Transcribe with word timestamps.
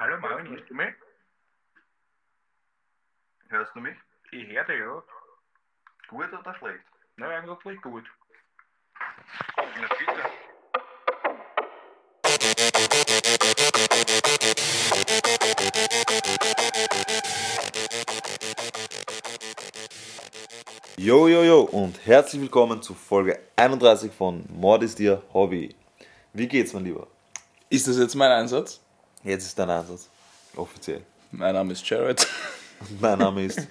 Hallo 0.00 0.16
Marvin, 0.20 0.48
hörst 0.50 0.70
du 0.70 0.74
mich? 0.74 0.94
Hörst 3.48 3.74
du 3.74 3.80
mich? 3.80 3.96
Ich 4.30 4.46
höre 4.46 4.62
dich, 4.62 4.78
ja. 4.78 5.02
Gut 6.06 6.32
oder 6.32 6.54
schlecht? 6.54 6.84
Na, 7.16 7.26
eigentlich 7.30 7.82
gut. 7.82 8.04
Na 9.56 9.88
bitte. 9.98 10.22
Yo, 20.96 21.26
yo, 21.26 21.42
yo 21.42 21.62
und 21.62 22.06
herzlich 22.06 22.42
willkommen 22.42 22.82
zu 22.82 22.94
Folge 22.94 23.40
31 23.56 24.12
von 24.12 24.44
Mord 24.48 24.84
ist 24.84 25.00
dir 25.00 25.24
Hobby. 25.34 25.74
Wie 26.32 26.46
geht's, 26.46 26.72
mein 26.72 26.84
Lieber? 26.84 27.08
Ist 27.68 27.88
das 27.88 27.98
jetzt 27.98 28.14
mein 28.14 28.30
Einsatz? 28.30 28.80
Jetzt 29.24 29.44
ist 29.46 29.58
dein 29.58 29.70
Einsatz. 29.70 30.08
Offiziell. 30.56 31.02
Mein 31.30 31.54
Name 31.54 31.72
ist 31.72 31.88
Jared. 31.88 32.26
Und 32.80 33.00
mein 33.00 33.18
Name 33.18 33.44
ist 33.44 33.66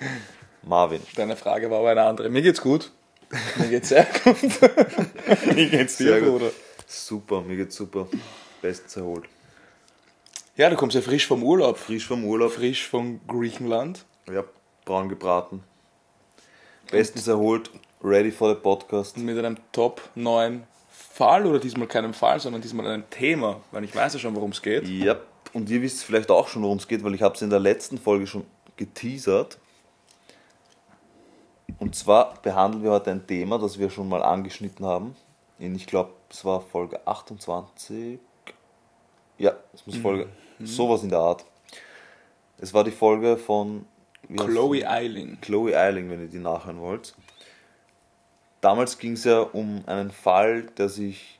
Marvin. 0.63 1.01
Deine 1.15 1.35
Frage 1.35 1.69
war 1.71 1.79
aber 1.79 1.91
eine 1.91 2.03
andere. 2.03 2.29
Mir 2.29 2.41
geht's 2.41 2.61
gut. 2.61 2.91
Mir 3.57 3.67
geht's 3.69 3.89
sehr 3.89 4.05
gut. 4.23 4.37
Wie 5.55 5.69
geht's 5.69 5.97
dir, 5.97 6.07
Sehr 6.13 6.21
gut. 6.21 6.29
Bruder? 6.39 6.51
Super, 6.85 7.41
mir 7.41 7.57
geht's 7.57 7.75
super. 7.75 8.07
Bestens 8.61 8.95
erholt. 8.95 9.25
Ja, 10.55 10.69
du 10.69 10.75
kommst 10.75 10.95
ja 10.95 11.01
frisch 11.01 11.27
vom 11.27 11.43
Urlaub. 11.43 11.77
Frisch 11.77 12.07
vom 12.07 12.23
Urlaub. 12.23 12.51
Frisch 12.53 12.87
von 12.87 13.19
Griechenland. 13.27 14.05
Ja, 14.31 14.43
braun 14.85 15.09
gebraten. 15.09 15.63
Bestens 16.89 17.27
erholt. 17.27 17.69
Ready 18.03 18.31
for 18.31 18.53
the 18.53 18.59
Podcast. 18.59 19.17
Mit 19.17 19.37
einem 19.37 19.57
Top 19.71 20.01
9 20.15 20.65
Fall 20.89 21.45
oder 21.45 21.59
diesmal 21.59 21.87
keinem 21.87 22.13
Fall, 22.13 22.39
sondern 22.39 22.61
diesmal 22.61 22.85
einem 22.87 23.09
Thema, 23.09 23.61
weil 23.71 23.83
ich 23.83 23.95
weiß 23.95 24.13
ja 24.13 24.19
schon, 24.19 24.35
worum 24.35 24.51
es 24.51 24.61
geht. 24.61 24.87
Ja, 24.87 25.17
und 25.57 25.67
ihr 25.71 25.81
wisst 25.81 26.03
vielleicht 26.03 26.29
auch 26.29 26.47
schon, 26.47 26.61
worum 26.61 26.77
es 26.77 26.87
geht, 26.87 27.03
weil 27.03 27.15
ich 27.15 27.23
habe 27.23 27.33
es 27.33 27.41
in 27.41 27.49
der 27.49 27.59
letzten 27.59 27.97
Folge 27.97 28.27
schon 28.27 28.45
geteasert. 28.75 29.57
Und 31.79 31.95
zwar 31.95 32.39
behandeln 32.43 32.83
wir 32.83 32.91
heute 32.91 33.09
ein 33.09 33.25
Thema, 33.25 33.57
das 33.57 33.79
wir 33.79 33.89
schon 33.89 34.07
mal 34.07 34.21
angeschnitten 34.21 34.85
haben. 34.85 35.15
In, 35.57 35.75
ich 35.75 35.87
glaube, 35.87 36.11
es 36.29 36.45
war 36.45 36.61
Folge 36.61 37.05
28. 37.07 38.19
Ja, 39.39 39.55
es 39.73 39.87
muss 39.87 39.97
Folge. 39.97 40.29
Sowas 40.59 41.01
in 41.01 41.09
der 41.09 41.19
Art. 41.19 41.43
Es 42.59 42.71
war 42.75 42.83
die 42.83 42.91
Folge 42.91 43.35
von 43.35 43.87
Chloe? 44.35 44.87
Eiling. 44.87 45.41
Chloe 45.41 45.75
Eiling, 45.75 46.11
wenn 46.11 46.21
ihr 46.21 46.27
die 46.27 46.37
nachhören 46.37 46.79
wollt. 46.81 47.15
Damals 48.61 48.99
ging 48.99 49.13
es 49.13 49.23
ja 49.23 49.39
um 49.39 49.83
einen 49.87 50.11
Fall, 50.11 50.67
der 50.77 50.89
sich 50.89 51.39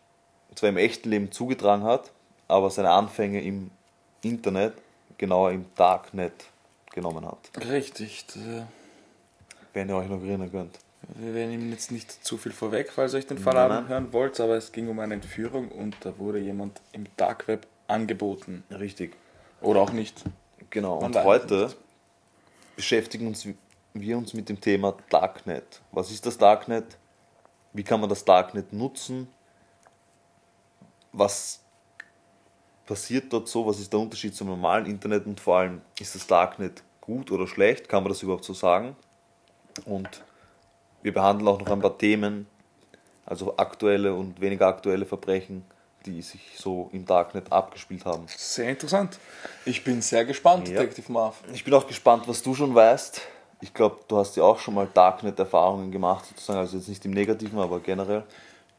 zwar 0.56 0.70
im 0.70 0.78
echten 0.78 1.10
Leben 1.10 1.32
zugetragen 1.32 1.84
hat, 1.84 2.12
aber 2.48 2.72
seine 2.72 2.90
Anfänge 2.90 3.44
im 3.44 3.70
Internet, 4.22 4.74
genauer 5.18 5.52
im 5.52 5.66
Darknet, 5.76 6.46
genommen 6.94 7.26
hat. 7.26 7.38
Richtig. 7.70 8.26
äh, 8.36 8.64
Wenn 9.74 9.90
ihr 9.90 9.96
euch 9.96 10.08
noch 10.10 10.22
erinnern 10.24 10.52
könnt. 10.52 10.80
Wir 11.16 11.34
werden 11.34 11.54
ihm 11.54 11.72
jetzt 11.72 11.92
nicht 11.92 12.12
zu 12.12 12.38
viel 12.38 12.52
vorweg, 12.52 12.92
falls 12.92 13.14
ihr 13.14 13.20
euch 13.20 13.28
den 13.28 13.38
Fall 13.38 13.54
Nein, 13.54 13.70
nein. 13.70 13.78
anhören 13.84 14.14
wollt, 14.14 14.40
aber 14.40 14.56
es 14.58 14.72
ging 14.72 14.90
um 14.90 15.00
eine 15.00 15.14
Entführung 15.14 15.70
und 15.70 15.96
da 16.02 16.18
wurde 16.18 16.40
jemand 16.40 16.82
im 16.92 17.06
Dark 17.16 17.48
Web 17.48 17.66
angeboten. 17.88 18.64
Richtig. 18.72 19.16
Oder 19.62 19.82
auch 19.82 19.92
nicht. 19.92 20.24
Genau. 20.70 20.96
Man 21.00 21.14
Und 21.16 21.24
heute 21.24 21.66
nicht. 21.66 21.78
beschäftigen 22.76 23.28
uns, 23.28 23.48
wir 23.94 24.18
uns 24.18 24.34
mit 24.34 24.50
dem 24.50 24.60
Thema 24.60 24.98
Darknet. 25.10 25.82
Was 25.92 26.12
ist 26.12 26.26
das 26.26 26.38
Darknet? 26.38 26.98
Wie 27.74 27.84
kann 27.84 28.00
man 28.02 28.10
das 28.10 28.26
Darknet 28.26 28.74
nutzen? 28.74 29.30
Was 31.14 31.62
passiert 32.88 33.32
dort 33.32 33.48
so? 33.48 33.68
Was 33.68 33.80
ist 33.80 33.94
der 33.94 34.00
Unterschied 34.00 34.36
zum 34.36 34.48
normalen 34.48 34.88
Internet? 34.88 35.28
Und 35.28 35.40
vor 35.40 35.58
allem, 35.60 35.82
ist 36.00 36.16
das 36.16 36.26
Darknet 36.26 36.82
gut 37.02 37.32
oder 37.32 37.46
schlecht? 37.46 37.88
Kann 37.88 38.02
man 38.02 38.12
das 38.12 38.24
überhaupt 38.24 38.46
so 38.46 38.54
sagen? 38.54 38.96
Und 39.86 40.10
wir 41.04 41.14
behandeln 41.14 41.48
auch 41.48 41.60
noch 41.60 41.70
ein 41.70 41.80
paar 41.80 41.98
Themen, 41.98 42.48
also 43.26 43.56
aktuelle 43.58 44.14
und 44.14 44.42
weniger 44.42 44.68
aktuelle 44.68 45.06
Verbrechen, 45.06 45.64
die 46.06 46.22
sich 46.22 46.42
so 46.58 46.90
im 46.94 47.06
Darknet 47.06 47.52
abgespielt 47.52 48.06
haben. 48.06 48.26
Sehr 48.28 48.70
interessant. 48.70 49.20
Ich 49.66 49.84
bin 49.84 50.02
sehr 50.02 50.26
gespannt, 50.26 50.68
Ja. 50.68 50.80
Detective 50.80 51.12
Marv. 51.12 51.44
Ich 51.54 51.64
bin 51.64 51.74
auch 51.74 51.86
gespannt, 51.86 52.28
was 52.28 52.42
du 52.42 52.56
schon 52.56 52.74
weißt. 52.74 53.22
Ich 53.62 53.74
glaube, 53.74 54.00
du 54.08 54.18
hast 54.18 54.36
ja 54.38 54.44
auch 54.44 54.60
schon 54.60 54.74
mal 54.76 54.88
Darknet-Erfahrungen 54.94 55.92
gemacht, 55.92 56.26
sozusagen, 56.26 56.60
also 56.60 56.78
jetzt 56.78 56.88
nicht 56.88 57.04
im 57.06 57.12
Negativen, 57.12 57.60
aber 57.60 57.80
generell. 57.80 58.24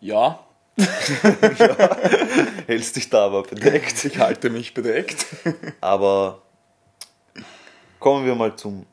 Ja, 0.00 0.38
Hältst 2.66 2.96
dich 2.96 3.10
da 3.10 3.26
aber 3.26 3.42
bedeckt. 3.42 4.04
ich 4.04 4.18
halte 4.18 4.50
mich 4.50 4.74
bedeckt. 4.74 5.26
Aber 5.80 6.42
kommen 7.98 8.24
wir 8.24 8.34
mal 8.34 8.54
zum, 8.56 8.86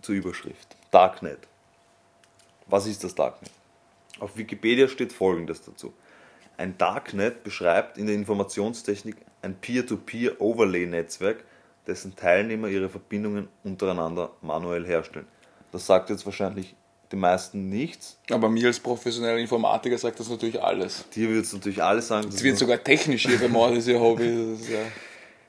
zur 0.00 0.14
Überschrift. 0.16 0.76
Darknet. 0.90 1.38
Was 2.66 2.86
ist 2.86 3.04
das 3.04 3.14
Darknet? 3.14 3.50
Auf 4.18 4.36
Wikipedia 4.36 4.88
steht 4.88 5.12
folgendes 5.12 5.62
dazu. 5.62 5.92
Ein 6.56 6.76
Darknet 6.78 7.44
beschreibt 7.44 7.98
in 7.98 8.06
der 8.06 8.14
Informationstechnik 8.14 9.16
ein 9.42 9.54
Peer-to-Peer-Overlay-Netzwerk, 9.56 11.44
dessen 11.86 12.14
Teilnehmer 12.14 12.68
ihre 12.68 12.88
Verbindungen 12.88 13.48
untereinander 13.64 14.30
manuell 14.40 14.86
herstellen. 14.86 15.26
Das 15.72 15.86
sagt 15.86 16.10
jetzt 16.10 16.26
wahrscheinlich 16.26 16.76
den 17.12 17.20
meisten 17.20 17.68
nichts. 17.68 18.18
Aber 18.30 18.48
mir 18.48 18.68
als 18.68 18.80
professioneller 18.80 19.38
Informatiker 19.38 19.98
sagt 19.98 20.18
das 20.18 20.28
natürlich 20.28 20.60
alles. 20.62 21.04
Dir 21.14 21.28
wird 21.28 21.44
es 21.44 21.52
natürlich 21.52 21.82
alles 21.82 22.08
sagen. 22.08 22.28
Es 22.28 22.42
wird 22.42 22.56
sogar 22.56 22.82
technisch 22.82 23.26
hier 23.26 23.38
bei 23.38 23.48
Mord 23.48 23.76
ist 23.76 23.86
ihr 23.86 24.00
Hobby. 24.00 24.54
Ist 24.54 24.68
ja 24.70 24.80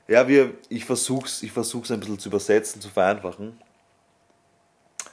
Ja, 0.06 0.28
wir, 0.28 0.54
ich 0.68 0.84
versuche 0.84 1.26
es 1.26 1.42
ich 1.42 1.52
versuch's 1.52 1.90
ein 1.90 2.00
bisschen 2.00 2.18
zu 2.18 2.28
übersetzen, 2.28 2.80
zu 2.80 2.90
vereinfachen. 2.90 3.58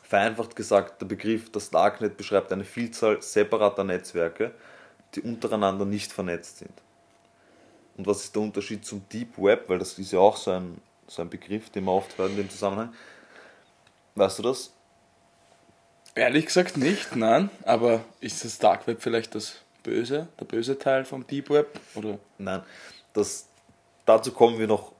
Vereinfacht 0.04 0.56
gesagt, 0.56 1.02
der 1.02 1.06
Begriff 1.06 1.52
das 1.52 1.70
Darknet 1.70 2.18
beschreibt 2.18 2.52
eine 2.52 2.66
Vielzahl 2.66 3.22
separater 3.22 3.86
Netzwerke, 3.86 4.52
die 5.16 5.22
untereinander 5.22 5.86
nicht 5.86 6.12
vernetzt 6.12 6.58
sind. 6.58 6.74
Und 7.96 8.08
was 8.08 8.26
ist 8.26 8.36
der 8.36 8.42
Unterschied 8.42 8.86
zum 8.86 9.08
Deep 9.10 9.38
Web? 9.38 9.70
Weil 9.70 9.80
das 9.80 9.98
ist 9.98 10.12
ja 10.12 10.20
auch 10.20 10.36
so 10.36 10.52
ein, 10.52 10.82
so 11.08 11.22
ein 11.22 11.30
Begriff, 11.30 11.70
den 11.70 11.86
man 11.86 11.96
oft 11.96 12.18
hört 12.18 12.32
in 12.32 12.38
dem 12.38 12.50
Zusammenhang. 12.50 12.94
Weißt 14.16 14.40
du 14.40 14.44
das? 14.44 14.74
Ehrlich 16.16 16.48
gesagt 16.48 16.78
nicht, 16.78 17.16
nein. 17.16 17.50
Aber 17.64 18.02
ist 18.20 18.44
das 18.44 18.58
Dark 18.58 18.86
Web 18.88 19.02
vielleicht 19.02 19.34
das 19.34 19.56
Böse, 19.84 20.28
der 20.40 20.46
böse 20.46 20.78
Teil 20.78 21.06
vom 21.06 21.26
Deep 21.26 21.50
Web? 21.50 21.80
Oder? 21.96 22.20
Nein. 22.38 22.62
Das, 23.14 23.48
dazu 24.06 24.32
kommen 24.32 24.60
wir 24.60 24.68
noch, 24.68 24.92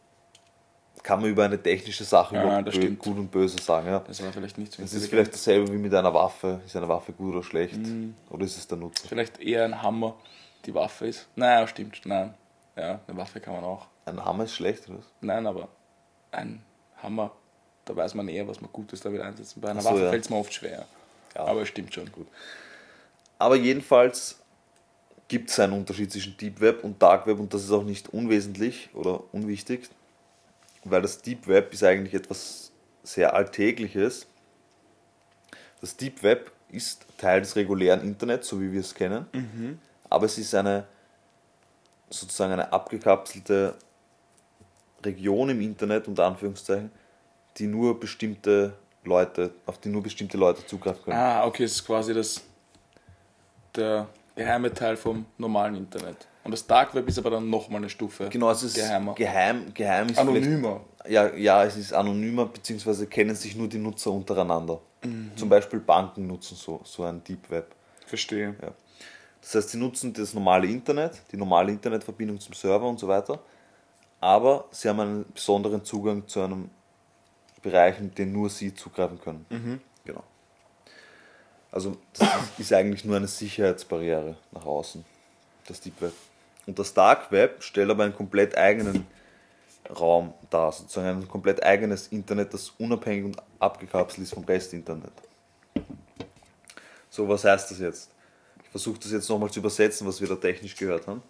kann 1.04 1.22
man 1.22 1.30
über 1.30 1.46
eine 1.46 1.62
technische 1.62 2.04
Sache 2.04 2.36
Ja, 2.36 2.62
gut 2.62 3.18
und 3.18 3.32
böse 3.32 3.62
sagen. 3.62 3.88
Ja? 3.88 4.00
Das 4.00 4.24
war 4.24 4.32
vielleicht 4.32 4.58
nicht 4.58 4.72
so 4.74 4.84
Es 4.84 4.94
ist 4.94 5.10
vielleicht 5.10 5.34
dasselbe 5.34 5.72
wie 5.74 5.78
mit 5.78 5.94
einer 5.94 6.14
Waffe. 6.14 6.62
Ist 6.66 6.76
eine 6.76 6.88
Waffe 6.88 7.12
gut 7.12 7.36
oder 7.36 7.44
schlecht? 7.44 7.78
Mhm. 7.78 8.16
Oder 8.30 8.46
ist 8.46 8.58
es 8.58 8.68
der 8.68 8.78
Nutzer? 8.78 9.08
Vielleicht 9.08 9.40
eher 9.40 9.66
ein 9.66 9.82
Hammer, 9.82 10.16
die 10.66 10.74
Waffe 10.74 11.08
ist. 11.08 11.28
Naja, 11.36 11.68
stimmt, 11.68 12.02
nein. 12.06 12.34
Ja, 12.78 13.02
eine 13.06 13.18
Waffe 13.18 13.42
kann 13.42 13.54
man 13.54 13.64
auch. 13.64 13.88
Ein 14.06 14.24
Hammer 14.24 14.46
ist 14.46 14.56
schlecht, 14.56 14.88
oder 14.88 15.00
was? 15.00 15.06
Nein, 15.20 15.46
aber 15.46 15.68
ein 16.32 16.64
Hammer, 17.04 17.32
da 17.86 17.96
weiß 17.96 18.14
man 18.14 18.28
eher, 18.30 18.48
was 18.48 18.62
man 18.62 18.72
Gutes 18.72 19.02
damit 19.02 19.22
einsetzen. 19.22 19.60
Bei 19.60 19.70
einer 19.70 19.82
so, 19.82 19.90
Waffe 19.90 20.04
ja. 20.04 20.10
fällt 20.10 20.24
es 20.24 20.30
mir 20.30 20.38
oft 20.38 20.54
schwer. 20.54 20.86
Ja. 21.36 21.46
Aber 21.46 21.62
es 21.62 21.68
stimmt 21.68 21.94
schon. 21.94 22.12
Gut. 22.12 22.28
Aber 23.38 23.56
jedenfalls 23.56 24.40
gibt 25.28 25.50
es 25.50 25.60
einen 25.60 25.74
Unterschied 25.74 26.12
zwischen 26.12 26.36
Deep 26.38 26.60
Web 26.60 26.84
und 26.84 27.02
Dark 27.02 27.26
Web 27.26 27.40
und 27.40 27.54
das 27.54 27.64
ist 27.64 27.72
auch 27.72 27.84
nicht 27.84 28.10
unwesentlich 28.10 28.90
oder 28.94 29.24
unwichtig, 29.34 29.90
weil 30.84 31.02
das 31.02 31.22
Deep 31.22 31.48
Web 31.48 31.74
ist 31.74 31.84
eigentlich 31.84 32.14
etwas 32.14 32.72
sehr 33.04 33.34
Alltägliches. 33.34 34.28
Das 35.80 35.96
Deep 35.96 36.22
Web 36.22 36.52
ist 36.70 37.06
Teil 37.18 37.40
des 37.40 37.56
regulären 37.56 38.02
Internets, 38.02 38.50
so 38.50 38.62
wie 38.62 38.74
wir 38.74 38.82
es 38.82 38.94
kennen, 38.94 39.80
aber 40.10 40.26
es 40.26 40.38
ist 40.38 40.54
eine 40.54 40.86
sozusagen 42.10 42.52
eine 42.52 42.74
abgekapselte 42.74 43.76
Region 45.04 45.50
im 45.50 45.62
Internet, 45.62 46.08
unter 46.08 46.26
Anführungszeichen, 46.26 46.92
die 47.58 47.68
nur 47.68 48.00
bestimmte 48.00 48.74
Leute, 49.04 49.54
auf 49.66 49.80
die 49.80 49.90
nur 49.90 50.04
bestimmte 50.04 50.38
Leute 50.38 50.66
zugreifen 50.66 51.04
können. 51.04 51.18
Ah, 51.18 51.46
okay, 51.46 51.64
es 51.64 51.74
ist 51.74 51.86
quasi 51.86 52.14
das, 52.14 52.42
der 53.76 54.08
geheime 54.36 54.74
Teil 54.74 54.96
vom 54.98 55.26
normalen 55.38 55.76
Internet. 55.76 56.28
Und 56.44 56.52
das 56.52 56.66
Dark 56.66 56.94
Web 56.96 57.08
ist 57.08 57.20
aber 57.20 57.30
dann 57.30 57.50
nochmal 57.50 57.82
eine 57.82 57.90
Stufe 57.90 58.28
Genau, 58.30 58.50
es 58.50 58.64
ist 58.64 58.76
geheimer. 58.76 59.14
geheim, 59.14 59.74
geheim 59.74 60.10
ist 60.10 60.18
Anonymer. 60.18 60.82
Ja, 61.08 61.34
ja, 61.36 61.64
es 61.64 61.78
ist 61.78 61.94
anonymer, 61.94 62.46
beziehungsweise 62.46 63.08
kennen 63.08 63.36
sich 63.36 63.56
nur 63.56 63.68
die 63.68 63.80
Nutzer 63.80 64.12
untereinander. 64.12 64.80
Mhm. 65.04 65.32
Zum 65.36 65.50
Beispiel 65.50 65.80
Banken 65.80 66.28
nutzen 66.28 66.56
so, 66.56 66.82
so 66.84 67.04
ein 67.04 67.24
Deep 67.24 67.50
Web. 67.50 67.74
Verstehe. 68.06 68.56
Ja. 68.62 68.72
Das 69.42 69.56
heißt, 69.56 69.70
sie 69.70 69.78
nutzen 69.78 70.14
das 70.14 70.34
normale 70.34 70.68
Internet, 70.68 71.22
die 71.32 71.38
normale 71.38 71.72
Internetverbindung 71.72 72.40
zum 72.40 72.54
Server 72.54 72.88
und 72.88 73.00
so 73.00 73.08
weiter, 73.08 73.40
aber 74.20 74.66
sie 74.70 74.88
haben 74.90 75.00
einen 75.00 75.26
besonderen 75.34 75.84
Zugang 75.84 76.28
zu 76.28 76.42
einem 76.42 76.70
Bereich, 77.62 78.00
in 78.00 78.14
den 78.14 78.32
nur 78.32 78.50
sie 78.50 78.74
zugreifen 78.74 79.20
können. 79.22 79.46
Mhm. 79.50 79.82
Genau. 80.06 80.24
Also 81.72 81.98
das 82.14 82.30
ist 82.58 82.74
eigentlich 82.74 83.06
nur 83.06 83.16
eine 83.16 83.28
Sicherheitsbarriere 83.28 84.36
nach 84.52 84.66
außen, 84.66 85.06
das 85.68 85.80
Deep 85.80 86.02
Web. 86.02 86.14
Und 86.68 86.78
das 86.78 86.94
Dark 86.94 87.32
Web 87.32 87.64
stellt 87.64 87.90
aber 87.90 88.04
einen 88.04 88.16
komplett 88.16 88.58
eigenen 88.58 89.08
Raum 89.90 90.34
dar, 90.50 90.72
sozusagen 90.72 91.22
ein 91.22 91.28
komplett 91.28 91.64
eigenes 91.64 92.08
Internet, 92.08 92.54
das 92.54 92.70
unabhängig 92.78 93.26
und 93.26 93.38
abgekapselt 93.60 94.24
ist 94.24 94.34
vom 94.34 94.44
Rest-Internet. 94.44 95.12
So, 97.10 97.28
was 97.28 97.44
heißt 97.44 97.72
das 97.72 97.80
jetzt? 97.80 98.12
Ich 98.64 98.70
versuche 98.70 99.00
das 99.00 99.12
jetzt 99.12 99.30
nochmal 99.30 99.50
zu 99.50 99.60
übersetzen, 99.60 100.08
was 100.08 100.22
wir 100.22 100.28
da 100.28 100.36
technisch 100.36 100.76
gehört 100.76 101.08
haben. 101.08 101.22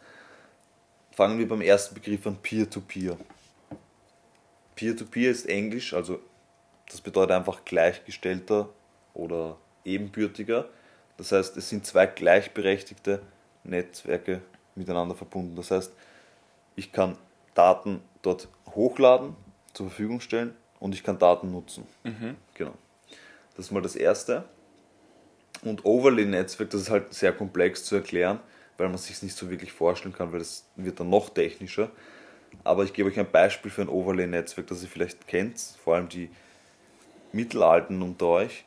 Fangen 1.12 1.40
wir 1.40 1.48
beim 1.48 1.62
ersten 1.62 1.96
Begriff 1.96 2.26
an 2.28 2.36
Peer-to-Peer. 2.38 3.18
Peer-to-Peer 4.82 5.30
ist 5.30 5.48
Englisch, 5.48 5.94
also 5.94 6.20
das 6.90 7.02
bedeutet 7.02 7.34
einfach 7.34 7.64
gleichgestellter 7.66 8.68
oder 9.14 9.58
ebenbürtiger. 9.86 10.70
Das 11.18 11.32
heißt, 11.32 11.56
es 11.56 11.70
sind 11.70 11.86
zwei 11.86 12.08
gleichberechtigte 12.08 13.22
Netzwerke 13.64 14.42
miteinander 14.74 15.14
verbunden. 15.14 15.56
Das 15.56 15.70
heißt, 15.70 15.94
ich 16.76 16.92
kann 16.92 17.16
Daten 17.54 18.02
dort 18.24 18.48
hochladen, 18.74 19.36
zur 19.72 19.86
Verfügung 19.86 20.20
stellen 20.20 20.56
und 20.80 20.96
ich 20.96 21.04
kann 21.04 21.20
Daten 21.20 21.52
nutzen. 21.52 21.86
Genau. 22.56 22.74
Das 23.56 23.68
ist 23.68 23.72
mal 23.72 23.84
das 23.84 23.96
Erste. 23.96 24.46
Und 25.62 25.86
Overlay-Netzwerk, 25.86 26.72
das 26.72 26.82
ist 26.82 26.90
halt 26.90 27.14
sehr 27.14 27.34
komplex 27.34 27.86
zu 27.86 27.98
erklären, 27.98 28.40
weil 28.78 28.90
man 28.90 28.98
sich 28.98 29.22
nicht 29.22 29.38
so 29.38 29.52
wirklich 29.52 29.74
vorstellen 29.74 30.16
kann, 30.16 30.32
weil 30.32 30.40
das 30.40 30.66
wird 30.76 31.00
dann 31.00 31.12
noch 31.12 31.30
technischer. 31.30 31.92
Aber 32.64 32.84
ich 32.84 32.94
gebe 32.94 33.10
euch 33.10 33.20
ein 33.20 33.30
Beispiel 33.32 33.72
für 33.72 33.82
ein 33.82 33.90
Overlay-Netzwerk, 33.90 34.68
das 34.68 34.84
ihr 34.84 34.90
vielleicht 34.90 35.28
kennt, 35.28 35.60
vor 35.84 35.96
allem 35.96 36.10
die 36.10 36.30
Mittelalten 37.32 38.02
unter 38.02 38.28
euch 38.28 38.66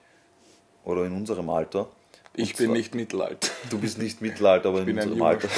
oder 0.84 1.04
in 1.04 1.12
unserem 1.12 1.48
Alter. 1.50 1.88
Ich 2.36 2.50
Und 2.52 2.56
bin 2.58 2.66
zwar- 2.66 2.76
nicht 2.76 2.94
mittelalt. 2.94 3.52
Du 3.70 3.78
bist 3.78 3.98
nicht 3.98 4.20
Mittelalter, 4.20 4.70
aber 4.70 4.80
in 4.80 4.86
bin 4.86 4.98
ein 4.98 5.04
unserem 5.08 5.22
Alter. 5.22 5.48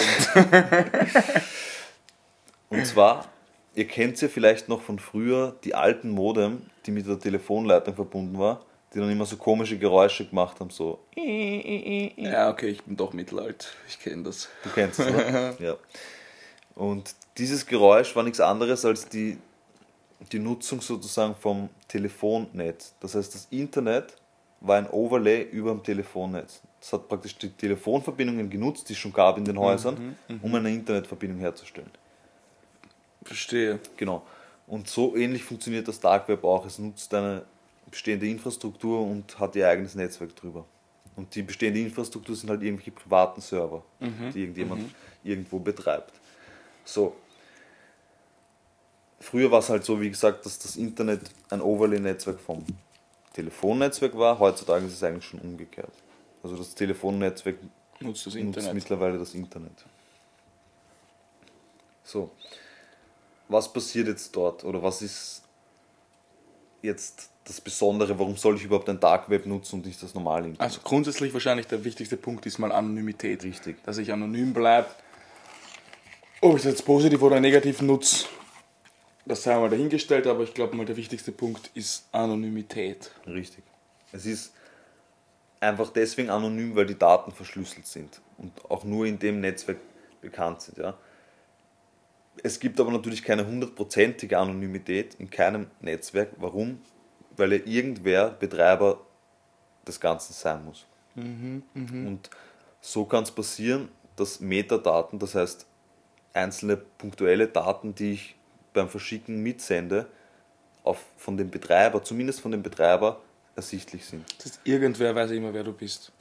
Und 2.69 2.87
zwar, 2.87 3.29
ihr 3.75 3.87
kennt 3.87 4.21
ja 4.21 4.29
vielleicht 4.29 4.69
noch 4.69 4.83
von 4.83 4.99
früher 4.99 5.57
die 5.65 5.75
alten 5.75 6.11
Modem, 6.11 6.63
die 6.85 6.91
mit 6.91 7.07
der 7.07 7.19
Telefonleitung 7.19 7.95
verbunden 7.95 8.39
war, 8.39 8.65
die 8.93 8.99
dann 8.99 9.11
immer 9.11 9.25
so 9.25 9.37
komische 9.37 9.79
Geräusche 9.79 10.27
gemacht 10.27 10.61
haben, 10.61 10.71
so. 10.71 10.99
Ja, 11.17 12.51
okay, 12.51 12.69
ich 12.69 12.83
bin 12.83 12.97
doch 12.97 13.13
mittelalt. 13.13 13.73
Ich 13.89 14.01
kenne 14.01 14.25
das. 14.25 14.49
Du 14.65 14.71
kennst 14.71 14.99
es, 15.01 15.07
oder? 15.07 15.57
ja. 15.61 15.77
Und 16.77 17.15
dieses 17.39 17.67
Geräusch 17.67 18.15
war 18.15 18.23
nichts 18.23 18.39
anderes 18.39 18.85
als 18.85 19.09
die, 19.09 19.39
die 20.31 20.39
Nutzung 20.39 20.81
sozusagen 20.81 21.35
vom 21.35 21.71
Telefonnetz. 21.89 22.95
Das 23.01 23.15
heißt, 23.15 23.35
das 23.35 23.49
Internet 23.51 24.15
war 24.61 24.77
ein 24.77 24.89
Overlay 24.89 25.43
über 25.43 25.73
dem 25.73 25.83
Telefonnetz. 25.83 26.61
Das 26.81 26.93
hat 26.93 27.09
praktisch 27.09 27.37
die 27.39 27.49
Telefonverbindungen 27.49 28.49
genutzt, 28.51 28.89
die 28.89 28.93
es 28.93 28.99
schon 28.99 29.13
gab 29.13 29.39
in 29.39 29.45
den 29.45 29.59
Häusern, 29.59 30.17
um 30.43 30.55
eine 30.55 30.71
Internetverbindung 30.71 31.41
herzustellen. 31.41 31.91
Verstehe. 33.25 33.81
Genau. 33.97 34.23
Und 34.67 34.89
so 34.89 35.17
ähnlich 35.17 35.45
funktioniert 35.45 35.89
das 35.89 35.99
Dark 35.99 36.29
Web 36.29 36.45
auch. 36.45 36.67
Es 36.67 36.79
nutzt 36.79 37.13
eine 37.15 37.43
bestehende 37.91 38.29
Infrastruktur 38.29 39.01
und 39.01 39.39
hat 39.39 39.57
ihr 39.57 39.67
eigenes 39.67 39.95
Netzwerk 39.95 40.37
drüber. 40.37 40.67
Und 41.17 41.35
die 41.35 41.43
bestehende 41.43 41.81
Infrastruktur 41.81 42.37
sind 42.37 42.51
halt 42.51 42.63
irgendwelche 42.63 42.91
privaten 42.91 43.41
Server, 43.41 43.83
die 44.35 44.41
irgendjemand 44.41 44.91
irgendwo 45.25 45.59
betreibt. 45.59 46.13
So. 46.87 47.15
Früher 49.21 49.51
war 49.51 49.59
es 49.59 49.69
halt 49.69 49.85
so, 49.85 50.01
wie 50.01 50.09
gesagt, 50.09 50.47
dass 50.47 50.59
das 50.59 50.77
Internet 50.77 51.21
ein 51.51 51.61
Overlay-Netzwerk 51.61 52.41
vom 52.41 52.65
Telefonnetzwerk 53.33 54.17
war. 54.17 54.39
Heutzutage 54.39 54.87
ist 54.87 54.95
es 54.95 55.03
eigentlich 55.03 55.25
schon 55.25 55.41
umgekehrt. 55.41 55.93
Also 56.43 56.57
das 56.57 56.75
Telefonnetzwerk 56.75 57.57
Nutzt 58.01 58.27
das 58.27 58.35
nutzt 58.35 58.75
mittlerweile 58.75 59.19
das 59.19 59.35
Internet. 59.35 59.85
So. 62.05 62.31
Was 63.49 63.73
passiert 63.73 64.09
jetzt 64.09 64.35
dort? 64.37 64.65
Oder 64.65 64.83
was 64.83 65.03
ist 65.03 65.43
jetzt 66.83 67.31
das 67.45 67.61
Besondere? 67.61 68.19
Warum 68.19 68.37
soll 68.37 68.57
ich 68.57 68.65
überhaupt 68.65 68.89
ein 68.89 69.01
Dark 69.01 69.31
Web 69.31 69.47
nutzen 69.47 69.77
und 69.77 69.87
nicht 69.87 70.03
das 70.03 70.15
normale 70.15 70.49
Internet? 70.49 70.61
Also 70.61 70.81
grundsätzlich 70.83 71.33
wahrscheinlich 71.33 71.67
der 71.67 71.85
wichtigste 71.85 72.17
Punkt 72.17 72.45
ist 72.47 72.59
mal 72.59 72.71
Anonymität. 72.71 73.45
Richtig. 73.45 73.83
Dass 73.85 73.99
ich 73.99 74.13
anonym 74.13 74.53
bleibe. 74.53 74.89
Ob 76.47 76.55
ich 76.59 76.63
das 76.63 76.75
jetzt 76.75 76.85
positiv 76.85 77.21
oder 77.23 77.41
negativ 77.41 77.83
nutze, 77.83 78.27
das 79.25 79.43
sei 79.43 79.59
mal 79.59 79.69
dahingestellt, 79.69 80.29
aber 80.29 80.45
ich 80.45 80.55
glaube 80.55 80.77
mal 80.77 80.87
der 80.87 80.97
wichtigste 80.97 81.33
Punkt 81.33 81.73
ist 81.75 82.07
Anonymität. 82.13 83.11
Richtig. 83.27 83.65
Es 84.13 84.27
ist 84.27 84.53
einfach 85.59 85.91
deswegen 85.91 86.31
anonym, 86.31 86.77
weil 86.77 86.87
die 86.87 86.97
Daten 86.97 87.33
verschlüsselt 87.33 87.89
sind 87.89 88.21
und 88.39 88.53
auch 88.71 88.85
nur 88.85 89.07
in 89.07 89.19
dem 89.19 89.41
Netzwerk 89.41 89.79
bekannt 90.21 90.61
sind. 90.61 90.79
Ja. 90.79 90.97
Es 92.45 92.61
gibt 92.61 92.79
aber 92.79 92.93
natürlich 92.93 93.25
keine 93.25 93.45
hundertprozentige 93.45 94.39
Anonymität 94.39 95.17
in 95.19 95.29
keinem 95.29 95.67
Netzwerk. 95.81 96.31
Warum? 96.37 96.81
Weil 97.37 97.55
ja 97.55 97.59
irgendwer 97.65 98.31
Betreiber 98.31 99.01
des 99.85 99.99
Ganzen 99.99 100.33
sein 100.33 100.65
muss. 100.65 100.87
Und 101.17 102.21
so 102.81 103.05
kann 103.05 103.25
es 103.25 103.33
passieren, 103.33 103.89
dass 104.15 104.39
Metadaten, 104.39 105.19
das 105.19 105.35
heißt 105.35 105.67
einzelne 106.37 106.77
punktuelle 106.77 107.49
Daten, 107.49 107.95
die 107.95 108.13
ich 108.13 108.37
beim 108.73 108.89
Verschicken 108.89 109.43
mitsende, 109.43 110.07
auf, 110.85 111.05
von 111.17 111.37
dem 111.37 111.51
Betreiber, 111.51 112.03
zumindest 112.03 112.41
von 112.41 112.53
dem 112.53 112.63
Betreiber, 112.63 113.21
ersichtlich 113.57 114.05
sind. 114.05 114.25
Das 114.39 114.53
heißt, 114.53 114.61
irgendwer 114.65 115.15
weiß 115.15 115.31
immer, 115.33 115.53
wer 115.53 115.65
du 115.65 115.73
bist. 115.73 116.13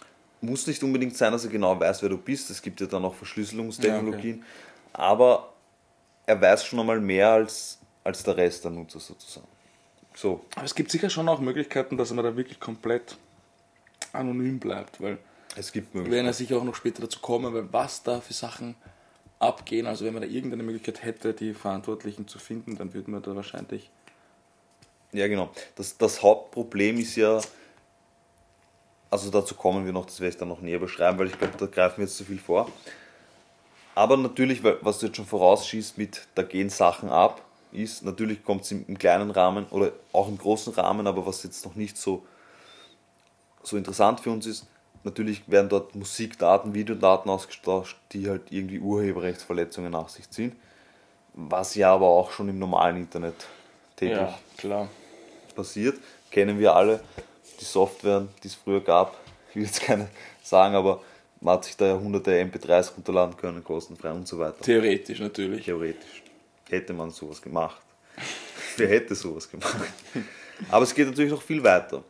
Muss 0.42 0.66
nicht 0.66 0.82
unbedingt 0.84 1.16
sein, 1.16 1.32
dass 1.32 1.44
er 1.46 1.52
genau 1.52 1.80
weiß, 1.80 2.02
wer 2.02 2.10
du 2.10 2.18
bist. 2.18 2.50
Es 2.50 2.62
gibt 2.62 2.82
ja 2.82 2.88
dann 2.88 3.06
auch 3.06 3.14
Verschlüsselungstechnologien. 3.14 4.44
Aber 4.94 5.54
er 6.26 6.42
weiß 6.42 6.66
schon 6.66 6.80
einmal 6.80 7.00
mehr 7.00 7.30
als, 7.32 7.80
als 8.04 8.24
der 8.24 8.38
Rest 8.38 8.64
der 8.64 8.72
Nutzer 8.72 9.00
sozusagen. 9.00 9.48
So, 10.16 10.46
Aber 10.56 10.66
es 10.66 10.74
gibt 10.74 10.92
sicher 10.92 11.10
schon 11.10 11.28
auch 11.28 11.40
Möglichkeiten, 11.42 11.98
dass 11.98 12.12
man 12.14 12.24
da 12.24 12.36
wirklich 12.36 12.60
komplett 12.60 13.18
anonym 14.14 14.60
bleibt, 14.60 15.02
weil 15.02 15.18
es 15.58 15.72
gibt 15.72 15.94
wir 15.94 16.00
werden 16.00 16.06
ja 16.06 16.10
Möglichkeiten. 16.10 16.38
sicher 16.38 16.58
auch 16.58 16.64
noch 16.64 16.76
später 16.76 17.02
dazu 17.02 17.20
kommen, 17.20 17.54
weil 17.54 17.72
was 17.74 18.02
da 18.02 18.22
für 18.22 18.34
Sachen 18.34 18.76
abgehen, 19.46 19.88
also 19.88 20.06
wenn 20.06 20.14
man 20.14 20.24
da 20.24 20.28
irgendeine 20.28 20.64
Möglichkeit 20.64 21.04
hätte, 21.04 21.34
die 21.34 21.54
Verantwortlichen 21.54 22.28
zu 22.28 22.40
finden, 22.40 22.76
dann 22.76 22.94
würde 22.94 23.12
man 23.12 23.22
da 23.22 23.36
wahrscheinlich 23.36 23.90
Ja, 25.14 25.28
genau. 25.28 25.50
Das, 25.76 25.98
das 25.98 26.22
Hauptproblem 26.22 27.00
ist 27.00 27.16
ja, 27.16 27.40
also 29.10 29.30
dazu 29.32 29.56
kommen 29.56 29.86
wir 29.86 29.94
noch, 29.94 30.06
das 30.06 30.20
werde 30.20 30.30
ich 30.30 30.38
dann 30.38 30.50
noch 30.50 30.62
näher 30.62 30.80
beschreiben, 30.80 31.18
weil 31.20 31.28
ich 31.28 31.38
glaube, 31.38 31.58
da 31.58 31.66
greifen 31.68 31.98
wir 31.98 32.06
jetzt 32.06 32.18
zu 32.18 32.26
viel 32.26 32.40
vor. 32.40 32.70
Aber 33.96 34.18
natürlich, 34.18 34.62
was 34.64 35.00
du 35.00 35.06
jetzt 35.06 35.16
schon 35.16 35.26
vorausschießt 35.26 35.98
mit, 35.98 36.28
da 36.36 36.44
gehen 36.44 36.70
Sachen 36.70 37.10
ab, 37.10 37.42
ist, 37.72 38.04
natürlich 38.04 38.44
kommt 38.44 38.64
es 38.64 38.72
im, 38.72 38.86
im 38.88 38.98
kleinen 38.98 39.32
Rahmen 39.32 39.66
oder 39.68 39.94
auch 40.12 40.28
im 40.28 40.38
großen 40.38 40.74
Rahmen, 40.74 41.08
aber 41.08 41.26
was 41.26 41.44
jetzt 41.44 41.66
noch 41.66 41.76
nicht 41.76 41.98
so, 41.98 42.26
so 43.64 43.78
interessant 43.78 44.20
für 44.20 44.32
uns 44.32 44.46
ist, 44.46 44.68
natürlich 45.06 45.50
werden 45.50 45.70
dort 45.70 45.96
Musikdaten, 45.96 46.74
Videodaten 46.74 47.30
ausgetauscht, 47.30 47.98
die 48.12 48.30
halt 48.30 48.44
irgendwie 48.50 48.80
Urheberrechtsverletzungen 48.80 49.92
nach 49.92 50.10
sich 50.10 50.30
ziehen, 50.30 50.56
was 51.34 51.76
ja 51.76 51.94
aber 51.94 52.08
auch 52.08 52.32
schon 52.32 52.50
im 52.50 52.60
normalen 52.60 52.98
Internet 52.98 53.36
täglich 53.96 54.18
Ja, 54.18 54.40
klar. 54.58 54.90
passiert. 55.56 55.98
Kennen 56.32 56.60
wir 56.60 56.76
alle 56.76 57.00
die 57.60 57.66
Software, 57.66 58.28
die 58.44 58.48
es 58.48 58.56
früher 58.56 58.82
gab. 58.82 59.16
Ich 59.50 59.56
will 59.56 59.64
jetzt 59.64 59.82
keine 59.82 60.10
sagen, 60.44 60.76
aber 60.76 61.02
man 61.40 61.56
hat 61.56 61.66
sich 61.66 61.78
da 61.78 61.86
ja 61.86 61.98
hunderte 61.98 62.32
MP3s 62.32 62.96
runterladen 62.96 63.38
können, 63.38 63.64
kostenfrei 63.64 64.12
und 64.12 64.28
so 64.28 64.40
weiter. 64.40 64.60
Theoretisch 64.62 65.20
natürlich. 65.20 65.66
Theoretisch 65.66 66.24
hätte 66.70 66.94
man 66.94 67.12
sowas 67.12 67.42
gemacht. 67.42 67.82
Wer 68.78 68.90
hätte 68.90 69.16
sowas 69.16 69.50
gemacht? 69.50 69.78
Aber 70.70 70.84
es 70.84 70.94
geht 70.94 71.08
natürlich 71.08 71.32
noch 71.32 71.42
viel 71.42 71.64
weiter. 71.64 72.04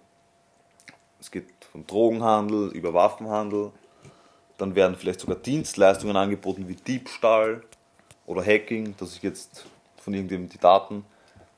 Es 1.20 1.30
geht 1.30 1.48
vom 1.75 1.86
Drogenhandel 1.86 2.70
über 2.72 2.94
Waffenhandel. 2.94 3.72
Dann 4.58 4.75
werden 4.75 4.96
vielleicht 4.96 5.20
sogar 5.20 5.36
Dienstleistungen 5.36 6.15
angeboten 6.15 6.70
wie 6.70 6.75
Diebstahl 6.75 7.63
oder 8.25 8.46
Hacking, 8.46 8.96
dass 8.96 9.17
ich 9.17 9.22
jetzt 9.22 9.65
von 9.98 10.13
irgendjemandem 10.13 10.53
die 10.53 10.62
Daten, 10.62 11.05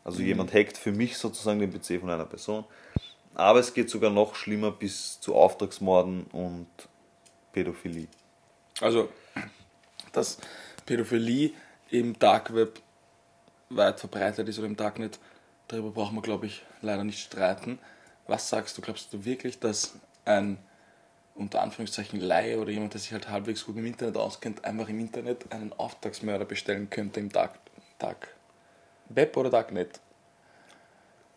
also 0.03 0.23
jemand 0.23 0.51
hackt 0.55 0.75
für 0.75 0.91
mich 0.91 1.19
sozusagen 1.19 1.59
den 1.59 1.71
PC 1.71 1.99
von 1.99 2.09
einer 2.09 2.25
Person. 2.25 2.65
Aber 3.35 3.59
es 3.59 3.75
geht 3.75 3.91
sogar 3.91 4.09
noch 4.09 4.33
schlimmer 4.33 4.71
bis 4.71 5.19
zu 5.19 5.35
Auftragsmorden 5.35 6.23
und 6.31 6.67
Pädophilie. 7.51 8.07
Also, 8.81 9.09
dass 10.13 10.39
Pädophilie 10.87 11.51
im 11.91 12.17
Dark 12.17 12.55
Web 12.55 12.81
weit 13.69 13.99
verbreitet 13.99 14.49
ist 14.49 14.57
oder 14.57 14.67
im 14.67 14.77
Darknet, 14.77 15.19
darüber 15.67 15.91
brauchen 15.91 16.15
wir, 16.15 16.23
glaube 16.23 16.47
ich, 16.47 16.63
leider 16.81 17.03
nicht 17.03 17.19
streiten. 17.19 17.77
Was 18.25 18.49
sagst 18.49 18.75
du? 18.77 18.81
Glaubst 18.81 19.13
du 19.13 19.23
wirklich, 19.23 19.59
dass 19.59 19.93
ein 20.27 20.57
unter 21.35 21.61
Anführungszeichen 21.61 22.19
Laie 22.19 22.59
oder 22.59 22.71
jemand, 22.71 22.93
der 22.93 23.01
sich 23.01 23.11
halt 23.13 23.29
halbwegs 23.29 23.65
gut 23.65 23.77
im 23.77 23.85
Internet 23.85 24.17
auskennt, 24.17 24.65
einfach 24.65 24.89
im 24.89 24.99
Internet 24.99 25.51
einen 25.51 25.71
Auftragsmörder 25.73 26.45
bestellen 26.45 26.89
könnte 26.89 27.19
im 27.19 27.29
Dark, 27.29 27.59
Dark 27.99 28.29
Web 29.09 29.37
oder 29.37 29.49
Darknet? 29.49 29.99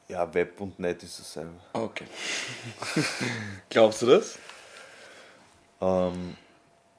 Ja, 0.08 0.32
Web 0.34 0.60
und 0.60 0.78
Net 0.78 1.02
ist 1.02 1.20
dasselbe. 1.20 1.54
Okay. 1.72 2.06
Glaubst 3.70 4.02
du 4.02 4.06
das? 4.06 4.38
Ähm, 5.80 6.36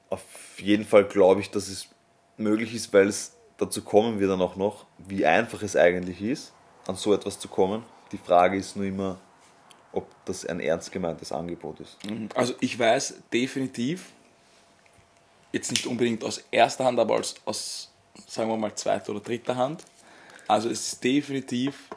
auf 0.08 0.22
jeden 0.56 0.84
Fall 0.84 1.04
glaube 1.04 1.40
ich, 1.40 1.50
dass 1.50 1.68
es 1.68 1.88
möglich 2.36 2.74
ist, 2.74 2.92
weil 2.94 3.08
es 3.08 3.36
dazu 3.58 3.82
kommen 3.82 4.18
wir 4.18 4.28
dann 4.28 4.40
auch 4.40 4.56
noch, 4.56 4.86
wie 4.98 5.26
einfach 5.26 5.62
es 5.62 5.76
eigentlich 5.76 6.22
ist, 6.22 6.52
an 6.86 6.96
so 6.96 7.12
etwas 7.12 7.38
zu 7.38 7.48
kommen. 7.48 7.84
Die 8.12 8.18
Frage 8.18 8.56
ist 8.56 8.76
nur 8.76 8.86
immer, 8.86 9.18
ob 9.92 10.06
das 10.24 10.46
ein 10.46 10.60
ernst 10.60 10.92
gemeintes 10.92 11.32
Angebot 11.32 11.80
ist. 11.80 11.98
Also 12.34 12.54
ich 12.60 12.78
weiß 12.78 13.14
definitiv, 13.32 14.06
jetzt 15.52 15.70
nicht 15.70 15.86
unbedingt 15.86 16.24
aus 16.24 16.42
erster 16.50 16.84
Hand, 16.84 16.98
aber 16.98 17.14
aus, 17.14 17.34
aus 17.44 17.90
sagen 18.26 18.48
wir 18.50 18.56
mal, 18.56 18.74
zweiter 18.74 19.12
oder 19.12 19.20
dritter 19.20 19.56
Hand. 19.56 19.84
Also 20.48 20.68
es 20.68 20.92
ist 20.92 21.04
definitiv 21.04 21.88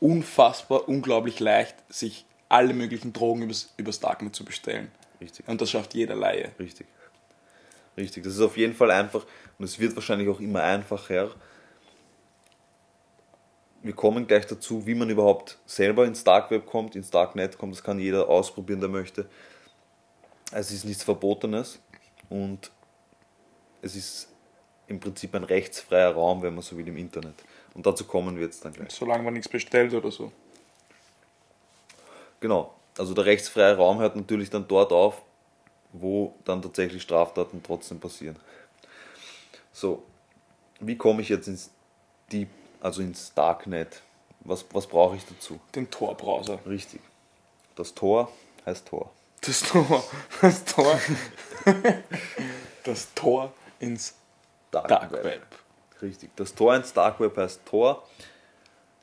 unfassbar, 0.00 0.88
unglaublich 0.88 1.40
leicht, 1.40 1.76
sich 1.88 2.24
alle 2.48 2.74
möglichen 2.74 3.12
Drogen 3.12 3.42
übers, 3.42 3.70
übers 3.76 4.00
Darknet 4.00 4.34
zu 4.34 4.44
bestellen. 4.44 4.90
Richtig. 5.20 5.46
Und 5.46 5.60
das 5.60 5.70
schafft 5.70 5.94
jeder 5.94 6.16
Laie. 6.16 6.52
Richtig. 6.58 6.86
Richtig. 7.96 8.24
Das 8.24 8.34
ist 8.34 8.40
auf 8.40 8.56
jeden 8.56 8.74
Fall 8.74 8.90
einfach 8.90 9.24
und 9.58 9.64
es 9.64 9.78
wird 9.78 9.94
wahrscheinlich 9.94 10.28
auch 10.28 10.40
immer 10.40 10.62
einfacher. 10.62 11.30
Wir 13.82 13.94
kommen 13.94 14.26
gleich 14.26 14.46
dazu, 14.46 14.86
wie 14.86 14.94
man 14.94 15.08
überhaupt 15.08 15.58
selber 15.64 16.04
ins 16.04 16.22
Dark 16.22 16.50
Web 16.50 16.66
kommt, 16.66 16.96
ins 16.96 17.10
Darknet 17.10 17.56
kommt. 17.56 17.74
Das 17.74 17.82
kann 17.82 17.98
jeder 17.98 18.28
ausprobieren, 18.28 18.80
der 18.80 18.90
möchte. 18.90 19.26
Es 20.52 20.70
ist 20.70 20.84
nichts 20.84 21.02
Verbotenes 21.02 21.80
und 22.28 22.70
es 23.82 23.96
ist 23.96 24.28
im 24.86 25.00
Prinzip 25.00 25.34
ein 25.34 25.44
rechtsfreier 25.44 26.12
Raum, 26.12 26.42
wenn 26.42 26.54
man 26.54 26.62
so 26.62 26.76
will, 26.76 26.86
im 26.88 26.96
Internet. 26.96 27.34
Und 27.74 27.86
dazu 27.86 28.04
kommen 28.04 28.36
wir 28.36 28.44
jetzt 28.44 28.64
dann 28.64 28.72
gleich. 28.72 28.90
Solange 28.90 29.22
man 29.22 29.32
nichts 29.32 29.48
bestellt 29.48 29.94
oder 29.94 30.10
so. 30.10 30.32
Genau. 32.40 32.74
Also 32.98 33.14
der 33.14 33.24
rechtsfreie 33.24 33.76
Raum 33.76 34.00
hört 34.00 34.16
natürlich 34.16 34.50
dann 34.50 34.66
dort 34.66 34.92
auf, 34.92 35.22
wo 35.92 36.34
dann 36.44 36.60
tatsächlich 36.60 37.02
Straftaten 37.02 37.62
trotzdem 37.62 38.00
passieren. 38.00 38.36
So, 39.72 40.02
wie 40.80 40.96
komme 40.96 41.22
ich 41.22 41.28
jetzt 41.28 41.46
ins 41.46 41.70
Deep, 42.32 42.48
also 42.80 43.02
ins 43.02 43.32
Darknet? 43.34 44.02
Was, 44.40 44.64
was 44.72 44.86
brauche 44.86 45.16
ich 45.16 45.24
dazu? 45.26 45.60
Den 45.74 45.90
Tor-Browser. 45.90 46.58
Richtig. 46.66 47.00
Das 47.76 47.94
Tor 47.94 48.30
heißt 48.66 48.86
Tor. 48.86 49.10
Das 49.42 49.60
Tor. 49.60 50.04
Das 50.40 50.64
Tor. 50.64 51.00
das 52.84 53.14
Tor 53.14 53.52
ins 53.78 54.14
Dark 54.70 55.12
Web. 55.12 55.46
Richtig. 56.02 56.30
Das 56.36 56.54
Tor 56.54 56.74
ins 56.76 56.92
Dark 56.92 57.20
Web 57.20 57.36
heißt 57.36 57.64
Tor. 57.64 58.06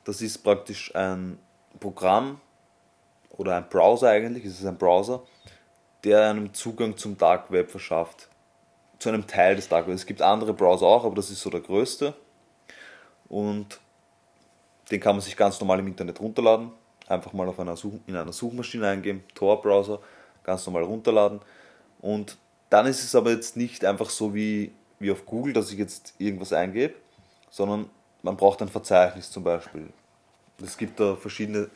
Das 0.03 0.22
ist 0.22 0.38
praktisch 0.39 0.93
ein 0.96 1.38
Programm 1.79 2.39
oder 3.31 3.57
ein 3.57 3.69
Browser 3.69 4.10
eigentlich, 4.10 4.46
es 4.46 4.60
ist 4.60 4.65
ein 4.65 4.77
Browser, 4.77 5.22
der 6.03 6.29
einem 6.29 6.53
Zugang 6.53 6.98
zum 6.98 7.17
Dark 7.17 7.51
Web 7.51 7.69
verschafft. 7.69 8.29
Zu 9.00 9.10
einem 9.10 9.27
Teil 9.27 9.55
des 9.55 9.69
Dark 9.69 9.88
Web. 9.88 9.96
Es 9.96 10.05
gibt 10.05 10.22
andere 10.22 10.53
Browser 10.53 10.88
auch, 10.88 11.05
aber 11.05 11.15
das 11.15 11.29
ist 11.29 11.41
so 11.41 11.50
der 11.50 11.60
größte. 11.60 12.15
Und 13.29 13.79
den 14.91 15.00
kann 15.00 15.15
man 15.15 15.22
sich 15.22 15.36
ganz 15.36 15.60
normal 15.60 15.79
im 15.79 15.88
Internet 15.88 16.19
runterladen. 16.19 16.72
Einfach 17.07 17.34
mal 17.34 17.48
auf 17.48 17.60
einer 17.60 17.75
Such 17.75 18.00
in 18.07 18.15
einer 18.15 18.34
Suchmaschine 18.34 18.88
eingeben, 18.88 19.24
Tor-Browser, 19.34 20.00
ganz 20.43 20.65
normal 20.65 20.84
runterladen. 20.84 21.39
Und 22.01 22.38
dann 22.69 22.86
ist 22.86 23.03
es 23.03 23.15
aber 23.15 23.31
jetzt 23.31 23.55
nicht 23.57 23.86
einfach 23.86 24.10
so 24.10 24.34
wie, 24.34 24.72
wie 25.00 25.12
auf 25.12 25.25
Google, 25.25 25.53
dass 25.53 25.72
ich 25.72 25.77
jetzt 25.77 26.13
irgendwas 26.17 26.53
eingebe, 26.53 26.96
sondern 27.50 27.89
man 28.24 28.36
braucht 28.36 28.62
ein 28.62 28.67
Verzeichnis 28.67 29.31
zum 29.31 29.43
Beispiel. 29.43 29.88
Es 30.62 30.77
gibt 30.77 31.00
da 31.00 31.15
verschiedene 31.15 31.69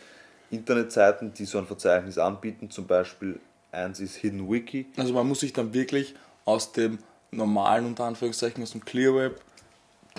Internetseiten, 0.50 1.34
die 1.34 1.46
so 1.46 1.58
ein 1.58 1.66
Verzeichnis 1.66 2.18
anbieten. 2.18 2.70
Zum 2.70 2.88
Beispiel 2.88 3.40
eins 3.72 4.00
ist 4.00 4.16
Hidden 4.16 4.52
Wiki. 4.52 4.88
Also 4.98 5.14
man 5.14 5.28
muss 5.28 5.42
sich 5.42 5.54
dann 5.54 5.74
wirklich 5.74 6.16
aus 6.46 6.72
dem 6.74 7.00
normalen, 7.32 7.86
unter 7.86 8.06
Anführungszeichen, 8.06 8.62
aus 8.62 8.72
dem 8.72 8.84
Clear 8.84 9.16
Web, 9.16 9.42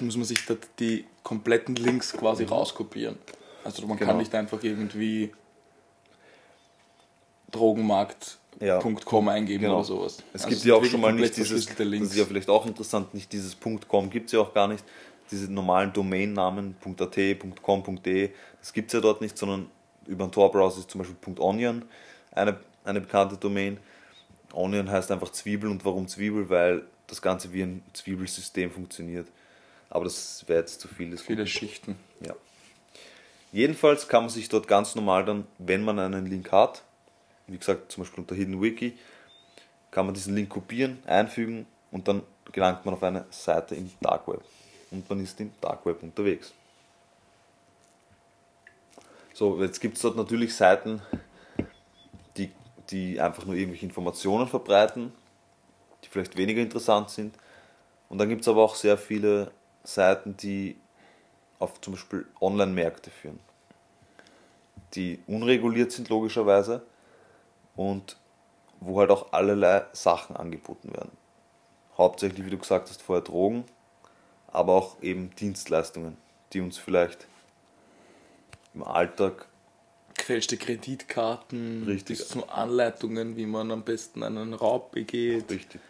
muss 0.00 0.16
man 0.16 0.24
sich 0.24 0.38
die 0.78 1.04
kompletten 1.22 1.74
Links 1.76 2.12
quasi 2.12 2.44
rauskopieren. 2.44 3.18
Also 3.64 3.86
man 3.86 3.96
Genau. 3.96 4.10
kann 4.10 4.18
nicht 4.18 4.34
einfach 4.34 4.62
irgendwie 4.62 5.32
drogenmarkt.com 7.50 9.28
eingeben 9.28 9.62
Genau. 9.62 9.76
oder 9.76 9.84
sowas. 9.84 10.18
Es 10.32 10.44
Also 10.44 10.48
gibt 10.54 10.64
ja 10.64 10.74
auch 10.74 10.84
schon 10.84 11.00
mal 11.00 11.12
nicht 11.12 11.36
dieses, 11.36 11.48
verschlüsselte 11.50 11.84
das 11.84 11.90
Links. 11.90 12.08
ist 12.10 12.16
ja 12.16 12.24
vielleicht 12.24 12.48
auch 12.48 12.66
interessant, 12.66 13.14
nicht 13.14 13.32
dieses 13.32 13.56
.com 13.88 14.10
gibt 14.10 14.26
es 14.26 14.32
ja 14.32 14.40
auch 14.40 14.54
gar 14.54 14.68
nicht. 14.68 14.84
Diese 15.30 15.50
normalen 15.52 15.92
Domainnamen 15.92 16.76
.at, 16.98 17.16
.com.de, 17.62 18.30
das 18.60 18.72
gibt 18.72 18.88
es 18.88 18.92
ja 18.94 19.00
dort 19.00 19.20
nicht, 19.20 19.38
sondern 19.38 19.68
über 20.06 20.24
einen 20.24 20.32
Tor-Browser 20.32 20.80
ist 20.80 20.90
zum 20.90 21.00
Beispiel 21.00 21.16
.onion 21.38 21.84
eine, 22.32 22.58
eine 22.84 23.00
bekannte 23.00 23.36
Domain. 23.36 23.78
Onion 24.52 24.90
heißt 24.90 25.10
einfach 25.10 25.30
Zwiebel 25.30 25.70
und 25.70 25.84
warum 25.84 26.08
Zwiebel? 26.08 26.48
Weil 26.50 26.82
das 27.06 27.22
Ganze 27.22 27.52
wie 27.52 27.62
ein 27.62 27.82
Zwiebelsystem 27.92 28.70
funktioniert. 28.70 29.28
Aber 29.92 30.04
das 30.04 30.42
wäre 30.48 30.60
jetzt 30.60 30.80
zu 30.80 30.88
viel. 30.88 31.10
Das 31.10 31.20
Viele 31.20 31.46
Schichten. 31.46 31.96
ja. 32.26 32.34
Jedenfalls 33.52 34.08
kann 34.08 34.22
man 34.22 34.30
sich 34.30 34.48
dort 34.48 34.66
ganz 34.66 34.94
normal 34.94 35.26
dann, 35.26 35.46
wenn 35.58 35.84
man 35.84 35.98
einen 35.98 36.24
Link 36.24 36.50
hat, 36.50 36.82
wie 37.46 37.58
gesagt 37.58 37.92
zum 37.92 38.02
Beispiel 38.02 38.20
unter 38.20 38.34
Hidden 38.34 38.62
Wiki, 38.62 38.96
kann 39.90 40.06
man 40.06 40.14
diesen 40.14 40.34
Link 40.34 40.48
kopieren, 40.48 41.02
einfügen 41.04 41.66
und 41.90 42.08
dann 42.08 42.22
gelangt 42.50 42.86
man 42.86 42.94
auf 42.94 43.02
eine 43.02 43.26
Seite 43.28 43.74
im 43.74 43.90
Dark 44.00 44.26
Web. 44.28 44.40
Und 44.90 45.08
man 45.10 45.22
ist 45.22 45.38
im 45.40 45.52
Dark 45.60 45.84
Web 45.84 46.02
unterwegs. 46.02 46.54
So, 49.34 49.62
jetzt 49.62 49.78
gibt 49.78 49.96
es 49.96 50.02
dort 50.02 50.16
natürlich 50.16 50.54
Seiten, 50.56 51.02
die, 52.38 52.50
die 52.88 53.20
einfach 53.20 53.44
nur 53.44 53.56
irgendwelche 53.56 53.84
Informationen 53.84 54.48
verbreiten, 54.48 55.12
die 56.02 56.08
vielleicht 56.08 56.38
weniger 56.38 56.62
interessant 56.62 57.10
sind. 57.10 57.34
Und 58.08 58.16
dann 58.16 58.30
gibt 58.30 58.40
es 58.40 58.48
aber 58.48 58.62
auch 58.62 58.74
sehr 58.74 58.96
viele 58.96 59.52
Seiten, 59.84 60.36
die 60.36 60.76
auf 61.58 61.80
zum 61.80 61.94
Beispiel 61.94 62.26
Online-Märkte 62.40 63.10
führen, 63.10 63.40
die 64.94 65.20
unreguliert 65.26 65.92
sind 65.92 66.08
logischerweise 66.08 66.82
und 67.76 68.16
wo 68.80 68.98
halt 68.98 69.10
auch 69.10 69.32
allerlei 69.32 69.84
Sachen 69.92 70.36
angeboten 70.36 70.92
werden. 70.92 71.12
Hauptsächlich, 71.96 72.44
wie 72.44 72.50
du 72.50 72.58
gesagt 72.58 72.88
hast, 72.88 73.02
vorher 73.02 73.22
Drogen, 73.22 73.64
aber 74.48 74.72
auch 74.72 75.00
eben 75.02 75.34
Dienstleistungen, 75.36 76.16
die 76.52 76.60
uns 76.60 76.78
vielleicht 76.78 77.26
im 78.74 78.82
Alltag 78.82 79.46
Gefälschte 80.14 80.56
Kreditkarten, 80.56 81.84
Richtig. 81.84 82.18
bis 82.18 82.28
zu 82.28 82.48
Anleitungen, 82.48 83.36
wie 83.36 83.46
man 83.46 83.70
am 83.70 83.82
besten 83.82 84.22
einen 84.22 84.52
Raub 84.54 84.92
begeht. 84.92 85.50
richtig. 85.50 85.80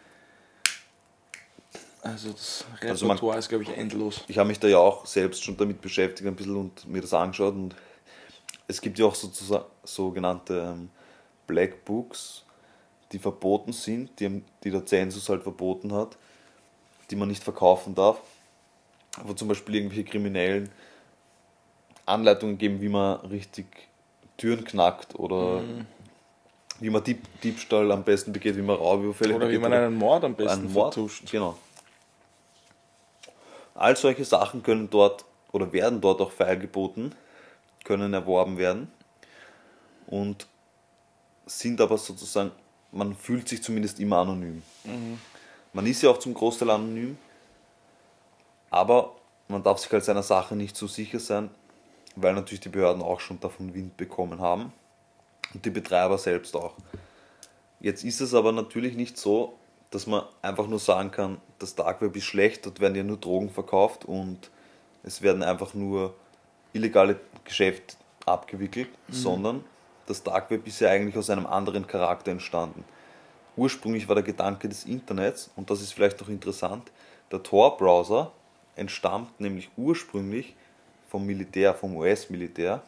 Also 2.03 2.31
das 2.31 2.65
Also 2.81 3.05
man- 3.05 3.15
Repertoire 3.15 3.39
ist, 3.39 3.49
glaube 3.49 3.63
ich, 3.63 3.69
endlos. 3.69 4.21
ich 4.27 4.37
habe 4.37 4.47
mich 4.49 4.59
da 4.59 4.67
ja 4.67 4.77
auch 4.77 5.05
selbst 5.05 5.43
schon 5.43 5.55
damit 5.57 5.81
beschäftigt 5.81 6.27
ein 6.27 6.35
bisschen 6.35 6.55
und 6.57 6.85
mir 6.87 7.01
das 7.01 7.13
angeschaut 7.13 7.53
und 7.55 7.75
es 8.67 8.81
gibt 8.81 8.99
ja 8.99 9.05
auch 9.05 9.15
sozusagen 9.15 9.65
sogenannte 9.83 10.73
ähm, 10.75 10.89
Black 11.47 11.85
Books, 11.85 12.43
die 13.11 13.19
verboten 13.19 13.71
sind, 13.73 14.19
die, 14.19 14.43
die 14.63 14.71
der 14.71 14.85
Zensus 14.85 15.29
halt 15.29 15.43
verboten 15.43 15.93
hat, 15.93 16.17
die 17.09 17.15
man 17.15 17.29
nicht 17.29 17.43
verkaufen 17.43 17.95
darf, 17.95 18.19
wo 19.23 19.33
zum 19.33 19.47
Beispiel 19.47 19.75
irgendwelche 19.75 20.03
Kriminellen 20.03 20.69
Anleitungen 22.05 22.57
geben, 22.57 22.81
wie 22.81 22.89
man 22.89 23.19
richtig 23.21 23.65
Türen 24.37 24.65
knackt 24.65 25.17
oder 25.17 25.63
wie 26.79 26.89
man 26.89 27.03
Dieb, 27.03 27.21
Diebstahl 27.41 27.89
am 27.91 28.03
besten 28.03 28.33
begeht, 28.33 28.57
wie 28.57 28.61
man 28.61 28.75
Raubüberfälle 28.75 29.35
Oder 29.35 29.47
wie 29.47 29.53
begeht 29.57 29.69
man 29.69 29.73
einen 29.73 29.95
Mord 29.95 30.23
am 30.25 30.35
besten 30.35 30.63
einen 30.63 30.73
Mord, 30.73 30.93
vertuscht. 30.93 31.31
Genau. 31.31 31.57
All 33.75 33.95
solche 33.97 34.25
Sachen 34.25 34.63
können 34.63 34.89
dort 34.89 35.25
oder 35.51 35.71
werden 35.73 36.01
dort 36.01 36.21
auch 36.21 36.31
feilgeboten, 36.31 37.13
können 37.83 38.13
erworben 38.13 38.57
werden 38.57 38.91
und 40.07 40.47
sind 41.45 41.81
aber 41.81 41.97
sozusagen, 41.97 42.51
man 42.91 43.15
fühlt 43.15 43.49
sich 43.49 43.61
zumindest 43.63 43.99
immer 43.99 44.17
anonym. 44.17 44.63
Man 45.73 45.85
ist 45.85 46.01
ja 46.01 46.09
auch 46.09 46.19
zum 46.19 46.33
Großteil 46.33 46.69
anonym, 46.69 47.17
aber 48.69 49.15
man 49.47 49.63
darf 49.63 49.79
sich 49.79 49.91
halt 49.91 50.03
seiner 50.03 50.23
Sache 50.23 50.55
nicht 50.55 50.75
so 50.75 50.87
sicher 50.87 51.19
sein, 51.19 51.49
weil 52.15 52.33
natürlich 52.33 52.61
die 52.61 52.69
Behörden 52.69 53.01
auch 53.01 53.19
schon 53.19 53.39
davon 53.39 53.73
Wind 53.73 53.97
bekommen 53.97 54.39
haben 54.39 54.71
und 55.53 55.65
die 55.65 55.71
Betreiber 55.71 56.17
selbst 56.17 56.55
auch. 56.55 56.73
Jetzt 57.79 58.03
ist 58.03 58.21
es 58.21 58.33
aber 58.33 58.51
natürlich 58.51 58.95
nicht 58.95 59.17
so, 59.17 59.57
dass 59.89 60.07
man 60.07 60.23
einfach 60.41 60.67
nur 60.67 60.79
sagen 60.79 61.11
kann, 61.11 61.41
das 61.63 61.75
Dark 61.75 62.01
Web 62.01 62.15
ist 62.15 62.25
schlecht, 62.25 62.65
dort 62.65 62.79
werden 62.79 62.95
ja 62.95 63.03
nur 63.03 63.17
Drogen 63.17 63.49
verkauft 63.49 64.05
und 64.05 64.51
es 65.03 65.21
werden 65.21 65.41
einfach 65.41 65.73
nur 65.73 66.13
illegale 66.73 67.19
Geschäfte 67.45 67.95
abgewickelt, 68.25 68.89
sondern 69.09 69.63
das 70.05 70.23
Dark 70.23 70.51
Web 70.51 70.67
ist 70.67 70.81
ja 70.81 70.89
eigentlich 70.89 71.17
aus 71.17 71.29
einem 71.29 71.45
anderen 71.45 71.87
Charakter 71.87 72.31
entstanden. 72.31 72.83
Ursprünglich 73.55 74.07
war 74.07 74.15
der 74.15 74.23
Gedanke 74.23 74.67
des 74.67 74.83
Internets, 74.83 75.49
und 75.55 75.69
das 75.69 75.81
ist 75.81 75.93
vielleicht 75.93 76.19
noch 76.19 76.29
interessant, 76.29 76.91
der 77.31 77.41
Tor-Browser 77.41 78.31
entstammt 78.75 79.39
nämlich 79.39 79.69
ursprünglich 79.77 80.55
vom 81.09 81.25
Militär, 81.25 81.73
vom 81.73 81.95
US-Militär 81.95 82.81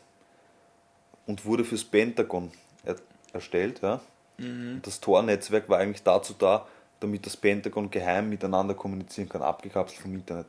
und 1.27 1.45
wurde 1.45 1.63
fürs 1.63 1.83
Pentagon 1.83 2.51
er 2.83 2.95
erstellt. 3.31 3.81
Ja. 3.81 4.01
Und 4.37 4.81
Das 4.83 4.99
Tor-Netzwerk 4.99 5.69
war 5.69 5.79
eigentlich 5.79 6.03
dazu 6.03 6.33
da, 6.37 6.67
damit 7.05 7.25
das 7.25 7.37
Pentagon 7.37 7.89
geheim 7.91 8.29
miteinander 8.29 8.73
kommunizieren 8.73 9.29
kann, 9.29 9.41
abgekapselt 9.41 10.01
vom 10.01 10.15
Internet. 10.15 10.47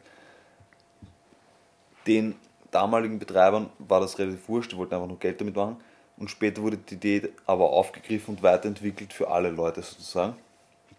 den 2.06 2.36
damaligen 2.70 3.18
Betreibern 3.18 3.70
war 3.78 4.00
das 4.00 4.18
relativ 4.18 4.48
wurscht, 4.48 4.72
die 4.72 4.76
wollten 4.76 4.94
einfach 4.94 5.08
nur 5.08 5.18
Geld 5.18 5.40
damit 5.40 5.56
machen. 5.56 5.76
Und 6.16 6.30
später 6.30 6.62
wurde 6.62 6.78
die 6.78 6.94
Idee 6.94 7.28
aber 7.46 7.70
aufgegriffen 7.70 8.36
und 8.36 8.42
weiterentwickelt 8.42 9.12
für 9.12 9.28
alle 9.28 9.50
Leute 9.50 9.82
sozusagen, 9.82 10.36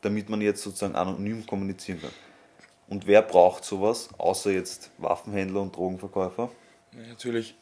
damit 0.01 0.29
man 0.29 0.41
jetzt 0.41 0.61
sozusagen 0.61 0.95
anonym 0.95 1.45
kommunizieren 1.45 2.01
kann. 2.01 2.11
Und 2.87 3.07
wer 3.07 3.21
braucht 3.21 3.63
sowas, 3.63 4.09
außer 4.17 4.51
jetzt 4.51 4.91
Waffenhändler 4.97 5.61
und 5.61 5.75
Drogenverkäufer? 5.75 6.49
Natürlich, 6.91 7.55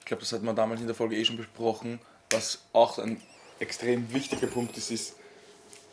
ich 0.00 0.06
glaube, 0.06 0.22
das 0.22 0.32
hat 0.32 0.42
man 0.42 0.56
damals 0.56 0.80
in 0.80 0.86
der 0.86 0.96
Folge 0.96 1.16
eh 1.16 1.24
schon 1.24 1.36
besprochen, 1.36 2.00
was 2.30 2.62
auch 2.72 2.98
ein 2.98 3.20
extrem 3.58 4.12
wichtiger 4.12 4.46
Punkt 4.46 4.76
ist, 4.76 4.90
ist 4.90 5.19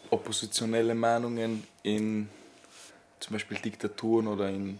oppositionelle 0.09 0.95
Meinungen 0.95 1.63
in 1.83 2.29
zum 3.19 3.33
Beispiel 3.33 3.57
Diktaturen 3.57 4.27
oder 4.27 4.49
in 4.49 4.79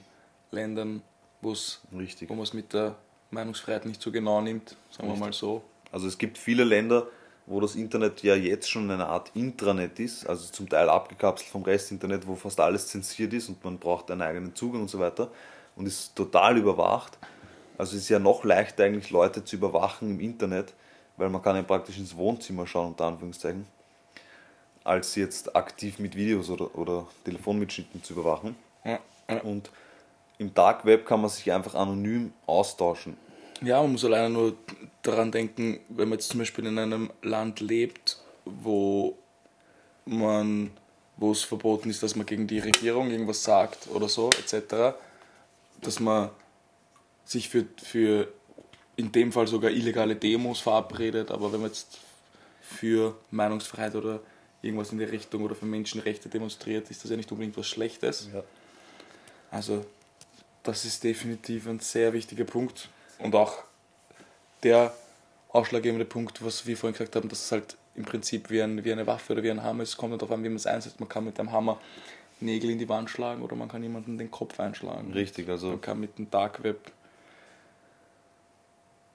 Ländern, 0.52 1.02
wo's, 1.42 1.82
Richtig. 1.96 2.30
wo 2.30 2.36
man 2.36 2.44
es 2.44 2.54
mit 2.54 2.74
der 2.74 2.96
Meinungsfreiheit 3.32 3.86
nicht 3.86 4.02
so 4.02 4.12
genau 4.12 4.42
nimmt, 4.42 4.76
sagen 4.92 5.08
wir 5.08 5.14
Richtig. 5.14 5.20
mal 5.20 5.34
so. 5.34 5.64
Also 5.92 6.08
es 6.08 6.18
gibt 6.18 6.38
viele 6.38 6.64
Länder, 6.64 7.08
wo 7.46 7.60
das 7.60 7.76
Internet 7.76 8.22
ja 8.24 8.36
jetzt 8.36 8.70
schon 8.70 8.90
eine 8.92 9.08
Art 9.08 9.32
Intranet 9.34 10.00
ist, 10.00 10.28
also 10.28 10.52
zum 10.52 10.68
Teil 10.68 10.90
abgekapselt 10.90 11.50
vom 11.50 11.64
Restinternet, 11.64 12.28
wo 12.28 12.36
fast 12.36 12.60
alles 12.60 12.88
zensiert 12.88 13.34
ist 13.34 13.50
und 13.50 13.64
man 13.64 13.80
braucht 13.80 14.12
einen 14.12 14.22
eigenen 14.22 14.54
Zugang 14.54 14.82
und 14.82 14.90
so 14.90 15.00
weiter 15.00 15.32
und 15.76 15.86
ist 15.86 16.16
total 16.16 16.58
überwacht. 16.58 17.18
Also 17.78 17.96
es 17.96 18.04
ist 18.04 18.10
ja 18.10 18.20
noch 18.20 18.44
leichter 18.44 18.84
eigentlich 18.84 19.12
Leute 19.12 19.44
zu 19.44 19.56
überwachen 19.56 20.12
im 20.12 20.20
Internet, 20.20 20.74
weil 21.16 21.30
man 21.30 21.42
kann 21.42 21.56
ja 21.56 21.62
praktisch 21.62 21.98
ins 21.98 22.16
Wohnzimmer 22.16 22.68
schauen, 22.68 22.88
unter 22.88 23.06
Anführungszeichen, 23.06 23.66
als 24.88 25.16
jetzt 25.16 25.56
aktiv 25.56 26.00
mit 26.00 26.16
Videos 26.16 26.50
oder, 26.50 26.78
oder 26.78 27.08
Telefonmitschnitten 27.26 28.04
zu 28.04 28.14
überwachen. 28.14 28.56
Ja, 28.86 29.00
ja. 29.30 29.42
Und 29.42 29.70
im 30.38 30.54
Dark 30.54 30.86
Web 30.86 31.06
kann 31.06 31.22
man 31.22 31.30
sich 31.30 31.52
einfach 31.52 31.76
anonym 31.76 32.32
austauschen. 32.46 33.18
Ja, 33.62 33.82
man 33.82 33.94
muss 33.94 34.06
alleine 34.06 34.30
nur 34.30 34.56
daran 35.02 35.32
denken, 35.32 35.80
wenn 35.90 36.10
man 36.10 36.20
jetzt 36.20 36.30
zum 36.30 36.40
Beispiel 36.40 36.66
in 36.68 36.78
einem 36.78 37.12
Land 37.22 37.60
lebt, 37.60 38.18
wo 38.46 39.18
man, 40.06 40.72
wo 41.18 41.32
es 41.32 41.44
verboten 41.44 41.90
ist, 41.90 42.04
dass 42.04 42.16
man 42.16 42.26
gegen 42.26 42.48
die 42.48 42.60
Regierung 42.60 43.10
irgendwas 43.10 43.44
sagt 43.44 43.88
oder 43.94 44.08
so, 44.08 44.30
etc., 44.30 44.96
dass 45.82 46.00
man 46.00 46.30
sich 47.26 47.50
für, 47.50 47.66
für 47.82 48.28
in 48.96 49.12
dem 49.12 49.32
Fall 49.32 49.48
sogar 49.48 49.72
illegale 49.72 50.16
Demos 50.16 50.60
verabredet, 50.60 51.30
aber 51.30 51.52
wenn 51.52 51.62
man 51.62 51.70
jetzt 51.70 52.00
für 52.62 53.16
Meinungsfreiheit 53.32 53.96
oder 53.96 54.22
irgendwas 54.62 54.92
in 54.92 54.98
die 54.98 55.06
Richtung 55.06 55.44
oder 55.44 55.56
für 55.56 55.66
Menschenrechte 55.66 56.30
demonstriert, 56.30 56.90
ist 56.90 57.04
das 57.04 57.12
ja 57.12 57.18
nicht 57.18 57.32
unbedingt 57.32 57.58
was 57.58 57.68
Schlechtes. 57.68 58.30
Ja. 58.34 58.44
Also 59.52 59.86
das 60.64 60.86
ist 60.86 61.04
definitiv 61.04 61.68
ein 61.68 61.80
sehr 61.80 62.14
wichtiger 62.14 62.44
Punkt 62.44 62.90
und 63.20 63.36
auch 63.36 63.64
der 64.64 64.94
ausschlaggebende 65.50 66.06
Punkt, 66.06 66.44
was 66.44 66.66
wir 66.66 66.76
vorhin 66.76 66.94
gesagt 66.94 67.16
haben, 67.16 67.30
dass 67.30 67.46
es 67.46 67.52
halt 67.52 67.78
im 67.96 68.04
Prinzip 68.04 68.50
wie, 68.50 68.62
ein, 68.62 68.84
wie 68.84 68.92
eine 68.92 69.08
Waffe 69.08 69.34
oder 69.34 69.44
wie 69.44 69.52
ein 69.52 69.64
Hammer 69.64 69.84
ist. 69.84 69.90
Es 69.90 69.98
kommt 69.98 70.14
darauf 70.14 70.32
an, 70.32 70.44
wie 70.44 70.50
man 70.50 70.58
es 70.58 70.68
einsetzt. 70.68 71.00
Man 71.00 71.10
kann 71.10 71.26
mit 71.26 71.40
einem 71.40 71.52
Hammer 71.52 71.80
Nägel 72.40 72.70
in 72.70 72.78
die 72.78 72.88
Wand 72.88 73.10
schlagen 73.10 73.42
oder 73.42 73.56
man 73.56 73.68
kann 73.68 73.82
jemanden 73.82 74.18
den 74.18 74.30
Kopf 74.30 74.60
einschlagen. 74.60 75.12
Richtig, 75.14 75.50
also 75.50 75.70
Man 75.70 75.82
kann 75.82 76.00
mit 76.00 76.18
dem 76.18 76.30
Dark 76.30 76.64
Web 76.64 76.92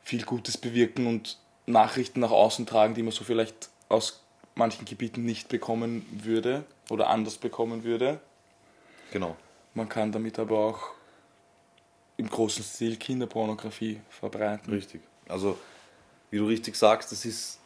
viel 0.02 0.24
Gutes 0.24 0.58
bewirken 0.58 1.06
und 1.06 1.38
Nachrichten 1.66 2.20
nach 2.20 2.32
außen 2.32 2.66
tragen, 2.66 2.94
die 2.94 3.02
man 3.04 3.12
so 3.12 3.22
vielleicht 3.22 3.68
aus 3.88 4.20
manchen 4.54 4.84
Gebieten 4.84 5.24
nicht 5.24 5.48
bekommen 5.48 6.06
würde 6.10 6.64
oder 6.90 7.08
anders 7.08 7.36
bekommen 7.36 7.84
würde. 7.84 8.20
genau. 9.10 9.36
Man 9.74 9.88
kann 9.88 10.12
damit 10.12 10.38
aber 10.38 10.58
auch 10.58 10.90
im 12.18 12.28
großen 12.28 12.62
Stil 12.62 12.96
Kinderpornografie 12.96 14.00
verbreiten. 14.10 14.70
Richtig. 14.70 15.00
Also, 15.28 15.58
wie 16.30 16.38
du 16.38 16.46
richtig 16.46 16.76
sagst, 16.76 17.10
das 17.10 17.24
ist, 17.24 17.58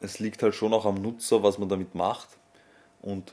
es 0.00 0.18
liegt 0.18 0.42
halt 0.42 0.56
schon 0.56 0.74
auch 0.74 0.86
am 0.86 0.96
Nutzer, 0.96 1.42
was 1.42 1.58
man 1.58 1.68
damit 1.68 1.94
macht. 1.94 2.28
Und 3.00 3.32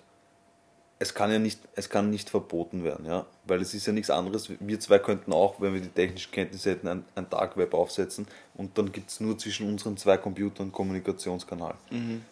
es 0.99 1.13
kann 1.13 1.31
ja 1.31 1.37
nicht, 1.37 1.59
es 1.75 1.89
kann 1.89 2.09
nicht 2.09 2.29
verboten 2.29 2.83
werden, 2.83 3.05
ja. 3.05 3.25
Weil 3.45 3.61
es 3.61 3.73
ist 3.73 3.85
ja 3.85 3.93
nichts 3.93 4.09
anderes. 4.09 4.49
Wir 4.59 4.79
zwei 4.79 4.97
könnten 4.99 5.31
auch, 5.31 5.61
wenn 5.61 5.73
wir 5.73 5.81
die 5.81 5.89
technischen 5.89 6.31
Kenntnisse 6.31 6.71
hätten, 6.71 6.87
ein, 6.87 7.05
ein 7.15 7.29
Dark 7.29 7.55
Web 7.55 7.73
aufsetzen 7.73 8.27
und 8.55 8.77
dann 8.77 8.91
gibt 8.91 9.11
es 9.11 9.19
nur 9.19 9.37
zwischen 9.37 9.69
unseren 9.69 9.95
zwei 9.97 10.17
Computern 10.17 10.63
einen 10.63 10.71
Kommunikationskanal. 10.71 11.75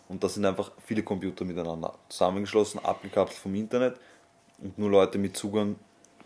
Und 0.10 0.24
das 0.24 0.34
sind 0.34 0.46
einfach 0.46 0.72
viele 0.84 1.04
Computer 1.04 1.46
miteinander 1.46 1.94
zusammengeschlossen, 2.10 2.84
abgekapselt 2.84 3.40
vom 3.40 3.54
Internet 3.54 3.98
und 4.60 4.78
nur 4.80 4.90
Leute 4.90 5.20
mit 5.20 5.38
Zugang 5.38 5.76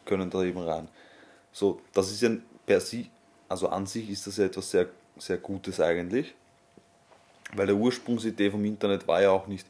können 0.06 0.30
da 0.30 0.42
eben 0.44 0.60
rein. 0.60 0.88
So, 1.52 1.82
das 1.94 2.10
ist 2.12 2.22
ja 2.22 2.30
per 2.66 2.80
se, 2.80 3.06
also 3.50 3.68
an 3.68 3.86
sich 3.86 4.10
ist 4.10 4.26
das 4.28 4.38
ja 4.38 4.46
etwas 4.46 4.72
sehr, 4.72 4.88
sehr 5.18 5.38
Gutes 5.38 5.82
eigentlich, 5.82 6.34
weil 7.54 7.68
der 7.68 7.76
Ursprungsidee 7.76 8.50
vom 8.50 8.64
Internet 8.64 9.08
war 9.08 9.22
ja 9.22 9.32
auch 9.32 9.48
nicht, 9.48 9.68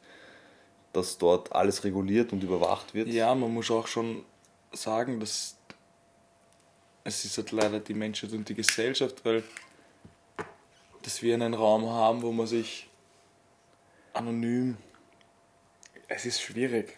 dass 0.99 1.17
dort 1.17 1.51
alles 1.53 1.83
reguliert 1.83 2.31
und 2.33 2.43
überwacht 2.43 2.93
wird. 2.93 3.07
Ja, 3.07 3.33
man 3.35 3.53
muss 3.53 3.71
auch 3.71 3.87
schon 3.87 4.23
sagen, 4.71 5.19
dass 5.19 5.55
es 7.03 7.25
ist 7.25 7.37
halt 7.37 7.51
leider 7.51 7.79
die 7.79 7.93
Menschheit 7.93 8.31
und 8.33 8.47
die 8.47 8.55
Gesellschaft, 8.55 9.23
weil 9.25 9.43
dass 11.01 11.21
wir 11.21 11.33
einen 11.33 11.53
Raum 11.53 11.89
haben, 11.89 12.21
wo 12.21 12.31
man 12.31 12.45
sich 12.45 12.89
anonym. 14.13 14.77
Es 16.07 16.25
ist 16.25 16.41
schwierig. 16.41 16.97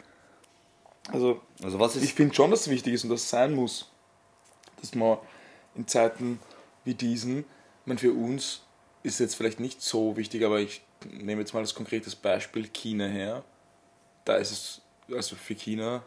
Also 1.12 1.42
Also 1.64 1.80
was 1.80 1.96
ist 1.96 2.04
ich 2.04 2.14
finde 2.14 2.34
schon, 2.34 2.52
dass 2.52 2.62
es 2.62 2.70
wichtig 2.70 2.94
ist 2.94 3.04
und 3.04 3.12
dass 3.12 3.22
es 3.22 3.30
sein 3.30 3.54
muss, 3.54 3.90
dass 4.80 4.96
man 4.96 5.18
in 5.76 5.88
Zeiten 5.88 6.40
wie 6.84 6.96
diesen, 6.96 7.40
ich 7.40 7.46
meine, 7.86 8.00
für 8.00 8.12
uns 8.12 8.62
ist 9.04 9.20
jetzt 9.20 9.36
vielleicht 9.36 9.60
nicht 9.60 9.82
so 9.82 10.18
wichtig, 10.18 10.44
aber 10.44 10.60
ich 10.60 10.82
nehme 11.10 11.42
jetzt 11.42 11.54
mal 11.54 11.60
als 11.60 11.76
konkretes 11.76 12.16
Beispiel 12.16 12.68
China 12.68 13.06
her. 13.06 13.44
Da 14.26 14.36
ist 14.36 14.52
es, 14.52 14.82
also 15.16 15.36
für 15.36 15.56
China 15.56 16.04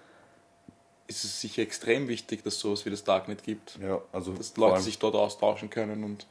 ist 1.07 1.25
es 1.25 1.41
sicher 1.41 1.63
extrem 1.63 2.09
wichtig, 2.09 2.43
dass 2.45 2.55
es 2.55 2.61
sowas 2.61 2.87
wie 2.87 2.91
das 2.91 3.05
Darknet 3.05 3.43
gibt, 3.43 3.79
ja, 3.81 4.01
also 4.13 4.33
dass 4.33 4.57
Leute 4.57 4.81
sich 4.81 4.99
dort 4.99 5.15
austauschen 5.15 5.69
können 5.69 6.03
und 6.03 6.27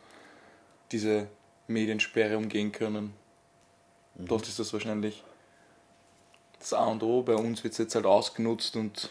diese 0.92 1.28
Mediensperre 1.68 2.38
umgehen 2.38 2.72
können. 2.72 3.14
Mhm. 4.16 4.28
Dort 4.28 4.48
ist 4.48 4.60
das 4.60 4.74
wahrscheinlich 4.74 5.24
das 6.60 6.74
A 6.74 6.86
und 6.86 7.04
O. 7.04 7.22
Bei 7.22 7.36
uns 7.36 7.64
wird 7.64 7.74
es 7.74 7.78
jetzt 7.78 7.96
halt 7.96 8.06
ausgenutzt 8.06 8.76
und 8.76 9.10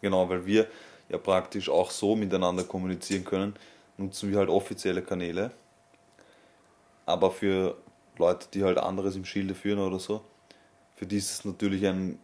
Genau, 0.00 0.28
weil 0.28 0.44
wir 0.46 0.66
ja 1.08 1.18
praktisch 1.18 1.68
auch 1.68 1.90
so 1.90 2.16
miteinander 2.16 2.64
kommunizieren 2.64 3.24
können, 3.24 3.54
nutzen 3.98 4.30
wir 4.30 4.38
halt 4.38 4.48
offizielle 4.48 5.02
Kanäle. 5.02 5.52
Aber 7.06 7.30
für 7.30 7.76
Leute, 8.18 8.48
die 8.52 8.64
halt 8.64 8.78
anderes 8.78 9.14
im 9.14 9.24
Schilde 9.24 9.54
führen 9.54 9.78
oder 9.78 9.98
so, 9.98 10.22
für 11.02 11.06
die 11.06 11.16
ist 11.16 11.32
es 11.32 11.44
natürlich 11.44 11.84
ein, 11.84 12.16